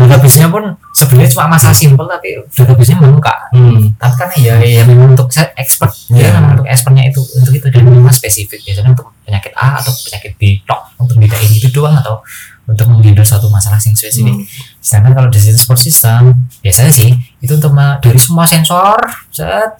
[0.00, 3.92] database-nya pun sebenarnya cuma masalah simpel tapi database-nya membuka Hmm.
[4.00, 7.84] tapi karena ya ya memang untuk expert ya memang untuk expertnya itu untuk itu dan
[7.84, 12.24] memang spesifik biasanya untuk penyakit A atau penyakit B tok untuk bedain itu doang atau
[12.70, 14.46] untuk menghandle suatu masalah yang spesifik Hmm.
[14.78, 17.10] sedangkan kalau di support system biasanya sih
[17.42, 18.98] itu untuk dari semua sensor
[19.34, 19.70] set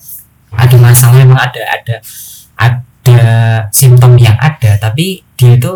[0.50, 1.96] ada masalah memang ada ada
[2.58, 3.20] ada
[3.70, 5.74] simptom yang ada tapi dia itu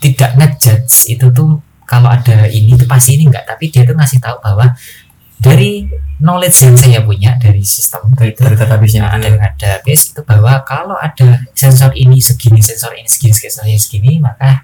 [0.00, 1.58] tidak ngejudge itu tuh
[1.88, 4.70] kalau ada ini tuh pasti ini enggak tapi dia tuh ngasih tahu bahwa
[5.40, 5.88] dari
[6.20, 9.40] knowledge yang saya punya dari sistem Dari, itu dari database-nya ada itu.
[9.40, 14.20] ada base itu bahwa kalau ada sensor ini segini sensor ini segini sensor ini segini
[14.20, 14.62] maka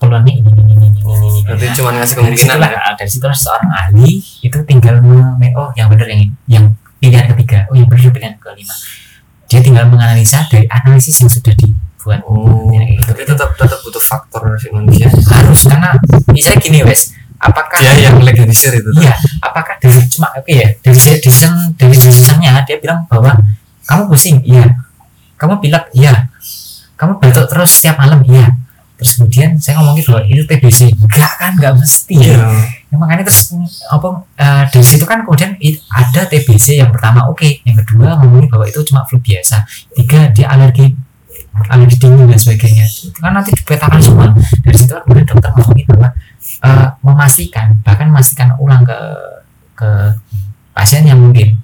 [0.00, 2.48] peluangnya ini ini ini ini ini ini Berarti Nah, cuma ngasih dari kemungkinan.
[2.56, 2.90] situlah ya.
[2.96, 6.64] dari situ seorang ahli itu tinggal me- oh yang benar yang yang
[6.96, 7.68] pilihan ketiga.
[7.68, 8.74] Oh yang benar pilihan kelima.
[9.44, 12.22] Dia tinggal menganalisa dari analisis yang sudah dibuat.
[12.22, 13.02] Oh, Ya, gitu.
[13.04, 15.10] tapi tetap tetap butuh faktor si manusia.
[15.10, 15.90] harus karena
[16.30, 18.88] misalnya gini wes apakah Dia yang legalisir itu.
[18.96, 23.36] iya apakah dari cuma oke ya dari decision dari decisionnya dia bilang bahwa
[23.84, 24.64] kamu pusing iya.
[25.34, 26.28] Kamu bilang iya.
[26.94, 28.48] Kamu batuk terus setiap malam iya
[29.00, 32.36] terus kemudian saya ngomongin bahwa itu TBC enggak kan enggak mesti Iya.
[32.90, 33.54] Ya, makanya terus
[33.88, 35.56] apa eh, dari situ kan kemudian
[35.88, 37.64] ada TBC yang pertama oke.
[37.64, 39.62] Yang kedua ngomongin bahwa itu cuma flu biasa.
[39.96, 40.92] Tiga dia alergi
[41.70, 42.84] alergi dingin dan sebagainya.
[42.84, 44.28] Itu kan nanti dipetakan semua.
[44.36, 46.08] Dari situ kan kemudian dokter ngomongin bahwa
[46.66, 48.98] eh, memastikan bahkan memastikan ulang ke
[49.78, 49.88] ke
[50.76, 51.56] pasien yang mungkin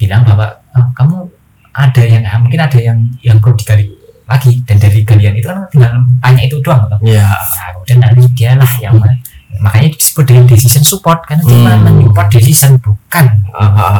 [0.00, 1.28] bilang bahwa "Oh, kamu
[1.76, 3.99] ada yang mungkin ada yang yang perlu digali
[4.30, 5.90] lagi dan dari galian itu kan tinggal
[6.22, 6.98] tanya itu doang loh.
[7.02, 7.26] Iya.
[7.26, 9.18] Nah, kemudian nanti dia lah yang ma-
[9.60, 11.82] makanya disebut dengan decision support karena Hmm.
[11.84, 13.98] menyupport decision bukan ah.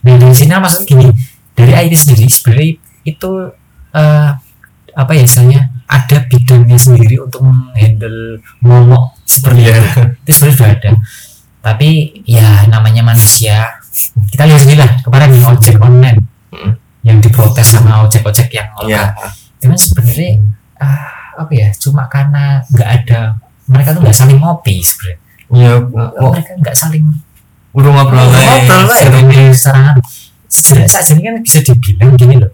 [0.00, 1.10] Nah dari sini maksud gini
[1.52, 2.68] dari IT sendiri sebenarnya
[3.04, 3.30] itu
[3.90, 4.30] eh,
[4.94, 9.74] apa ya istilahnya ada bidangnya sendiri untuk menghandle momok seperti Iya.
[9.76, 10.00] itu.
[10.22, 10.90] Itu sebenarnya sudah ada.
[11.60, 11.90] Tapi
[12.24, 13.56] ya namanya manusia
[14.28, 16.72] kita lihat sendiri lah kemarin ojek online Hmm.
[17.02, 19.10] yang diprotes sama ojek-ojek yang Iya.
[19.10, 19.28] lokal.
[19.28, 20.30] Itu kan sebenarnya
[20.76, 21.08] ah,
[21.40, 23.20] apa ya cuma karena nggak ada
[23.64, 25.18] mereka tuh nggak saling ngopi sebenarnya.
[25.54, 25.72] Iya.
[26.20, 27.04] Oh, Mereka nggak saling
[27.74, 29.96] udah ngobrol ngobrol lah ya serangan
[30.46, 32.52] sebenarnya saat ini kan bisa dibilang gini loh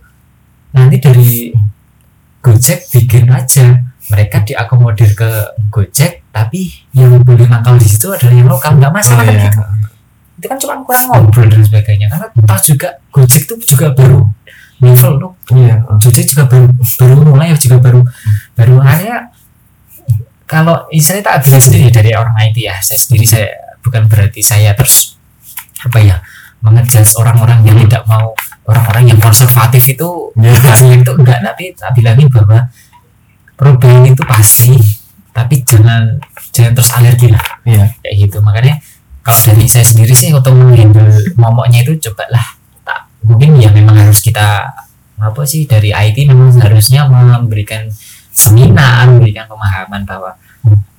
[0.73, 1.53] nanti dari
[2.41, 5.29] Gojek bikin aja mereka diakomodir ke
[5.69, 9.45] Gojek tapi yang boleh mangkal di situ adalah yang lokal nggak Oh, masalah kan iya.
[9.53, 9.61] gitu
[10.41, 14.25] itu kan cuma kurang ngobrol dan sebagainya karena toh juga Gojek tuh juga baru
[14.81, 15.75] level tuh Iya.
[15.87, 18.01] Gojek juga baru baru mulai juga baru
[18.55, 19.31] baru akhirnya
[20.45, 22.75] kalau saya tak bilang sendiri dari orang IT ya.
[22.83, 23.47] Saya sendiri saya
[23.81, 25.15] bukan berarti saya terus
[25.81, 26.19] apa ya
[26.61, 28.35] mengejas orang-orang yang tidak mau
[28.67, 30.53] orang-orang yang konservatif itu Iya.
[30.75, 31.39] jelek itu enggak.
[31.45, 32.67] Tapi tak bilangin bahwa
[33.55, 34.75] perubahan itu pasti
[35.31, 36.19] tapi jangan
[36.51, 37.45] jangan terus alergi lah.
[37.63, 37.85] Iya.
[38.03, 38.43] kayak gitu.
[38.43, 38.75] Makanya
[39.23, 42.59] kalau dari saya sendiri sih untuk menghandle momoknya itu cobalah
[43.31, 44.67] mungkin ya memang harus kita
[45.21, 47.87] apa sih dari IT memang harusnya memberikan
[48.33, 50.33] seminar memberikan pemahaman bahwa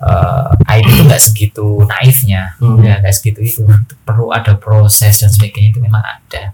[0.02, 2.80] eh, IT itu nggak segitu naifnya Hmm.
[2.82, 3.62] ya nggak segitu itu.
[4.02, 6.54] Perlu ada proses dan sebagainya itu memang ada.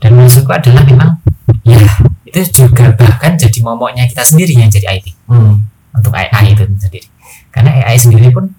[0.00, 1.16] Dan maksudku adalah memang
[1.64, 1.80] ya
[2.24, 5.64] itu juga bahkan jadi momoknya kita sendiri yang jadi IT Hmm.
[5.92, 7.08] untuk AI itu sendiri.
[7.52, 8.50] Karena AI sendiri pun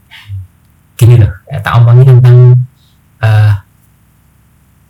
[0.95, 2.37] gini loh ya, tak omongin tentang
[3.19, 3.53] eh,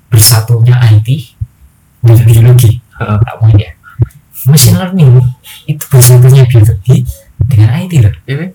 [0.07, 1.35] bersatunya IT
[2.06, 3.72] biologi tak omongin ya
[4.45, 5.10] machine learning
[5.66, 6.97] itu bersatunya biologi
[7.45, 8.47] dengan IT loh Iya.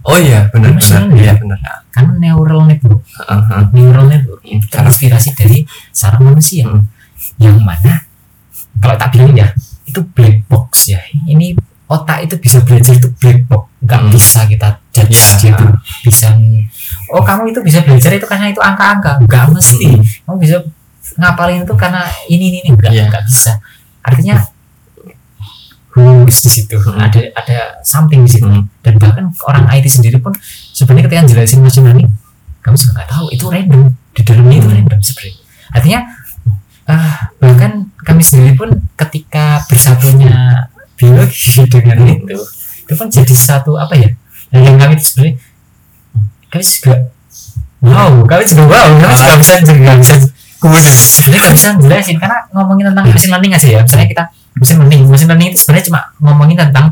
[0.00, 1.12] Oh iya, benar benar.
[1.12, 1.12] ya?
[1.12, 1.58] Iya, benar.
[1.92, 3.64] karena neural network Heeh, heeh.
[3.76, 5.58] neural network itu terinspirasi dari
[5.90, 6.88] saraf manusia Hmm.
[7.36, 8.08] yang mana
[8.80, 9.48] kalau tak bilang ya
[9.84, 11.52] itu black box ya ini
[11.84, 14.10] otak itu bisa belajar itu black box nggak Hmm.
[14.10, 15.52] bisa kita judge Iya, dia
[16.00, 16.28] bisa
[17.10, 20.04] oh kamu itu bisa belajar itu karena itu angka-angka nggak mesti Hmm.
[20.24, 20.56] kamu bisa
[21.18, 22.68] ngapalin itu karena ini ini, ini.
[22.76, 23.04] Nggak Iya.
[23.10, 23.52] nggak bisa.
[24.04, 24.36] Artinya
[25.90, 26.76] rules di situ?
[26.78, 27.02] Hmm.
[27.02, 28.46] ada ada something di situ.
[28.46, 28.70] Hmm.
[28.80, 30.30] dan bahkan orang IT sendiri pun
[30.70, 32.08] sebenarnya ketika jelasin machine learning
[32.62, 33.82] kamu juga nggak tahu itu random.
[34.14, 35.34] Di dalamnya itu random sebenarnya.
[35.70, 36.00] Artinya
[36.86, 42.36] ah, bahkan kami sendiri pun ketika bersatunya biologi dengan itu
[42.84, 44.10] itu pun jadi satu apa ya
[44.50, 45.34] yang yang kami itu sebenarnya
[46.50, 46.94] kami juga
[47.80, 50.14] wow kami juga wow kami juga bisa juga bisa
[50.60, 53.80] Kemudian sebenarnya nggak bisa jelasin karena ngomongin tentang machine learning aja ya?
[53.80, 54.24] Misalnya kita
[54.60, 56.86] machine learning machine learning itu sebenarnya cuma ngomongin tentang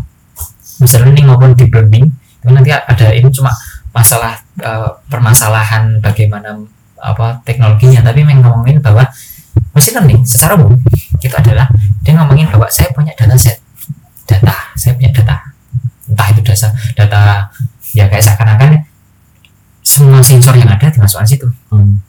[0.80, 2.08] machine learning maupun deep learning.
[2.40, 3.52] Itu nanti ada ini cuma
[3.92, 6.56] masalah eh, permasalahan bagaimana
[6.96, 8.00] apa teknologinya.
[8.00, 9.04] Tapi memang ngomongin bahwa
[9.76, 10.72] machine learning secara umum
[11.20, 11.68] itu adalah
[12.00, 13.60] dia ngomongin bahwa saya punya data set.
[14.24, 15.44] Data saya punya data.
[16.08, 17.20] Entah itu data data
[17.92, 18.80] ya kayak seakan-akan
[19.84, 21.48] semua sensor yang ada dimasukkan situ.
[21.68, 22.00] Hmm.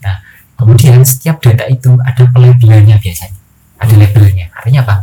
[0.59, 3.37] Kemudian setiap data itu ada pelabelannya biasanya.
[3.79, 4.51] Ada labelnya.
[4.51, 4.95] Artinya apa?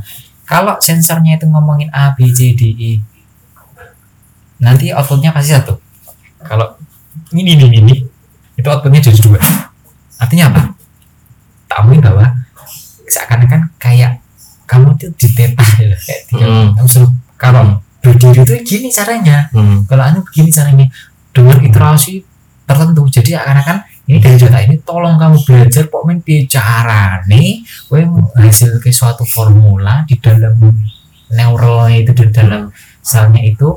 [0.45, 2.93] Kalau sensornya itu ngomongin A, B, C, D, E,
[4.61, 5.81] nanti outputnya pasti satu.
[6.45, 6.77] Kalau
[7.33, 7.95] ini, ini, ini,
[8.55, 9.41] itu outputnya jadi dua.
[10.17, 10.61] Artinya apa?
[11.67, 12.25] Tak omongin bahwa
[13.09, 14.21] seakan-akan kayak
[14.67, 16.69] kamu tuh ditetah ya, kayak dia, Hmm.
[16.75, 19.83] kamu suruh kalau berdiri itu gini caranya, Hmm.
[19.87, 20.87] kalau anu begini caranya
[21.35, 22.23] dengan iterasi
[22.67, 23.07] tertentu.
[23.07, 23.79] Jadi akan-akan
[24.11, 27.59] ini dari data ini tolong kamu belajar kok main bicara nih
[27.91, 28.07] gue
[28.39, 30.55] hasil ke suatu formula di dalam
[31.35, 32.71] neural itu di dalam
[33.03, 33.75] selnya itu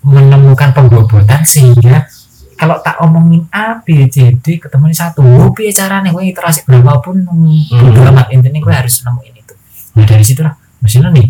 [0.00, 2.08] menemukan pembobotan sehingga
[2.56, 7.20] kalau tak omongin A B C D ketemu ini satu bicara nih gue iterasi berapapun
[7.24, 8.32] bodo amat.
[8.32, 9.54] Intinya gue harus nemuin itu.
[10.00, 11.28] Nah dari situlah machine learning.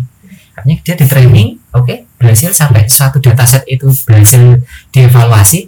[0.55, 4.63] Artinya dia di training oke berhasil sampai satu dataset itu berhasil
[4.95, 5.67] dievaluasi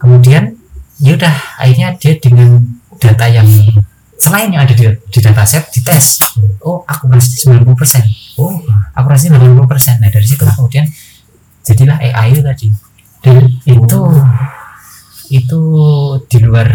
[0.00, 0.56] kemudian
[1.00, 2.64] ya udah akhirnya dia dengan
[2.96, 3.46] data yang
[4.20, 6.20] selain yang ada di, di dataset dites.
[6.60, 8.52] Oh akurasi 90% oh
[8.92, 10.84] akurasi 80% nah dari situ kemudian
[11.64, 12.68] jadilah AI tadi.
[13.20, 14.00] Dan itu
[15.30, 15.60] itu
[16.26, 16.72] di luar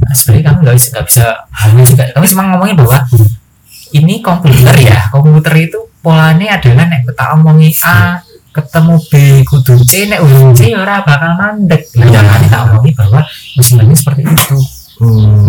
[0.00, 1.26] nah, sebenarnya kamu nggak bisa nggak bisa
[1.84, 2.98] juga kamu cuma ngomongin bahwa
[3.94, 4.98] ini komputer ya.
[5.14, 8.18] Komputer itu polanya adalah nek kita omongi A
[8.54, 9.12] ketemu B
[9.42, 11.90] kudu C nek urung C ya ora bakal mandek.
[11.98, 12.20] Nah Iya.
[12.22, 13.20] makanya tak omongi bahwa
[13.58, 14.56] mesin learning seperti itu.
[14.94, 15.42] Hmm.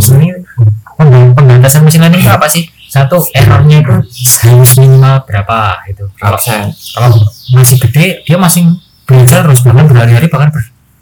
[1.38, 2.66] penggantasan mesin learning itu apa sih?
[2.90, 3.94] Satu errornya itu
[4.42, 6.72] harus minimal berapa itu kalau persen.
[6.74, 7.10] Kalau
[7.54, 8.64] masih gede dia masih
[9.06, 10.50] belajar terus bahkan berhari-hari bahkan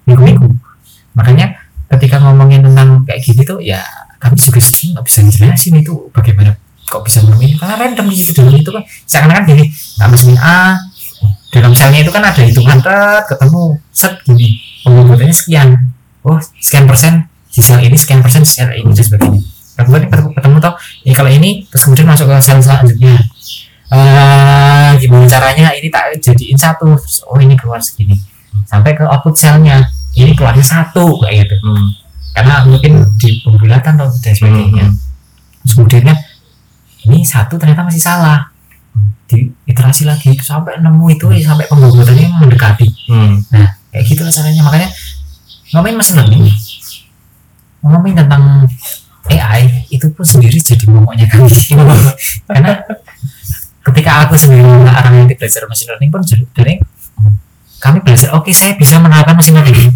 [0.03, 0.47] berminggu-minggu.
[1.15, 1.55] Makanya
[1.87, 3.79] ketika ngomongin tentang kayak gini tuh ya
[4.17, 6.51] kami juga sebenarnya nggak bisa jelasin itu bagaimana
[6.83, 8.83] kok bisa menemukan karena random di situ dalam itu kan.
[9.07, 9.63] Seakan-akan gini
[10.01, 10.75] nah mesin A
[11.53, 14.57] dalam selnya itu kan ada hitungan tet ketemu set gini.
[14.81, 15.69] Pembuatannya sekian.
[16.25, 19.41] Oh sekian persen di sel ini sekian persen di sel ini dan sebagainya.
[19.73, 20.73] Kemudian ketemu, ketemu toh
[21.05, 23.15] ini kalau ini terus kemudian masuk ke sel selanjutnya.
[23.93, 25.69] Eh gimana caranya?
[25.77, 28.17] Ini tak jadiin satu terus, oh ini keluar segini.
[28.65, 29.85] Sampai ke output selnya.
[30.17, 31.57] Ini keluarnya satu kayak gitu.
[31.61, 31.89] Hmm.
[32.33, 34.89] karena mungkin di pembulatan atau dan sebagainya.
[34.89, 34.97] Hmm.
[35.61, 36.17] terus kemudian kan
[37.05, 38.52] ini satu ternyata masih salah
[39.33, 40.29] di iterasi lagi.
[40.37, 42.87] Sampai nemu itu ya, sampai pembuatannya yang mendekati.
[43.09, 43.41] Hmm.
[43.49, 44.61] nah kayak gitu caranya.
[44.61, 44.89] Makanya
[45.73, 46.45] ngomongin machine learning
[47.83, 48.69] ngomongin tentang
[49.27, 51.49] AI itu pun sendiri jadi momoknya kami
[52.47, 52.71] karena
[53.83, 56.73] ketika aku sendiri orang yang belajar machine learning pun jadi dari
[57.81, 59.91] kami belajar oke saya bisa menerapkan machine learning.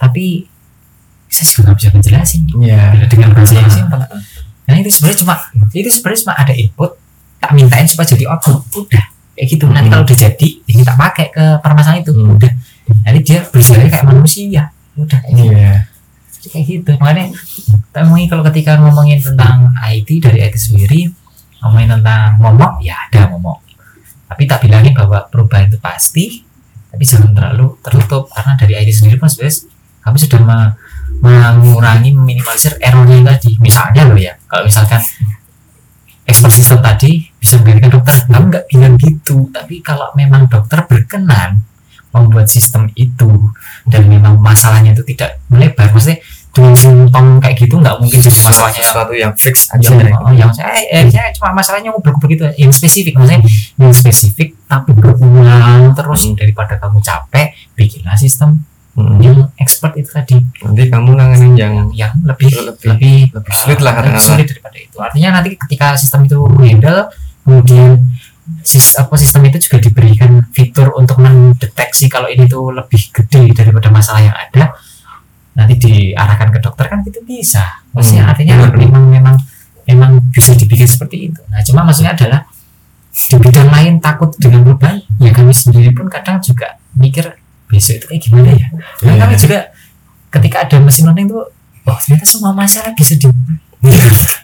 [0.00, 0.50] Tapi
[1.30, 3.06] saya juga nggak bisa menjelasin Iya.
[3.06, 4.00] dengan bahasa yang simpel
[4.62, 5.34] karena itu sebenarnya cuma
[5.74, 6.90] itu sebenarnya cuma ada input
[7.42, 8.62] tak mintain supaya jadi output.
[8.78, 9.04] Udah
[9.34, 9.64] kayak gitu.
[9.66, 9.92] Nanti Hmm.
[9.92, 12.12] kalau udah jadi ini tak pakai ke permasalahan itu.
[12.14, 12.38] Hmm.
[12.38, 12.52] udah.
[13.02, 14.62] Nanti dia berjalan kayak manusia.
[14.94, 15.50] Udah kayak gitu.
[15.50, 15.74] Iya.
[16.32, 16.90] Jadi kayak gitu.
[16.96, 17.24] Makanya
[17.90, 21.10] temui kalau ketika ngomongin tentang IT dari IT sendiri
[21.58, 23.58] ngomongin tentang momok ya ada momok.
[24.26, 26.46] Tapi tak bilangin bahwa perubahan itu pasti
[26.88, 28.28] tapi jangan terlalu tertutup.
[28.28, 29.66] Karena dari IT sendiri pun sebenarnya
[30.02, 30.74] kami sudah me-
[31.22, 33.54] mengurangi meminimalisir errornya tadi.
[33.58, 34.98] Misalnya loh ya kalau misalkan
[36.34, 38.14] system tadi bisa menggantikan dokter?
[38.28, 39.48] Kami nggak bilang gitu.
[39.52, 41.62] Tapi kalau memang dokter berkenan
[42.12, 43.28] membuat sistem itu
[43.88, 46.20] dan memang masalahnya itu tidak melebar maksudnya
[46.52, 50.52] dengan simptom kayak gitu nggak mungkin jadi masalahnya sesuatu yang fix aja aja oh, yang
[50.52, 53.40] saya eh, saya cuma masalahnya ngobrol begitu yang spesifik maksudnya
[53.80, 56.28] yang spesifik tapi berulang terus.
[56.28, 56.36] Hmm.
[56.36, 58.60] daripada kamu capek bikinlah sistem
[58.92, 59.16] Hmm.
[59.24, 63.96] yang expert itu tadi nanti kamu nanganin yang yang lebih Lebih- lebih lebih sulit lah
[63.96, 64.20] lebih katakanlah.
[64.20, 67.08] sulit daripada itu artinya nanti ketika sistem itu handle
[67.40, 67.90] kemudian
[68.60, 73.88] sis, apa sistem itu juga diberikan fitur untuk mendeteksi kalau ini tuh lebih gede daripada
[73.88, 74.76] masalah yang ada
[75.52, 78.76] nanti diarahkan ke dokter kan itu bisa maksudnya Hmm, artinya benar.
[78.76, 79.36] memang memang
[79.82, 82.44] memang bisa dibikin seperti itu nah cuma maksudnya adalah
[83.08, 87.40] di bidang lain takut dengan perubahan ya kami sendiri pun kadang juga mikir
[87.72, 88.66] besok itu kayak gimana ya
[89.00, 89.12] Iya.
[89.18, 89.58] kami juga
[90.28, 91.48] ketika ada mesin learning tuh
[91.82, 93.26] oh ternyata semua masalah bisa di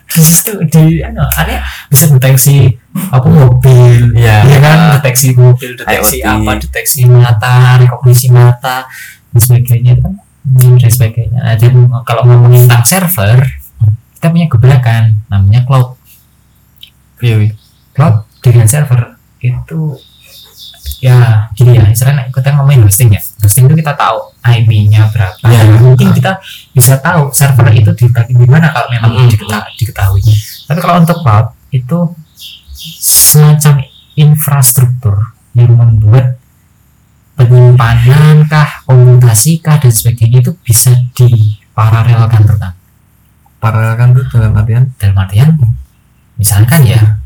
[0.09, 2.73] bisa di anu artinya bisa deteksi
[3.07, 4.43] apa mobil Iya.
[4.43, 6.27] ya kan deteksi mobil deteksi IoT.
[6.27, 8.83] apa deteksi mata rekognisi mata
[9.31, 10.15] dan sebagainya itu kan
[10.81, 11.73] dan sebagainya nah, dan
[12.03, 13.39] kalau ngomongin tentang server
[14.17, 15.95] kita punya gebrakan namanya cloud
[17.19, 17.53] Iya, iya.
[17.93, 19.79] cloud dengan server itu
[20.99, 23.21] ya gini ya istilahnya kita ngomongin hosting ya.
[23.43, 25.39] Hosting itu kita tahu IP-nya berapa.
[25.47, 25.63] Ya.
[25.79, 26.39] mungkin kita
[26.75, 29.31] bisa tahu server itu dibagi di mana kalau memang Mm-mm.
[29.31, 30.21] diketa- diketahui.
[30.67, 31.97] Tapi kalau untuk cloud itu
[32.99, 33.83] semacam
[34.15, 36.39] infrastruktur yang membuat
[37.39, 42.75] penyimpanan kah komputasi kah dan sebagainya itu bisa diparalelkan terutama
[43.59, 44.83] paralelkan tuh dalam artian?
[44.95, 45.49] Dalam artian
[46.39, 47.19] misalkan ya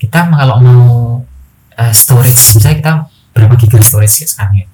[0.00, 0.88] kita kalau mau
[1.76, 2.56] eh, storage.
[2.56, 2.92] Misalnya kita
[3.36, 4.66] berapa giga storage ya sekarang ya?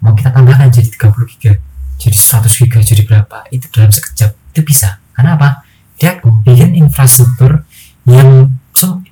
[0.00, 1.52] Mau kita tambahkan jadi 30 giga
[2.00, 3.36] jadi 100 giga jadi berapa?
[3.52, 4.32] Itu dalam sekejap.
[4.56, 5.00] Itu bisa.
[5.12, 5.64] Karena apa?
[6.00, 7.68] Dia bikin infrastruktur
[8.08, 8.56] yang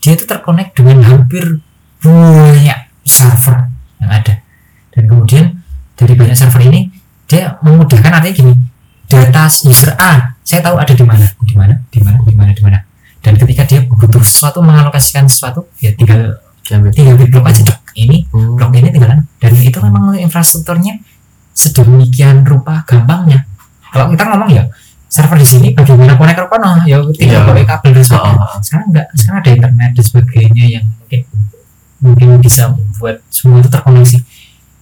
[0.00, 1.60] dia itu terkonek dengan hampir
[2.00, 3.68] banyak server
[4.00, 4.40] yang ada.
[4.96, 5.44] Dan kemudian
[5.92, 6.88] dari banyak server ini
[7.28, 8.54] dia memudahkan artinya gini
[9.04, 12.62] data user A saya tahu ada di mana di mana di mana di mana di
[12.64, 12.78] mana.
[13.20, 17.80] Dan ketika dia butuh sesuatu mengalokasikan sesuatu ya tinggal diambil tinggal di blok aja dok
[17.94, 18.54] ini Hmm.
[18.54, 19.22] blok ini tinggal anu.
[19.40, 21.00] dan itu memang infrastrukturnya
[21.52, 23.42] sedemikian rupa gampangnya
[23.88, 24.64] kalau kita ngomong ya
[25.08, 27.48] server di sini bagaimana konek ke kono ya tinggal Iya.
[27.48, 28.60] pakai kabel dan sebagainya Oh, oh.
[28.60, 31.20] sekarang enggak sekarang ada internet dan sebagainya yang mungkin
[31.98, 34.18] mungkin bisa membuat semua itu terkoneksi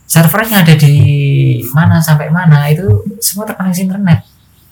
[0.04, 0.94] servernya ada di
[1.70, 2.84] mana sampai mana itu
[3.18, 4.20] semua terkoneksi internet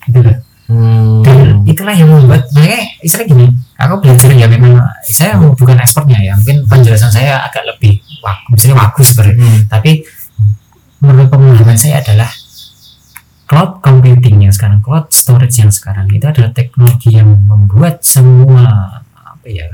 [0.03, 1.21] gitu loh Hmm.
[1.21, 6.33] dan itulah yang membuat makanya istilah gini aku belajar ya memang saya bukan expertnya ya
[6.37, 9.35] mungkin penjelasan saya agak lebih wak, misalnya bagus sebenarnya.
[9.41, 9.61] Hmm.
[9.67, 9.91] tapi
[11.01, 12.29] menurut pemahaman saya adalah
[13.45, 19.47] cloud computing yang sekarang cloud storage yang sekarang itu adalah teknologi yang membuat semua apa
[19.49, 19.69] ya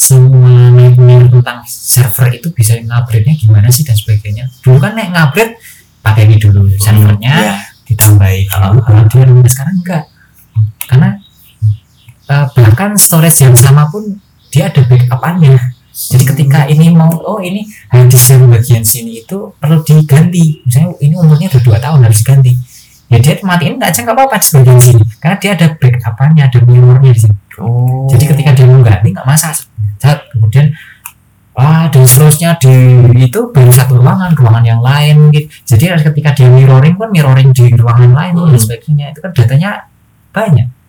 [0.00, 4.48] semua nightmare tentang server itu bisa ngupgrade-nya gimana sih dan sebagainya.
[4.64, 5.60] Dulu kan nek ngupgrade
[6.00, 7.54] pakai ini dulu servernya ya.
[7.84, 10.04] ditambahi dulu kemudian nah, sekarang enggak
[10.90, 11.22] karena
[12.26, 14.18] eh, bahkan storage yang sama pun
[14.50, 15.78] dia ada backupannya.
[15.90, 20.62] Jadi ketika ini mau oh ini hard disk yang bagian sini itu perlu diganti.
[20.66, 22.52] Misalnya ini umurnya udah dua tahun harus diganti.
[23.10, 25.02] Ya dia matiin nggak aja nggak apa-apa di bagian sini.
[25.22, 27.36] Karena dia ada backupannya ada mirrornya di sini.
[27.62, 28.06] Oh.
[28.10, 29.58] Jadi ketika dia mau ganti nggak masalah
[30.32, 30.72] kemudian
[31.52, 32.72] ah dan seterusnya di
[33.20, 37.68] itu baru satu ruangan ruangan yang lain mungkin jadi ketika dia mirroring pun mirroring di
[37.76, 38.56] ruangan lain dan Hmm.
[38.56, 39.06] sebagainya.
[39.12, 39.70] Itu kan datanya
[40.32, 40.79] banyak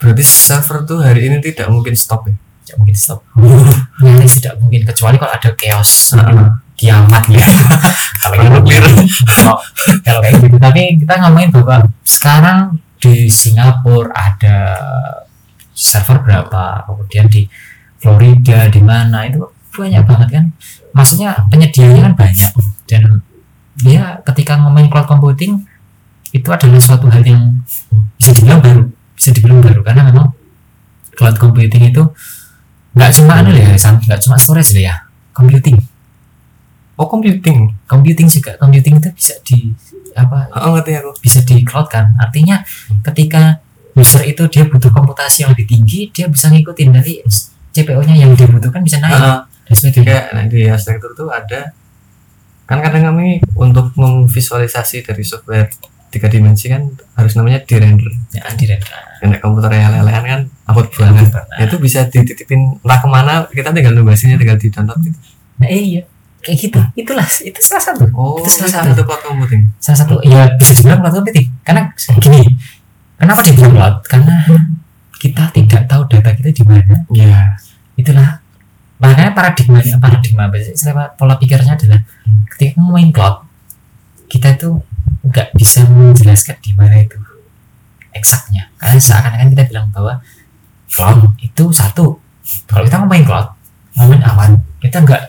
[0.00, 2.34] berarti server tuh hari ini tidak mungkin stop ya?
[2.64, 3.20] Tidak mungkin stop.
[4.00, 6.48] Nyaris tidak mungkin kecuali kalau ada chaos Heeh.
[6.80, 7.44] kiamat ya.
[8.20, 8.84] Kalau nuklir.
[9.24, 9.56] kalau
[10.04, 10.56] kalau kayak gitu.
[10.60, 14.56] Tapi kita ngomongin bahwa sekarang di Singapura ada
[15.72, 16.84] server berapa?
[16.84, 17.48] Kemudian di
[17.96, 19.24] Florida di mana?
[19.24, 20.44] Itu banyak banget kan?
[20.92, 22.50] Maksudnya penyediaannya kan banyak.
[22.84, 23.24] Dan
[23.80, 25.64] dia ketika ngomongin cloud computing
[26.36, 27.56] itu adalah suatu hal yang
[28.20, 28.84] bisa dibilang baru
[29.20, 30.32] bisa dibilang baru karena memang
[31.12, 32.08] cloud computing itu
[32.96, 35.04] nggak cuma anu ya nggak cuma storage ya
[35.36, 35.76] computing.
[36.96, 37.72] Oh computing?
[37.84, 39.72] Computing juga computing itu bisa di
[40.16, 41.10] apa oh ngerti aku.
[41.20, 42.16] bisa di cloud kan.
[42.16, 42.64] Artinya
[43.04, 43.60] ketika
[43.92, 47.20] user itu dia butuh komputasi yang lebih tinggi dia bisa ngikutin dari
[47.70, 49.16] CPO nya yang dibutuhkan bisa naik.
[49.16, 49.40] Heeh.
[49.70, 51.70] dan sebagainya kayak nah, di arsitektur tuh ada
[52.66, 55.70] kan kadang kami untuk memvisualisasi dari software
[56.10, 58.66] tiga dimensi kan harus namanya di render ya di
[59.20, 61.30] Karena komputer yang lelean kan upload banget.
[61.60, 65.18] Ya, itu bisa dititipin entah ke mana kita tinggal nunggu hasilnya tinggal di download gitu.
[65.62, 66.02] Nah iya.
[66.40, 66.80] Kayak gitu.
[67.04, 68.04] Itulah itu salah satu.
[68.16, 68.96] Oh Itu salah satu.
[68.96, 69.62] satu cloud computing.
[69.76, 71.46] Salah satu ya bisa dibilang cloud computing.
[71.62, 71.82] Karena
[72.16, 72.42] gini
[73.20, 74.34] kenapa dibilang cloud karena
[75.20, 76.96] kita tidak tahu data kita di mana.
[77.12, 77.60] Ya
[77.94, 78.40] itulah
[78.96, 80.48] makanya paradigma paradigma
[81.16, 82.00] pola pikirnya adalah
[82.56, 83.44] ketika ngomongin cloud
[84.32, 84.80] kita itu
[85.22, 87.16] nggak bisa menjelaskan di mana itu
[88.10, 90.18] eksaknya karena seakan-akan kita bilang bahwa
[90.88, 92.18] cloud itu satu
[92.66, 93.46] kalau kita ngomongin cloud
[93.94, 95.22] ngomongin awan kita nggak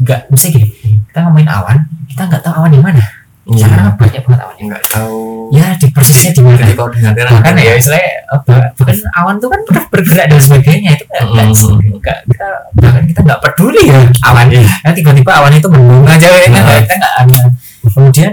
[0.00, 0.68] nggak mesti gini
[1.06, 3.04] kita ngomongin awan kita nggak tahu awan di mana
[3.44, 3.68] Iya.
[3.68, 7.76] karena banyak banget awannya nggak tahu ya di persisnya di mana jadi koordinator bahkan ya
[7.76, 12.00] istilahnya apa bahkan awan tuh kan ber- bergerak dan sebagainya itu kan nggak Mm.
[12.00, 14.64] nggak kita bahkan kita nggak peduli ya awan Iya.
[14.64, 16.56] ya tiba-tiba awan itu mendung aja ya, kan?
[16.56, 16.80] Nah.
[16.80, 17.40] kita nggak ada
[17.84, 18.32] kemudian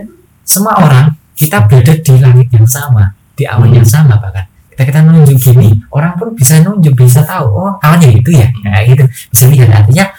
[0.52, 4.44] semua orang kita berada di langit yang sama di awan yang sama bahkan.
[4.72, 8.52] Kita kita nunjuk gini orang pun bisa nunjuk bisa tahu oh awannya itu ya?
[8.68, 9.08] Nah gitu.
[9.32, 9.72] Bisa lihat.
[9.72, 10.12] Artinya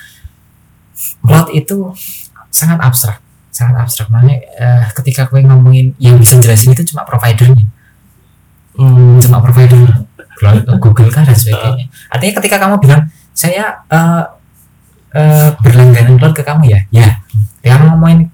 [1.20, 1.92] cloud itu
[2.48, 3.20] sangat abstrak
[3.52, 4.08] sangat abstrak.
[4.08, 7.68] Makanya eh, ketika gue ngomongin yang bisa jelasin itu cuma providernya.
[8.72, 9.20] Hmm.
[9.20, 10.08] cuma provider.
[10.32, 11.92] Cloud, Google kan dan sebagainya.
[12.08, 13.06] Artinya ketika kamu bilang
[13.36, 14.24] saya eh
[15.12, 16.80] eh, berlangganan cloud ke kamu ya?
[16.88, 17.20] Ya.
[17.60, 18.31] Kamu ngomongin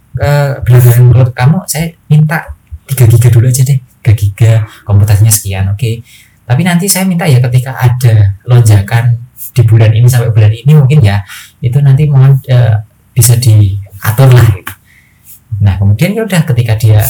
[0.64, 2.58] cloud ke kamu saya minta
[2.88, 3.78] 3 giga dulu aja deh.
[4.02, 4.52] 3 giga
[4.88, 6.02] komputasinya sekian oke.
[6.48, 9.20] Tapi nanti saya minta ya ketika ada lonjakan
[9.52, 11.20] di bulan ini sampai bulan ini mungkin ya
[11.60, 12.74] itu nanti mohon eh,
[13.12, 14.48] bisa diatur lah.
[15.60, 17.02] Nah kemudian ya udah ketika dia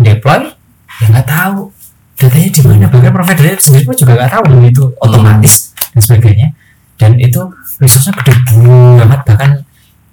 [0.00, 0.50] deploy
[0.98, 1.70] ya nggak tahu
[2.18, 2.86] datanya di mana.
[2.90, 6.48] Bahkan providernya sendiri pun juga nggak tahu itu otomatis dan sebagainya.
[6.98, 7.38] Dan itu
[7.78, 8.34] resource-nya gede
[8.98, 9.50] banget bahkan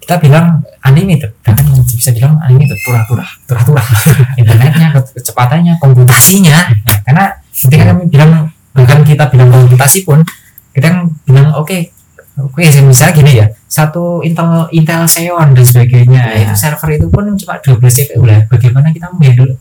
[0.05, 1.33] kita bilang unlimited.
[1.41, 3.85] Bahkan bisa bilang unlimited turah-turah turah-turah.
[4.39, 6.53] Internetnya ke- kecepatannya komputasinya
[6.85, 10.21] Nah, karena ketika kami bilang bahkan kita bilang komputasi pun
[10.77, 11.89] kita kan bilang oke
[12.37, 16.21] oke misalnya gini ya satu Intel Intel Xeon dan sebagainya.
[16.37, 16.45] Ya.
[16.45, 18.45] itu server itu pun cuma 12 CPU lah.
[18.45, 19.57] Bagaimana kita menghandle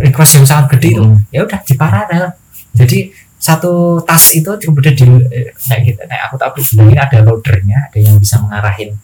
[0.00, 1.04] request yang sangat gede itu?
[1.04, 1.20] Hmm.
[1.28, 2.24] ya udah di paralel
[2.72, 2.98] jadi
[3.40, 6.00] satu tas itu kemudian di eh, kayak gitu.
[6.08, 8.96] Nah aku tak bilangin ada loadernya ada yang bisa mengarahin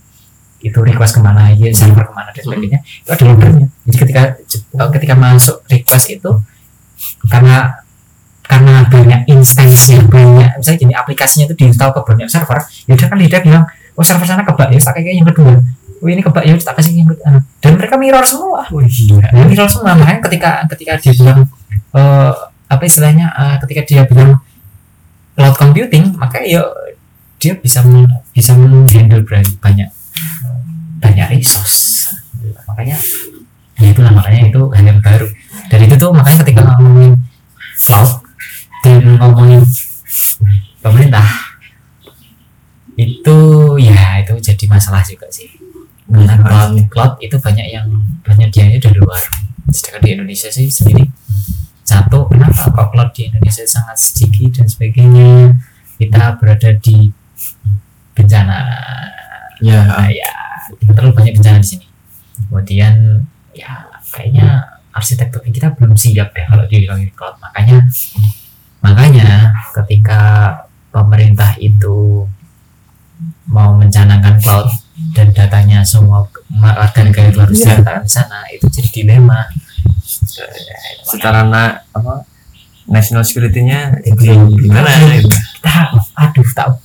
[0.65, 2.81] itu request ke mana ya server ke mana dan sebagainya.
[2.83, 4.21] Itu ada loadernya jadi ketika
[4.51, 6.31] eh, ketika masuk request itu
[7.31, 7.87] karena
[8.47, 13.17] karena banyak instansi banyak misalnya gini aplikasinya itu diinstal ke banyak server ya udah kan
[13.19, 13.65] dia bilang
[13.99, 15.55] oh server sana kebak ya tak kayak yang kedua.
[15.97, 17.41] Oh ini kebak ya tak kasih yang kedua.
[17.63, 18.69] Dan mereka mirror semua.
[18.69, 19.97] Oh iya Nah, viral semua.
[19.97, 21.39] Makanya ketika ketika dia bilang
[21.97, 22.33] eh,
[22.67, 24.43] apa istilahnya eh, ketika dia bilang
[25.37, 26.65] cloud computing maka ya
[27.37, 27.85] dia bisa
[28.33, 29.23] bisa menghandle
[29.61, 29.89] banyak
[31.01, 32.11] banyak resource.
[32.69, 32.97] Makanya
[33.77, 35.29] ya itulah makanya itu hal yang baru.
[35.69, 37.13] Dan itu tuh makanya ketika ngomongin
[37.77, 38.13] cloud
[38.85, 39.63] dan ngomongin
[40.81, 41.27] pemerintah
[42.97, 43.39] itu
[43.77, 45.53] ya itu jadi masalah juga sih.
[46.07, 47.87] Karena cloud, cloud itu banyak yang
[48.23, 49.21] banyak dia dari luar.
[49.69, 51.05] Sedangkan di Indonesia sih sendiri
[51.87, 55.55] satu kenapa kok cloud di Indonesia sangat sedikit dan sebagainya?
[55.97, 57.11] Kita berada di
[58.11, 58.59] bencana.
[59.63, 60.29] Ya nah, ya.
[60.29, 60.46] kita
[60.95, 61.87] terlalu banyak bencana di sini.
[62.49, 63.25] Kemudian
[63.57, 67.85] ya kayaknya arsitektur kita belum siap deh kalau dibilangin cloud makanya
[68.81, 70.21] makanya ketika
[70.89, 72.25] pemerintah itu
[73.45, 74.69] mau mencanangkan cloud
[75.13, 76.25] dan datanya semua
[76.57, 79.45] warga negara itu harus diletakkan di sana itu jadi dilema.
[81.05, 82.25] Secara na, apa
[82.89, 84.89] national security-nya belum gimana
[85.21, 85.75] kita
[86.17, 86.81] aduh tak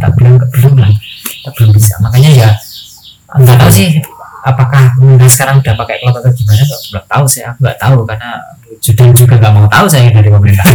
[0.00, 0.92] tak bilang belum lah.
[1.28, 2.00] Kita belum bisa.
[2.00, 2.50] Makanya ya
[3.38, 3.88] nggak tahu sih.
[4.40, 7.42] Apakah pemerintah sekarang udah pakai cloud atau gimana nggak belum tahu sih.
[7.44, 8.30] Aku nggak tahu karena
[8.80, 10.66] sudah juga nggak mau tahu saya dari pemerintah.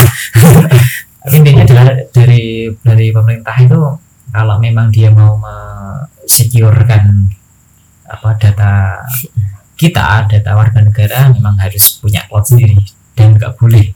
[1.25, 3.81] Tapi intinya adalah dari dari pemerintah itu
[4.29, 7.33] kalau memang dia mau mensecurekan
[8.05, 9.01] apa data
[9.73, 12.77] kita data warga negara memang harus punya cloud sendiri
[13.17, 13.89] dan nggak boleh.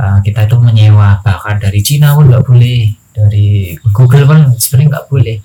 [0.00, 5.06] Uh, kita itu menyewa bahkan dari Cina pun nggak boleh dari Google pun sebenarnya nggak
[5.12, 5.36] boleh.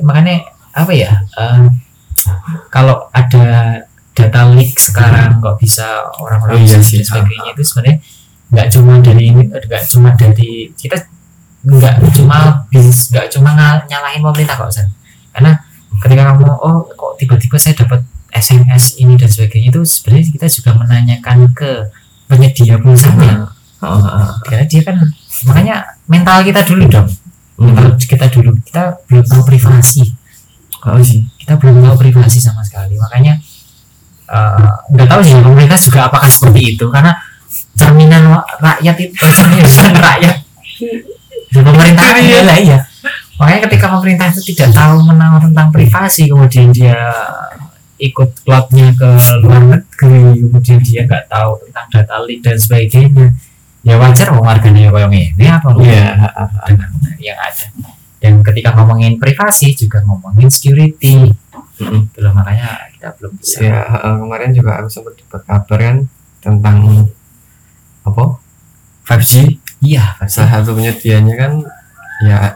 [0.00, 1.12] Makanya apa ya?
[1.36, 1.68] Uh,
[2.72, 3.80] kalau ada
[4.12, 7.96] data leak sekarang kok bisa Oh orang-orang iya bisa sih, dan sebagainya itu sebenarnya
[8.52, 10.96] nggak cuma dari ini nggak cuma dari kita
[11.64, 13.50] nggak cuma bis nggak cuma
[13.88, 14.92] nyalahin pemerintah kok San
[15.32, 15.56] karena
[16.04, 20.70] ketika kamu oh kok tiba-tiba saya dapat SMS ini dan sebagainya itu sebenarnya kita juga
[20.76, 21.92] menanyakan ke
[22.32, 23.52] penyedia pulsanya.
[23.84, 24.32] Oh, oh.
[24.48, 24.96] karena dia kan
[25.44, 25.76] makanya
[26.08, 27.12] mental kita dulu dong.
[27.60, 28.56] Mental kita dulu.
[28.64, 30.21] Kita belum tahu privasi
[30.86, 32.98] oh sih kita belum tahu privasi sama sekali.
[32.98, 33.38] Makanya
[34.26, 36.84] eh, nggak tahu sih pemerintah juga apakah seperti itu?
[36.90, 37.14] Karena
[37.78, 40.36] cerminan rakyat itu cerminan rakyat.
[41.52, 42.40] Di pemerintah Iya.
[42.48, 42.78] lah iya
[43.42, 46.94] makanya ketika pemerintah itu tidak tahu menang tentang privasi kemudian dia
[47.98, 49.10] ikut cloudnya ke
[49.42, 53.34] luar negeri kemudian dia nggak tahu tentang data leak dan sebagainya
[53.82, 56.14] ya wajar warganya kayak ini apa iya
[56.70, 57.66] dengan yang ada
[58.22, 61.34] dan ketika ngomongin privasi juga ngomongin security.
[62.14, 63.58] Loh makanya kita belum bisa.
[63.58, 65.96] Ya eh, kemarin juga aku sempat dapat kabar kan
[66.38, 66.76] tentang
[68.02, 68.24] apa?
[69.02, 71.52] 5G iya salah satu penyedianya kan
[72.22, 72.54] ya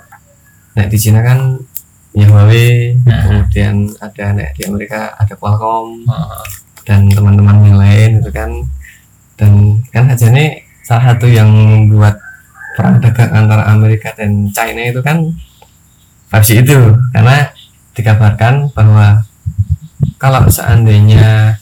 [0.72, 1.58] nek di Cina kan
[2.14, 3.26] ya Huawei Nah.
[3.26, 6.44] kemudian ada nek di Amerika ada Qualcomm Heeh.
[6.86, 8.50] dan teman-teman yang lain itu kan.
[9.36, 12.16] Dan kan aja nih salah satu yang membuat
[12.78, 15.18] perang dagang antara Amerika dan China itu kan
[16.30, 16.78] 5G itu
[17.14, 17.50] karena
[17.96, 19.24] dikabarkan bahwa
[20.18, 21.56] kalau seandainya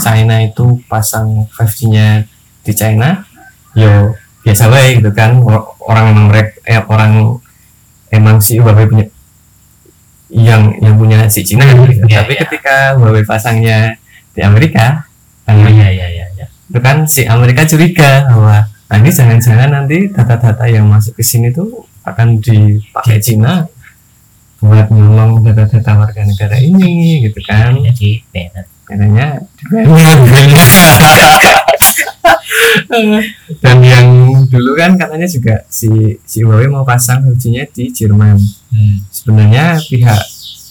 [0.00, 2.24] China itu pasang 5G-nya
[2.64, 3.24] di China
[3.76, 7.12] yo biasa baik gitu kan Or- orang emang mereka eh, orang
[8.10, 9.06] emang si Huawei punya
[10.30, 12.06] yang yang punya si Cina gitu.
[12.06, 12.40] Iya, tapi iya.
[12.46, 13.98] ketika Huawei pasangnya
[14.34, 15.06] di Amerika
[15.44, 16.46] kan iya iya iya iya.
[16.46, 21.50] itu kan si Amerika curiga bahwa nah ini jangan-jangan nanti data-data yang masuk ke sini
[21.50, 23.68] tuh akan dipakai Cina
[24.60, 27.80] buat nyolong data-data warga negara ini gitu kan.
[27.80, 29.38] Jadi Bennett katanya
[33.62, 34.08] dan yang
[34.50, 38.36] dulu kan katanya juga si si Huawei mau pasang 5G-nya di Jerman.
[38.70, 39.02] Hmm.
[39.10, 40.22] sebenarnya pihak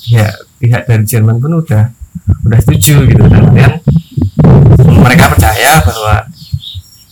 [0.08, 1.92] pihak pihak dari Jerman pun udah
[2.46, 3.80] udah setuju gitu kan.
[5.00, 6.28] Mereka percaya bahwa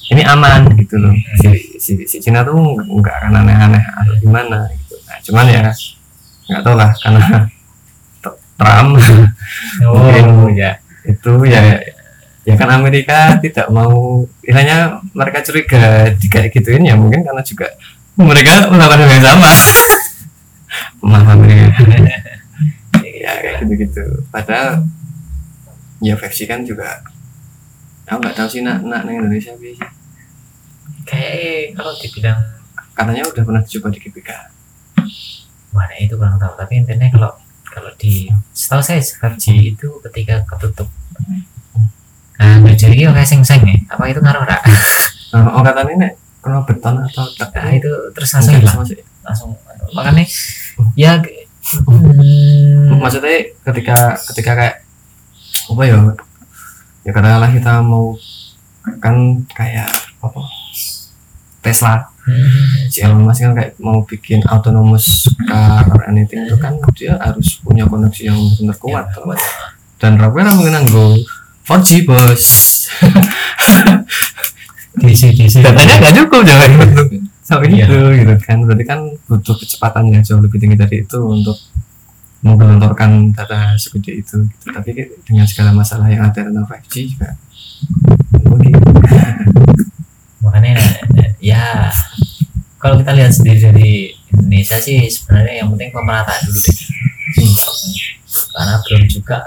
[0.08, 1.14] ini aman gitu loh.
[1.44, 1.48] Si,
[1.80, 4.96] si, si Cina tuh nggak akan aneh-aneh atau gimana gitu.
[5.04, 5.62] Nah cuman ya
[6.48, 7.22] nggak tahu lah karena
[8.58, 8.98] Trump
[9.86, 10.50] oh.
[10.50, 11.62] ya itu ya
[12.48, 17.76] ya kan Amerika tidak mau istilahnya mereka curiga kayak gituin ya mungkin karena juga
[18.18, 19.52] mereka melakukan hal yang sama.
[21.04, 21.70] Maaf Amerika
[23.28, 24.88] ya kayak gitu gitu padahal
[26.00, 27.04] ya versi kan juga
[28.08, 28.82] aku nggak tahu sih nak.
[28.82, 29.76] Nak nang Indonesia bi
[31.08, 32.40] kayak kalau dibilang
[32.92, 34.30] katanya udah pernah dicoba di GBK
[35.72, 36.54] mana itu kurang tahu.
[36.58, 37.32] Tapi intinya kalau
[37.68, 40.90] kalau di setahu saya 5G itu ketika ketutup.
[42.38, 43.78] Nah nggak jadi kayak seng seng ya.
[43.94, 44.62] Apa itu ngaruh rak
[45.34, 48.78] nah, oh katanya nek kena beton atau tak nah itu terus langsung hilang.
[49.28, 49.50] langsung
[49.92, 50.24] makanya
[50.96, 54.76] ya hmm, maksudnya ketika ketika kayak
[55.68, 55.98] apa ya
[57.08, 58.20] ya katakanlah kita mau
[59.00, 59.16] kan
[59.56, 59.88] kayak
[60.20, 60.42] apa?
[61.64, 62.04] Tesla.
[62.28, 67.64] Hmm, si Elon Musk kan kayak mau bikin autonomous car anything itu kan dia harus
[67.64, 69.32] punya koneksi yang benar kuat ya, toh.
[69.96, 71.16] dan Rockwell mungkin nanggo
[71.64, 72.44] 4G bos.
[74.98, 77.08] DC DC datanya nggak cukup jangan untuk
[77.46, 77.86] sampai Iya.
[77.86, 78.34] gitu gitu.
[78.44, 81.56] Kan berarti kan butuh kecepatan yang jauh lebih tinggi dari itu untuk
[82.46, 84.66] menggelontorkan data segede itu gitu.
[84.70, 84.94] tapi
[85.26, 87.34] dengan segala masalah yang ada tentang 5G juga
[88.46, 88.74] mungkin
[90.46, 90.78] makanya
[91.42, 91.90] ya
[92.78, 93.92] kalau kita lihat sendiri dari
[94.32, 96.78] Indonesia sih sebenarnya yang penting pemerataan dulu deh
[98.54, 99.38] karena belum juga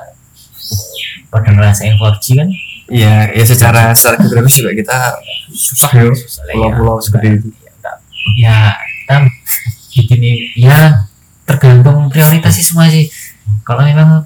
[1.30, 2.50] pada ngerasain 4G kan
[2.90, 4.98] Iya, ya secara secara geografis juga kita
[5.54, 6.14] susah ya ya.
[6.50, 7.48] pulau-pulau segede itu.
[8.34, 8.74] ya
[9.06, 9.16] kita
[9.94, 10.20] bikin
[10.58, 11.06] ya
[11.50, 13.10] tergantung prioritas sih semua sih.
[13.66, 14.22] Kalau memang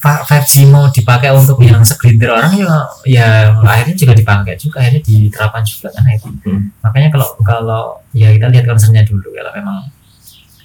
[0.00, 2.72] fa- 5G mau dipakai untuk yang segelintir orang ya
[3.04, 3.28] ya
[3.62, 6.72] akhirnya juga dipakai juga akhirnya diterapkan juga kan itu Hmm.
[6.80, 7.82] makanya kalau kalau
[8.16, 9.28] ya kita lihat concernnya dulu.
[9.30, 9.76] Kalau memang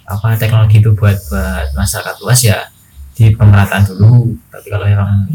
[0.05, 2.59] apa teknologi itu buat buat masyarakat luas ya
[3.11, 4.33] di pemerataan dulu.
[4.49, 5.27] Tapi kalau memang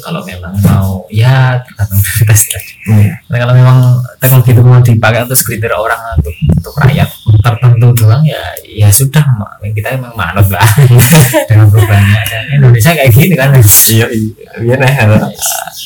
[0.00, 2.60] kalau memang mau ya tergantung ya
[2.90, 3.14] Iya.
[3.28, 3.78] Nah, kalau memang
[4.18, 7.08] teknologi itu mau dipakai untuk segelintir orang untuk untuk rakyat
[7.40, 9.22] tertentu doang ya ya sudah
[9.70, 10.64] kita memang manut lah
[11.48, 13.52] dengan perubahannya dan Indonesia kayak gini kan?
[13.54, 14.74] Iya iya.
[14.76, 14.90] Nah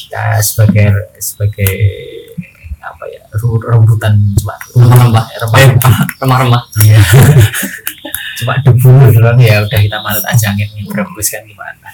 [0.09, 0.87] ya sebagai
[1.19, 1.73] sebagai
[2.79, 5.25] apa ya rebutan cuma Rempah-rempah.
[5.51, 5.95] rempah.
[6.23, 6.99] Remah-remah Iya.
[8.39, 11.89] cuma debu doang ya udah kita manut aja angin berebus kan gimana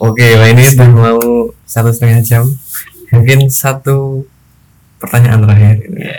[0.00, 1.20] oke wah ini sudah mau
[1.64, 2.44] satu setengah jam.
[3.14, 4.26] Mungkin satu
[4.98, 5.98] pertanyaan terakhir gitu.
[6.00, 6.18] ya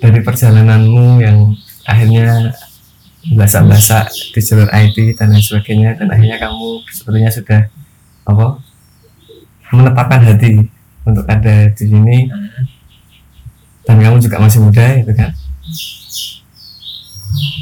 [0.00, 1.52] dari perjalananmu yang
[1.84, 2.56] akhirnya
[3.36, 7.60] bahasa-bahasa di jalur IT dan lain sebagainya dan akhirnya kamu sepertinya sudah
[8.24, 8.46] apa
[9.76, 10.72] menetapkan hati
[11.04, 12.18] untuk ada di sini
[13.84, 15.36] dan kamu juga masih muda itu kan?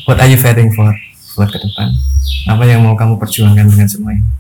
[0.06, 0.94] What are you fighting for?
[1.36, 1.90] Buat ke depan.
[2.48, 4.37] Apa yang mau kamu perjuangkan dengan semua ini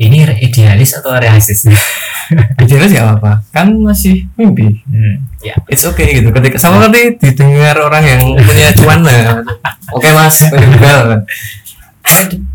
[0.00, 1.68] ini idealis atau realistis
[2.62, 4.80] idealnya sih apa kan masih mimpi.
[4.88, 5.20] Hmm.
[5.44, 5.54] ya.
[5.68, 6.32] It's okay gitu.
[6.32, 9.44] Ketika sama tadi didengar orang yang punya cuan lah
[9.92, 11.22] oke mas tinggal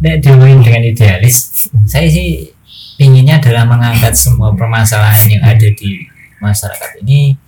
[0.03, 2.51] Nek diomongin dengan idealis, saya sih
[2.99, 6.03] pinginnya adalah mengangkat semua permasalahan yang ada di
[6.43, 7.39] masyarakat ini,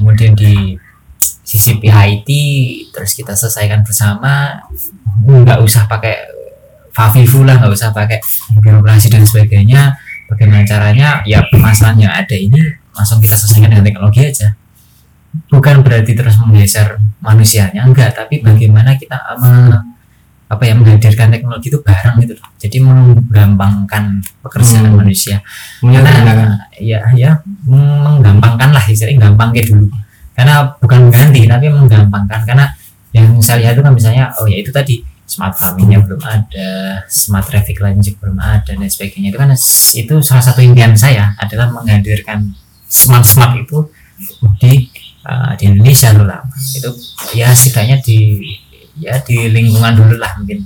[0.00, 0.80] kemudian di
[1.20, 2.30] sisi IT,
[2.96, 4.56] terus kita selesaikan bersama,
[5.28, 6.16] nggak usah pakai
[6.94, 8.22] favifu lah, nggak usah pakai
[8.62, 9.98] birokrasi dan sebagainya.
[10.30, 11.20] Bagaimana caranya?
[11.28, 12.56] Ya permasalahan yang ada ini
[12.94, 14.54] langsung kita selesaikan dengan teknologi aja.
[15.50, 19.78] Bukan berarti terus menggeser manusianya, enggak, tapi bagaimana kita eh,
[20.44, 22.48] apa ya menghadirkan teknologi itu bareng gitu loh.
[22.62, 25.02] Jadi menggampangkan pekerjaan Hmm.
[25.02, 25.42] manusia.
[25.82, 27.30] menyederhanakan Karena ya ya
[27.66, 29.90] menggampangkan lah istilahnya gampang kayak dulu.
[30.38, 32.66] Karena bukan mengganti tapi menggampangkan karena
[33.10, 35.02] yang saya lihat itu kan misalnya oh ya itu tadi
[35.34, 39.34] smart farmingnya belum ada, smart traffic juga belum ada dan sebagainya.
[39.34, 39.50] Itu kan
[39.98, 42.54] itu salah satu impian saya adalah menghadirkan
[42.86, 43.90] smart smart itu
[44.62, 44.86] di
[45.26, 46.90] uh, di Indonesia terutama itu
[47.34, 48.38] ya setidaknya di
[48.94, 50.62] ya di lingkungan dulu lah mungkin.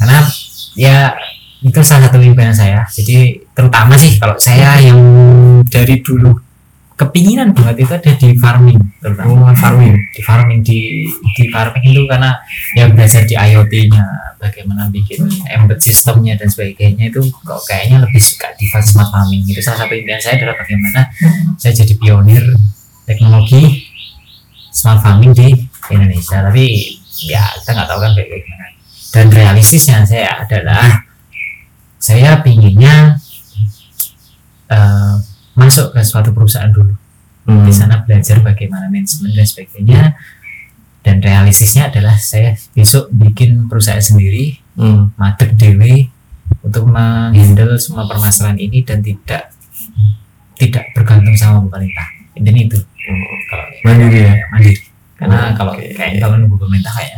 [0.00, 0.24] Karena
[0.72, 1.12] ya
[1.60, 2.88] itu salah satu impian saya.
[2.88, 4.96] Jadi terutama sih kalau saya yang
[5.68, 6.32] dari dulu
[7.00, 8.76] kepinginan banget itu ada di farming.
[9.00, 9.96] Terutama Oh, farming.
[10.12, 12.36] di farming di di farming itu karena
[12.76, 14.04] ya belajar di IoT-nya
[14.36, 19.48] bagaimana bikin embed sistemnya dan sebagainya itu kok kayaknya lebih suka di smart farming.
[19.48, 21.08] Itu salah satu impian saya adalah bagaimana
[21.56, 22.44] saya jadi pionir
[23.08, 23.88] teknologi
[24.68, 25.48] smart farming di
[25.88, 26.44] Indonesia.
[26.44, 26.64] Tapi
[27.24, 28.66] ya kita nggak tahu kan kayak kayak gimana.
[29.10, 31.08] Dan realistisnya saya adalah
[31.96, 33.16] saya pinginnya
[34.68, 35.14] eh,
[35.60, 36.96] masuk ke suatu perusahaan dulu
[37.40, 37.64] Hmm.
[37.64, 40.02] di sana belajar bagaimana manajemen dan sebagainya
[41.00, 45.12] dan realistisnya adalah saya besok bikin perusahaan sendiri Hmm.
[45.54, 46.08] dewe
[46.60, 49.52] untuk menghandle semua permasalahan ini dan tidak
[50.54, 52.78] tidak bergantung sama pemerintah intinya itu
[53.46, 54.34] kalau Mandiri ya?
[54.50, 54.76] mandiri
[55.16, 55.84] karena Oh, kalau oke.
[55.90, 57.12] kayak kalau nunggu pemerintah kayak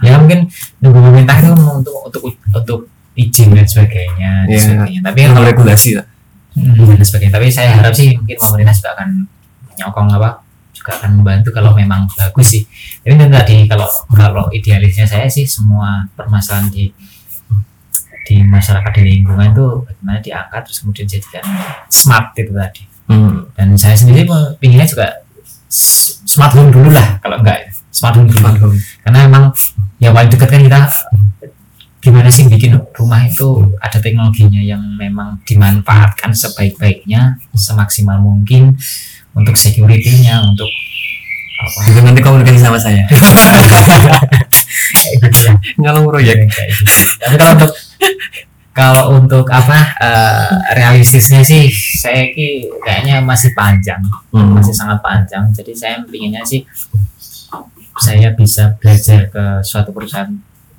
[0.00, 0.40] ya mungkin
[0.80, 2.78] nunggu pemerintah itu untuk untuk untuk
[3.14, 4.60] izin dan sebagainya dan Iya.
[4.62, 6.06] sebagainya tapi Kalau kalau regulasi lah
[6.58, 7.34] Hmm, dan sebagainya.
[7.38, 9.08] Tapi saya harap sih mungkin pemerintah juga akan
[9.78, 10.30] nyokong apa
[10.74, 12.62] juga akan membantu kalau memang bagus sih.
[13.02, 16.90] Tapi itu tadi kalau kalau idealisnya saya sih semua permasalahan di
[18.28, 21.44] di masyarakat di lingkungan itu bagaimana diangkat terus kemudian jadikan
[21.88, 22.82] smart itu tadi.
[23.08, 23.48] Hmm.
[23.56, 24.28] Dan saya sendiri
[24.60, 25.24] pinginnya juga
[26.28, 28.76] smart home dulu lah kalau enggak smart home dulu Smart home.
[29.04, 29.44] karena emang
[30.00, 30.80] ya paling dekat kan kita
[31.98, 38.78] gimana sih bikin rumah itu ada teknologinya yang memang dimanfaatkan sebaik-baiknya semaksimal mungkin
[39.34, 40.70] untuk security-nya untuk
[41.58, 43.02] apa Itu nanti komunikasi sama saya.
[45.18, 45.56] gitu lah.
[45.78, 46.46] Nyolong proyek.
[46.46, 46.62] Gitu.
[47.18, 47.72] tapi kalau untuk
[48.70, 50.48] kalau untuk apa eh,
[50.78, 51.66] realistisnya sih
[51.98, 53.98] saya ki kayaknya masih panjang
[54.30, 54.54] Hmm.
[54.54, 56.62] masih sangat panjang jadi saya pinginnya sih
[57.98, 60.30] saya bisa belajar ke suatu perusahaan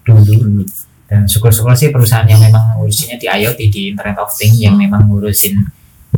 [0.08, 0.64] dulu
[1.10, 5.10] dan syukur-syukur sih perusahaan yang memang ngurusinnya di IoT di Internet of Things yang memang
[5.10, 5.58] ngurusin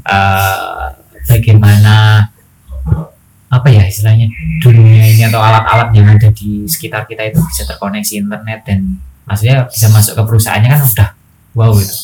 [0.04, 0.86] eh,
[1.32, 2.28] bagaimana
[3.52, 4.28] apa ya istilahnya
[4.64, 9.68] dunia ini atau alat-alat yang ada di sekitar kita itu bisa terkoneksi internet dan maksudnya
[9.68, 11.10] bisa masuk ke perusahaannya kan udah
[11.52, 11.96] wow gitu.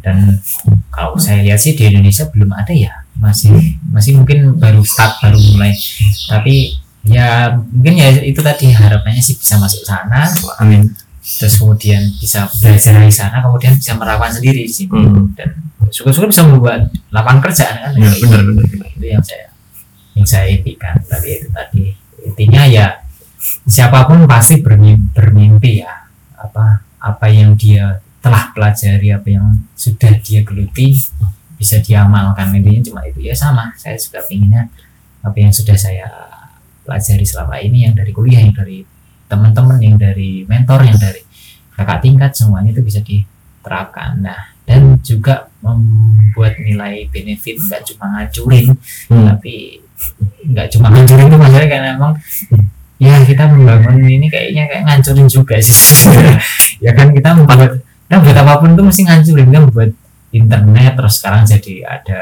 [0.00, 0.40] Dan
[0.88, 3.52] kalau saya lihat sih di Indonesia belum ada ya masih
[3.92, 5.76] masih mungkin baru start baru mulai.
[6.28, 10.24] Tapi ya mungkin ya itu tadi harapannya sih bisa masuk sana.
[10.56, 10.88] Amin
[11.28, 14.96] terus kemudian bisa belajar dari sana kemudian bisa merawan sendiri di sini.
[14.96, 15.28] Hmm.
[15.36, 17.92] dan syukur-syukur bisa membuat lapangan kerjaan kan?
[17.96, 18.88] Ya benar benar benar.
[18.96, 19.46] itu yang saya
[20.16, 20.94] yang saya impikan.
[21.04, 21.84] Tapi itu tadi
[22.24, 22.86] intinya ya
[23.64, 25.94] siapa pun pasti bermimpi, bermimpi ya.
[26.38, 29.46] Apa apa yang dia telah pelajari apa yang
[29.78, 30.98] sudah dia geluti
[31.56, 32.52] bisa diamalkan.
[32.54, 33.22] Intinya cuma itu.
[33.24, 33.72] Ya sama.
[33.78, 34.68] Saya juga pinginnya
[35.22, 36.06] apa yang sudah saya
[36.84, 38.82] pelajari selama ini yang dari kuliah yang dari
[39.28, 41.20] teman-teman yang dari mentor yang dari
[41.72, 48.66] kakak tingkat semuanya itu bisa diterapkan nah dan juga membuat nilai benefit nggak cuma ngancurin
[49.08, 49.24] Hmm.
[49.26, 49.80] tapi
[50.44, 52.12] nggak cuma ngancurin itu maksudnya karena emang
[52.98, 55.74] ya kita membangun ini kayaknya kayak ngancurin juga sih
[56.84, 59.90] ya kan kita membuat kita buat apa pun tuh mesti ngancurin kan buat
[60.30, 62.20] internet terus sekarang jadi ada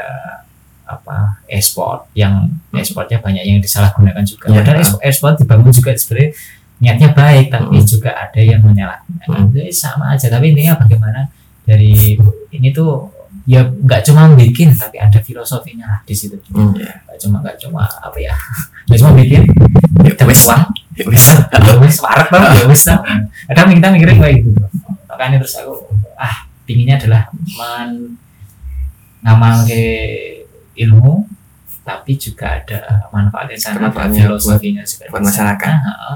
[0.87, 4.63] apa e-sport yang e-sportnya banyak yang disalahgunakan juga Ya.
[4.63, 6.31] padahal e-sport dibangun juga sebenarnya
[6.77, 7.87] niatnya baik tapi Hmm.
[7.87, 9.49] juga ada yang menyalahgunakan Hmm.
[9.49, 11.25] Jadi sama aja tapi intinya bagaimana
[11.61, 12.15] dari
[12.49, 13.11] ini tuh
[13.43, 16.91] ya nggak cuma bikin tapi ada filosofinya lah di situ Hmm, ya.
[17.01, 18.33] nggak cuma nggak cuma apa ya
[18.85, 19.43] nggak cuma bikin
[19.97, 20.63] Ya, dapat uang
[20.93, 21.25] Ya, wes.
[21.65, 22.83] ya wes warak banget ya wes
[23.47, 24.49] kadang kita mikirnya kayak gitu
[25.07, 25.73] makanya terus aku
[26.15, 28.19] ah pinginnya adalah men
[29.19, 29.81] ngamal ke
[30.77, 31.25] ilmu
[31.81, 32.79] tapi juga ada
[33.09, 35.27] manfaatnya sana Kemanfaatnya filosofinya juga buat di sana.
[35.55, 35.71] masyarakat.
[35.73, 36.15] Heeh.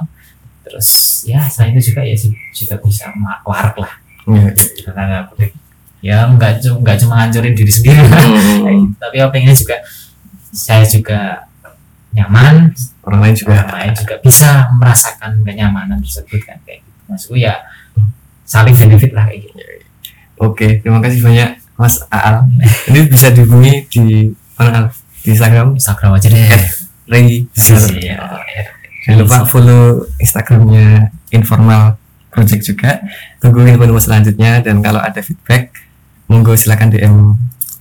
[0.71, 0.87] Terus
[1.27, 3.11] ya selain itu juga ya sih juga bisa
[3.43, 3.91] warak lah
[4.21, 4.53] Ya,
[4.85, 5.49] karena nggak boleh
[5.99, 8.15] ya nggak cuma nggak cuma ngancurin diri sendiri Hmm.
[8.71, 8.95] Gitu.
[8.95, 9.75] tapi apa pengennya juga
[10.49, 11.19] saya juga
[12.11, 12.69] nyaman
[13.01, 17.55] orang lain juga orang lain juga bisa merasakan kenyamanan tersebut kan kayak gitu maksudku ya
[18.43, 19.59] saling benefit lah kayak gitu
[20.37, 22.49] Oke, terima kasih banyak Mas Aal.
[22.89, 24.25] Ini bisa dihubungi di
[24.57, 24.89] mana?
[25.21, 26.41] Di Instagram Instagram aja deh
[27.05, 27.45] Ray.
[27.93, 28.17] Iya.
[29.01, 31.97] Jangan lupa follow Instagramnya Informal
[32.31, 33.01] Project juga.
[33.41, 35.73] Tunggu info-info selanjutnya dan kalau ada feedback,
[36.29, 37.15] monggo silakan DM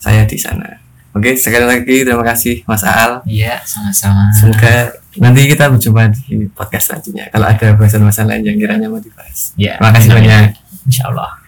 [0.00, 0.80] saya di sana.
[1.10, 3.18] Oke, sekali lagi terima kasih Mas Aal.
[3.26, 7.26] iya sama-sama Semoga nanti kita berjumpa di podcast selanjutnya.
[7.34, 9.50] Kalau ada bahasan-bahasan lain yang kiranya mau dibahas.
[9.58, 10.54] ya Terima kasih banyak.
[10.86, 11.39] Insya Allah